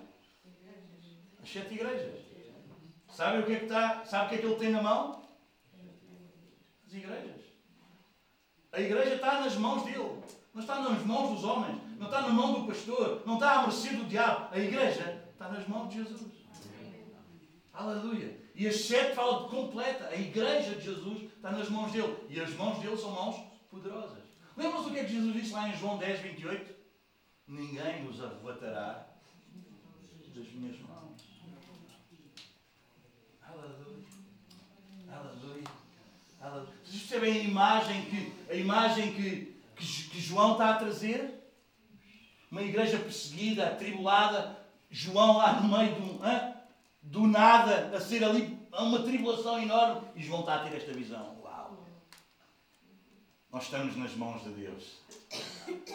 [1.43, 2.21] As sete igrejas.
[3.09, 4.05] Sabem o que é que está?
[4.05, 5.27] Sabe o que é que ele tem na mão?
[6.87, 7.41] As igrejas.
[8.71, 10.23] A igreja está nas mãos dele.
[10.53, 11.90] Não está nas mãos dos homens.
[12.01, 13.21] Não está na mão do pastor.
[13.27, 14.47] Não está à mercê do diabo.
[14.51, 16.31] A igreja está nas mãos de Jesus.
[17.71, 18.41] Aleluia.
[18.55, 20.07] E as sete fala de completa.
[20.07, 22.17] A igreja de Jesus está nas mãos dele.
[22.27, 24.17] E as mãos dele são mãos poderosas.
[24.57, 26.75] Lembram-se do que é que Jesus disse lá em João 10, 28?
[27.47, 29.07] Ninguém nos arrebatará
[30.33, 31.21] das minhas mãos.
[33.43, 34.05] Aleluia.
[35.07, 35.67] Aleluia.
[36.41, 36.73] Aleluia.
[36.83, 41.40] Vocês percebem a imagem que, a imagem que, que, que João está a trazer?
[42.51, 44.59] Uma igreja perseguida, atribulada,
[44.89, 46.53] João lá no meio do, hã?
[47.01, 51.37] do nada, a ser ali uma tribulação enorme, e João está a ter esta visão.
[51.41, 51.85] Uau!
[53.51, 54.99] Nós estamos nas mãos de Deus.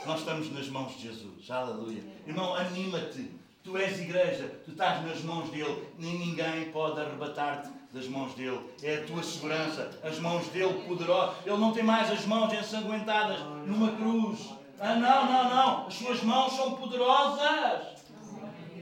[0.07, 1.51] Nós estamos nas mãos de Jesus.
[1.51, 2.03] Aleluia.
[2.27, 3.31] Irmão, anima-te.
[3.63, 5.89] Tu és igreja, tu estás nas mãos dele.
[5.99, 8.61] Nem ninguém pode arrebatar-te das mãos dele.
[8.83, 9.91] É a tua segurança.
[10.03, 11.45] As mãos dele poderosas.
[11.45, 14.55] Ele não tem mais as mãos ensanguentadas numa cruz.
[14.79, 15.87] Ah, não, não, não.
[15.87, 17.97] As suas mãos são poderosas.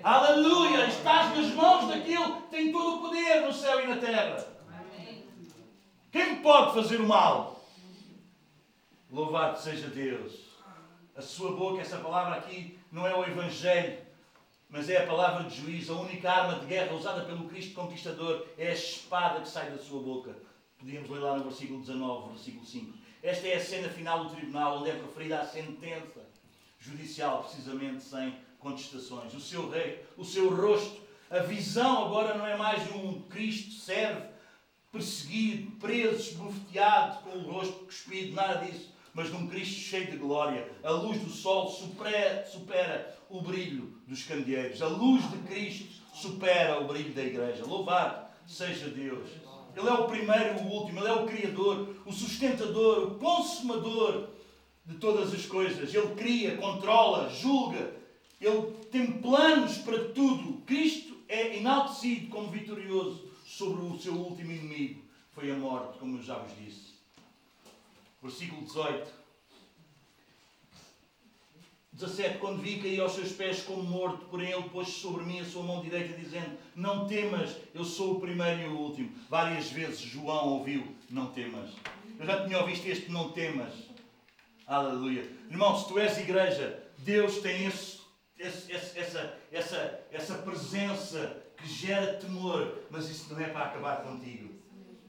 [0.02, 0.86] Aleluia!
[0.86, 4.44] Estás nas mãos daquilo que tem todo o poder no céu e na terra.
[6.10, 7.64] Quem pode fazer o mal?
[9.10, 10.44] Louvado seja Deus.
[11.16, 13.98] A sua boca, essa palavra aqui, não é o Evangelho,
[14.68, 15.94] mas é a palavra de juízo.
[15.94, 19.78] A única arma de guerra usada pelo Cristo Conquistador é a espada que sai da
[19.78, 20.36] sua boca.
[20.76, 23.03] Podíamos ler lá no versículo 19, versículo 5.
[23.24, 26.20] Esta é a cena final do tribunal, onde é proferida a sentença
[26.78, 29.32] judicial, precisamente sem contestações.
[29.32, 33.72] O seu rei, o seu rosto, a visão agora não é mais de um Cristo
[33.80, 34.26] serve,
[34.92, 40.18] perseguido, preso, esbofeteado, com o rosto cuspido, nada disso, mas de um Cristo cheio de
[40.18, 40.70] glória.
[40.82, 44.82] A luz do sol supera, supera o brilho dos candeeiros.
[44.82, 47.64] A luz de Cristo supera o brilho da igreja.
[47.64, 49.30] Louvado seja Deus.
[49.76, 54.28] Ele é o primeiro e o último, Ele é o Criador, o sustentador, o consumador
[54.84, 55.92] de todas as coisas.
[55.92, 57.92] Ele cria, controla, julga,
[58.40, 60.62] ele tem planos para tudo.
[60.62, 65.02] Cristo é enaltecido como vitorioso sobre o seu último inimigo.
[65.32, 66.94] Foi a morte, como eu já vos disse.
[68.22, 69.23] Versículo 18.
[71.94, 72.38] 17.
[72.38, 75.62] Quando vi cair aos seus pés como morto, porém ele pôs sobre mim a sua
[75.62, 79.12] mão direita, dizendo: Não temas, eu sou o primeiro e o último.
[79.28, 81.70] Várias vezes João ouviu: Não temas.
[82.18, 83.72] Eu já tinha ouvido este: Não temas.
[84.66, 85.30] Aleluia.
[85.48, 88.00] Irmão, se tu és igreja, Deus tem esse,
[88.38, 94.52] esse, essa, essa, essa presença que gera temor, mas isso não é para acabar contigo.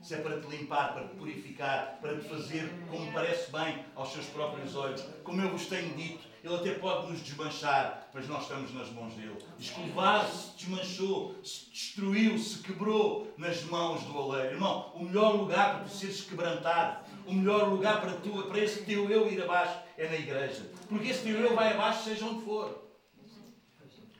[0.00, 4.12] Isso é para te limpar, para te purificar, para te fazer como parece bem aos
[4.12, 5.02] seus próprios olhos.
[5.24, 9.12] Como eu vos tenho dito, ele até pode nos desmanchar, mas nós estamos nas mãos
[9.14, 9.36] dele.
[9.58, 14.54] Diz que o vaso se desmanchou, se destruiu, se quebrou nas mãos do oleiro.
[14.54, 18.84] Irmão, o melhor lugar para tu seres quebrantado, o melhor lugar para, tu, para esse
[18.84, 20.70] teu eu ir abaixo é na igreja.
[20.88, 22.92] Porque esse teu eu vai abaixo, seja onde for.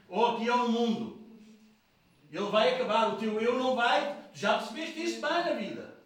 [0.09, 1.25] Ou aqui é o mundo.
[2.33, 4.17] Ele vai acabar, o teu eu não vai.
[4.35, 5.97] Já percebeste isso bem na vida.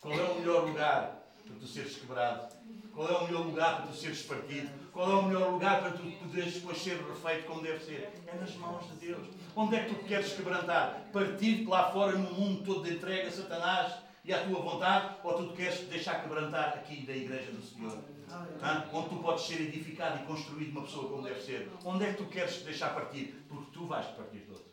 [0.00, 2.57] Qual é o melhor lugar para tu seres quebrado?
[2.98, 4.68] Qual é o melhor lugar para tu seres partido?
[4.92, 8.12] Qual é o melhor lugar para tu poderes depois ser refeito como deve ser?
[8.26, 9.24] É nas mãos de Deus.
[9.54, 11.08] Onde é que tu queres quebrantar?
[11.12, 13.92] Partir-te lá fora no mundo todo de entrega a Satanás
[14.24, 15.14] e à tua vontade?
[15.22, 17.96] Ou tu te queres deixar quebrantar aqui da igreja do Senhor?
[18.60, 18.84] Hã?
[18.92, 21.70] Onde tu podes ser edificado e construído uma pessoa como deve ser?
[21.84, 23.44] Onde é que tu queres deixar partir?
[23.48, 24.68] Porque tu vais partir todo.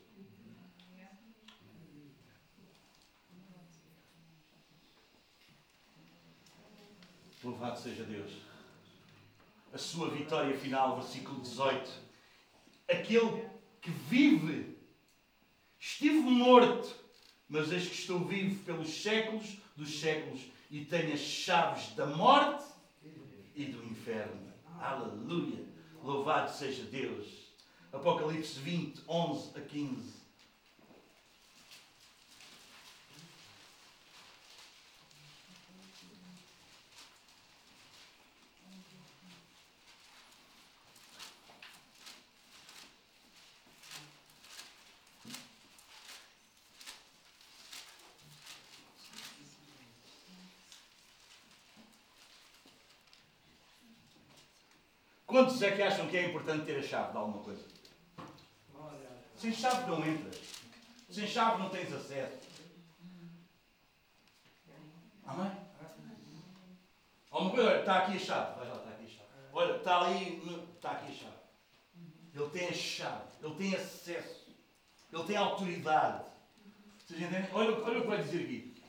[7.46, 8.32] Louvado seja Deus.
[9.72, 11.88] A sua vitória final, versículo 18.
[12.90, 13.48] Aquele
[13.80, 14.76] que vive,
[15.78, 16.92] esteve morto,
[17.48, 20.40] mas eis que estou vivo pelos séculos dos séculos
[20.72, 22.64] e tenho as chaves da morte
[23.54, 24.52] e do inferno.
[24.80, 25.64] Aleluia!
[26.02, 27.28] Louvado seja Deus.
[27.92, 30.15] Apocalipse 20, 11 a 15.
[55.36, 57.62] Quantos é que acham que é importante ter a chave de alguma coisa?
[59.36, 60.40] Sem chave não entras.
[61.10, 62.38] Sem chave não tens acesso.
[65.26, 65.52] Amém?
[67.30, 68.58] Alguma coisa, olha, está aqui a chave.
[68.58, 69.28] Vai lá, está aqui a chave.
[69.52, 71.36] Olha, está ali, está aqui a chave.
[72.34, 74.46] Ele tem a chave, ele tem acesso,
[75.12, 76.24] ele tem autoridade.
[77.06, 77.50] Vocês entendem?
[77.52, 78.82] Olha, olha o que vai dizer aqui.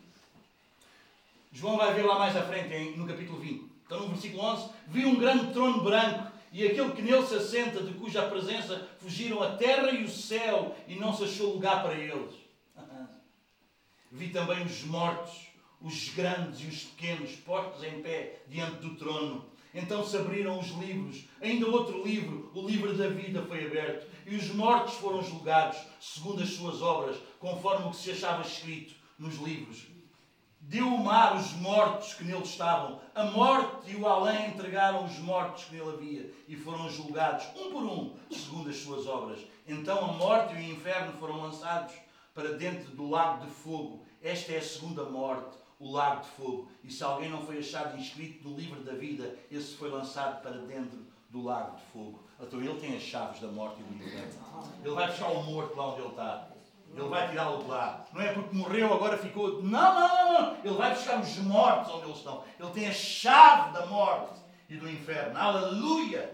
[1.51, 3.69] João vai ver lá mais à frente, em, no capítulo 20.
[3.85, 7.83] Então, no versículo 11: Vi um grande trono branco e aquele que nele se assenta,
[7.83, 11.93] de cuja presença fugiram a terra e o céu, e não se achou lugar para
[11.93, 12.33] eles.
[14.11, 15.47] Vi também os mortos,
[15.81, 19.45] os grandes e os pequenos, postos em pé diante do trono.
[19.73, 21.25] Então se abriram os livros.
[21.41, 24.07] Ainda outro livro, o livro da vida, foi aberto.
[24.25, 28.95] E os mortos foram julgados, segundo as suas obras, conforme o que se achava escrito
[29.19, 29.85] nos livros.
[30.67, 32.99] Deu o mar os mortos que nele estavam.
[33.15, 37.71] A morte e o além entregaram os mortos que nele havia e foram julgados, um
[37.71, 39.39] por um, segundo as suas obras.
[39.65, 41.93] Então a morte e o inferno foram lançados
[42.33, 44.03] para dentro do lago de fogo.
[44.21, 46.67] Esta é a segunda morte, o lago de fogo.
[46.83, 50.57] E se alguém não foi achado inscrito no livro da vida, esse foi lançado para
[50.57, 50.99] dentro
[51.29, 52.27] do lago de fogo.
[52.41, 54.33] Então ele tem as chaves da morte e do inferno.
[54.83, 56.56] Ele vai buscar o morto lá onde ele está.
[56.97, 58.05] Ele vai tirá-lo de lá.
[58.11, 59.61] Não é porque morreu, agora ficou.
[59.61, 60.57] Não, não, não, não.
[60.63, 62.43] Ele vai buscar os mortos onde eles estão.
[62.59, 64.33] Ele tem a chave da morte
[64.67, 65.37] e do inferno.
[65.37, 66.33] Aleluia!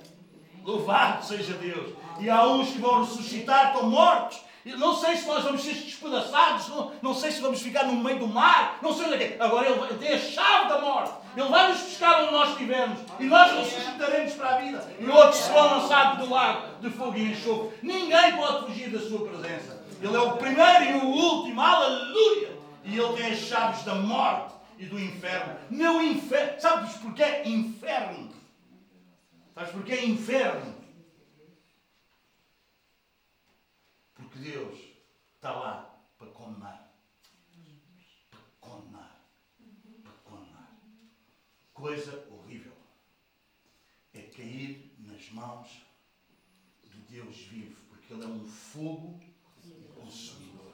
[0.63, 1.93] Louvado seja Deus.
[2.19, 4.39] E há uns que vão ressuscitar, estão mortos.
[4.65, 8.19] Não sei se nós vamos ser despedaçados, não, não sei se vamos ficar no meio
[8.19, 9.37] do mar, não sei onde é que é.
[9.43, 11.11] Agora ele, ele tem a chave da morte.
[11.35, 14.95] Ele vai nos buscar onde nós estivermos e nós ressuscitaremos para a vida.
[14.97, 17.77] E outros serão lançados do lago de fogo e enxofre.
[17.81, 19.72] Ninguém pode fugir da sua presença.
[20.03, 22.59] Ele é o primeiro e o último, aleluia!
[22.83, 25.57] E ele tem as chaves da morte e do inferno.
[25.69, 27.43] Meu inferno, sabes porquê?
[27.45, 28.29] Inferno.
[29.55, 30.75] Sabes porquê inferno?
[34.13, 34.77] Porque Deus
[35.35, 36.93] está lá para condenar.
[38.29, 39.21] Para condenar.
[40.03, 40.77] Para condenar.
[41.73, 42.73] Coisa horrível
[44.13, 45.69] é cair nas mãos
[46.83, 49.17] de Deus vivo, porque Ele é um fogo
[50.03, 50.73] consumidor.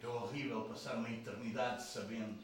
[0.00, 2.38] É horrível passar uma eternidade sabendo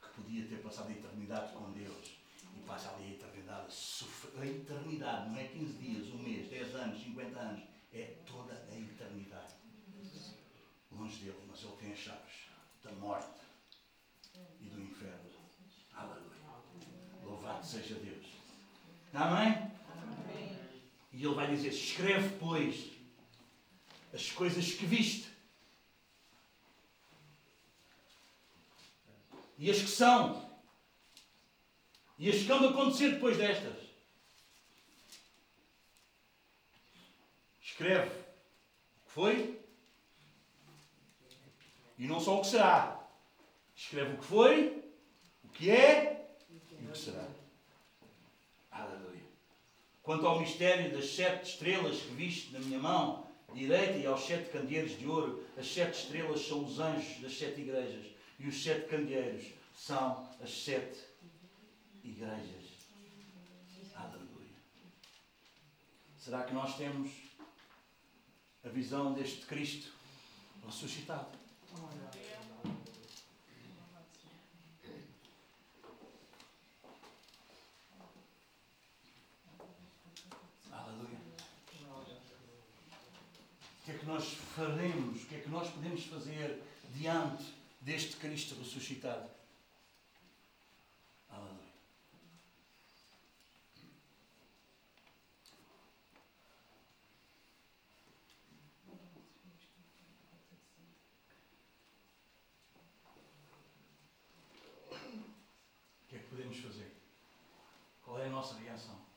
[0.00, 2.18] que podia ter passado a eternidade com Deus
[2.56, 4.40] e passa ali a eternidade a sofrer.
[4.40, 7.62] A eternidade não é 15 dias, um mês, 10 anos, 50 anos.
[7.92, 9.54] É toda a eternidade.
[10.92, 12.48] Longe dele, mas ele tem as chaves
[12.82, 13.40] da morte
[14.60, 15.30] e do inferno.
[15.94, 16.38] Aleluia.
[17.22, 18.26] Louvado seja Deus.
[19.14, 19.52] Amém?
[19.52, 20.58] Amém?
[21.12, 22.90] E ele vai dizer: escreve, pois,
[24.12, 25.27] as coisas que viste.
[29.58, 30.48] E as que são.
[32.16, 33.88] E as que de acontecer depois destas.
[37.60, 39.60] Escreve o que foi
[41.98, 43.04] e não só o que será.
[43.74, 44.82] Escreve o que foi,
[45.44, 47.26] o que é e o que será.
[48.70, 49.22] Aleluia.
[50.02, 54.50] Quanto ao mistério das sete estrelas que viste na minha mão direita e aos sete
[54.50, 58.88] candeeiros de ouro, as sete estrelas são os anjos das sete igrejas e os sete
[58.88, 60.98] candeeiros são as sete
[62.04, 62.78] igrejas.
[63.94, 64.56] Aleluia.
[66.18, 67.10] Será que nós temos
[68.64, 69.92] a visão deste Cristo
[70.64, 71.36] ressuscitado?
[80.70, 81.18] Aleluia.
[83.80, 84.24] O que é que nós
[84.54, 85.22] faremos?
[85.22, 86.62] O que é que nós podemos fazer
[86.94, 87.57] diante
[88.18, 89.30] Cristo ressuscitado?
[91.30, 91.68] Aleluia.
[104.90, 106.92] O que é que podemos fazer?
[108.04, 109.08] Qual é a nossa reação?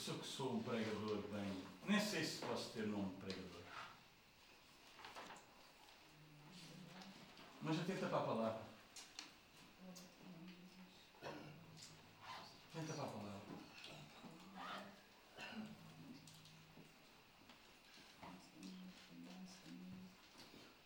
[0.00, 1.69] sou que sou um pregador bem.
[1.90, 3.62] Nem sei se posso ter nome de pregador.
[7.62, 8.62] Mas atenta para a palavra.
[12.70, 13.40] Atenta para a palavra.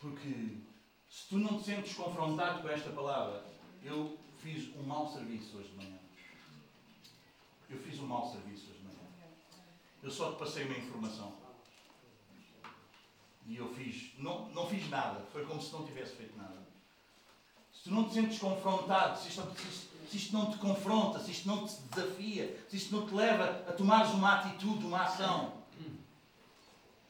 [0.00, 0.56] Porque
[1.10, 3.44] se tu não te sentes confrontado com esta palavra,
[3.82, 5.98] eu fiz um mau serviço hoje de manhã.
[7.68, 8.73] Eu fiz um mau serviço.
[10.04, 11.32] Eu só te passei uma informação.
[13.46, 15.24] E eu fiz, não, não fiz nada.
[15.32, 16.62] Foi como se não tivesse feito nada.
[17.72, 21.18] Se tu não te sentes confrontado, se isto, se, isto, se isto, não te confronta,
[21.18, 25.02] se isto não te desafia, se isto não te leva a tomares uma atitude, uma
[25.02, 25.64] ação,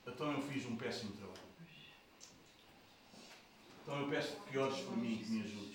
[0.06, 1.34] então eu fiz um péssimo trabalho.
[3.82, 5.73] Então eu peço que ores por mim que me ajudes.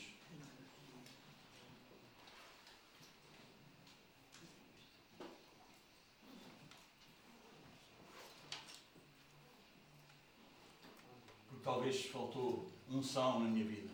[11.59, 13.89] Porque talvez faltou unção na minha vida.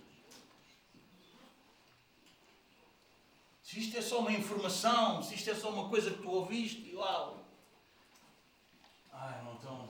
[3.63, 6.95] Se isto é só uma informação, se isto é só uma coisa que tu ouviste,
[6.95, 7.43] uau!
[9.11, 9.89] Ai, não tão.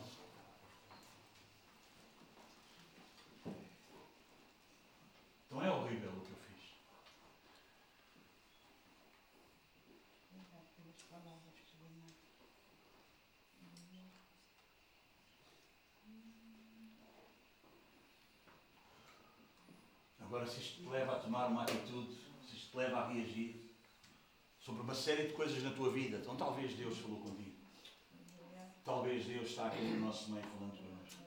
[5.46, 6.46] Então é horrível o que eu fiz.
[20.46, 22.14] Agora, se isto te leva a tomar uma atitude,
[22.48, 23.76] se isto te leva a reagir
[24.60, 27.56] sobre uma série de coisas na tua vida, então talvez Deus falou contigo.
[28.84, 31.24] Talvez Deus está aqui no nosso meio falando connosco.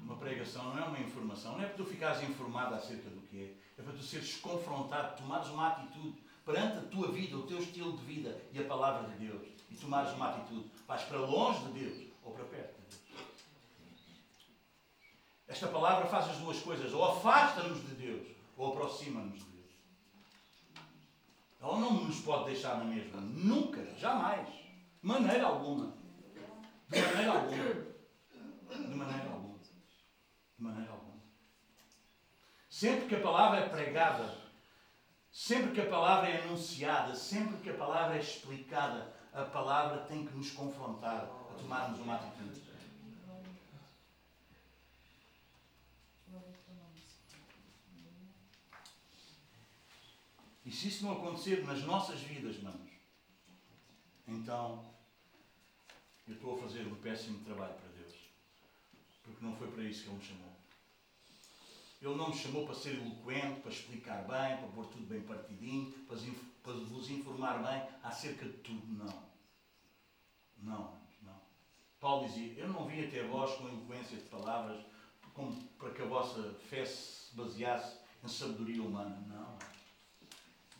[0.00, 3.09] Uma pregação não é uma informação, não é para tu ficares informado acerca
[3.80, 7.96] é, para tu seres confrontado, tomares uma atitude perante a tua vida, o teu estilo
[7.96, 10.70] de vida e a palavra de Deus e tomares uma atitude.
[10.86, 13.00] Vais para longe de Deus ou para perto de Deus.
[15.48, 19.70] Esta palavra faz as duas coisas, ou afasta-nos de Deus ou aproxima-nos de Deus.
[21.60, 25.92] Ela não nos pode deixar na mesma, nunca, jamais, de maneira alguma.
[26.88, 27.56] De maneira alguma.
[28.68, 29.58] De maneira alguma.
[29.58, 31.09] De maneira alguma.
[32.80, 34.34] Sempre que a palavra é pregada,
[35.30, 40.26] sempre que a palavra é anunciada, sempre que a palavra é explicada, a palavra tem
[40.26, 42.62] que nos confrontar a tomarmos uma atitude.
[50.64, 52.92] E se isso não acontecer nas nossas vidas, manos,
[54.26, 54.90] então
[56.26, 58.16] eu estou a fazer um péssimo trabalho para Deus.
[59.22, 60.49] Porque não foi para isso que Ele me chamou.
[62.00, 65.92] Ele não me chamou para ser eloquente, para explicar bem, para pôr tudo bem partidinho,
[66.06, 66.16] para,
[66.62, 68.86] para vos informar bem acerca de tudo.
[68.86, 69.30] Não.
[70.62, 71.40] Não, não.
[72.00, 74.82] Paulo dizia: Eu não vim até vós com eloquência de palavras
[75.34, 79.22] como para que a vossa fé se baseasse em sabedoria humana.
[79.26, 79.58] Não.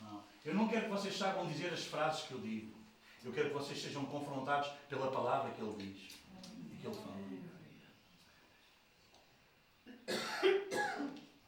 [0.01, 0.25] Não.
[0.45, 2.79] Eu não quero que vocês saibam dizer as frases que eu digo.
[3.25, 6.15] Eu quero que vocês sejam confrontados pela palavra que ele diz
[6.73, 7.21] e que ele fala.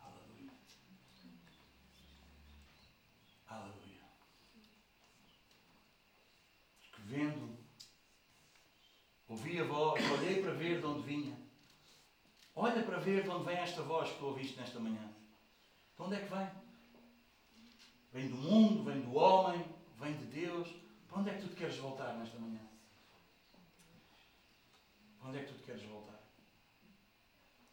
[0.00, 0.52] Aleluia.
[3.48, 4.04] Aleluia.
[6.92, 7.58] Que vendo,
[9.28, 11.36] ouvi a voz, olhei para ver de onde vinha.
[12.54, 15.12] Olha para ver de onde vem esta voz que tu ouviste nesta manhã.
[15.96, 16.50] De onde é que vem?
[18.12, 19.64] Vem do mundo, vem do homem,
[19.98, 20.68] vem de Deus.
[21.08, 22.60] Para onde é que tu te queres voltar nesta manhã?
[25.18, 26.11] Para onde é que tu te queres voltar?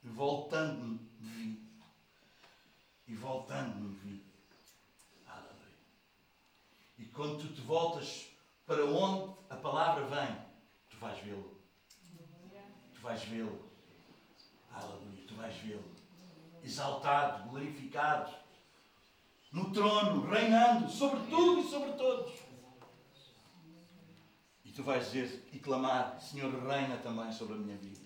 [0.09, 1.67] Voltando-me vi.
[3.07, 4.25] E voltando-me vi.
[5.27, 5.77] Aleluia.
[6.97, 8.29] E quando tu te voltas
[8.65, 10.35] para onde a palavra vem,
[10.89, 11.57] tu vais vê-lo.
[12.93, 13.69] Tu vais vê-lo.
[14.71, 15.25] Aleluia.
[15.27, 15.95] Tu vais vê-lo.
[16.63, 18.39] Exaltado, glorificado
[19.51, 22.33] no trono, reinando sobre tudo e sobre todos.
[24.63, 27.98] E tu vais dizer e clamar: Senhor, reina também sobre a minha vida.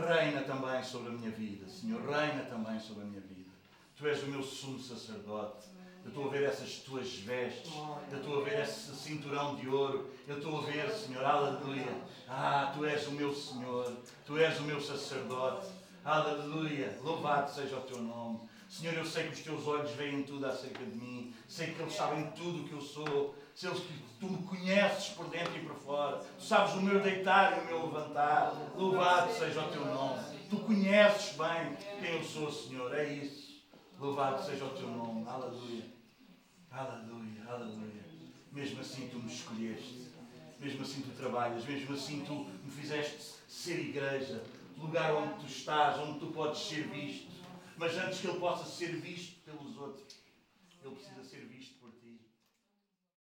[0.00, 1.68] Reina também sobre a minha vida.
[1.68, 3.50] Senhor, reina também sobre a minha vida.
[3.96, 5.68] Tu és o meu sumo sacerdote.
[6.02, 7.70] Eu estou a ver essas tuas vestes.
[8.10, 10.10] Eu estou a ver esse cinturão de ouro.
[10.26, 11.94] Eu estou a ver, Senhor, aleluia.
[12.26, 13.92] Ah, tu és o meu Senhor.
[14.26, 15.68] Tu és o meu sacerdote.
[16.04, 16.98] Aleluia.
[17.02, 18.40] Louvado seja o teu nome.
[18.68, 21.34] Senhor, eu sei que os teus olhos veem tudo acerca de mim.
[21.46, 23.34] Sei que eles sabem tudo o que eu sou.
[23.54, 26.18] Sei que tu me conheces por dentro e por fora.
[26.18, 28.52] Tu sabes o meu deitar e o meu levantar.
[28.76, 30.22] Louvado seja o teu nome.
[30.48, 32.94] Tu conheces bem quem eu sou, Senhor.
[32.94, 33.62] É isso.
[33.98, 35.28] Louvado seja o teu nome.
[35.28, 35.84] Aleluia.
[36.70, 37.46] Aleluia.
[37.46, 38.02] Aleluia.
[38.50, 40.12] Mesmo assim tu me escolheste.
[40.58, 41.64] Mesmo assim tu trabalhas.
[41.64, 42.34] Mesmo assim tu
[42.64, 44.42] me fizeste ser igreja.
[44.78, 47.30] Lugar onde tu estás, onde tu podes ser visto.
[47.76, 50.16] Mas antes que ele possa ser visto pelos outros,
[50.82, 51.21] ele precisa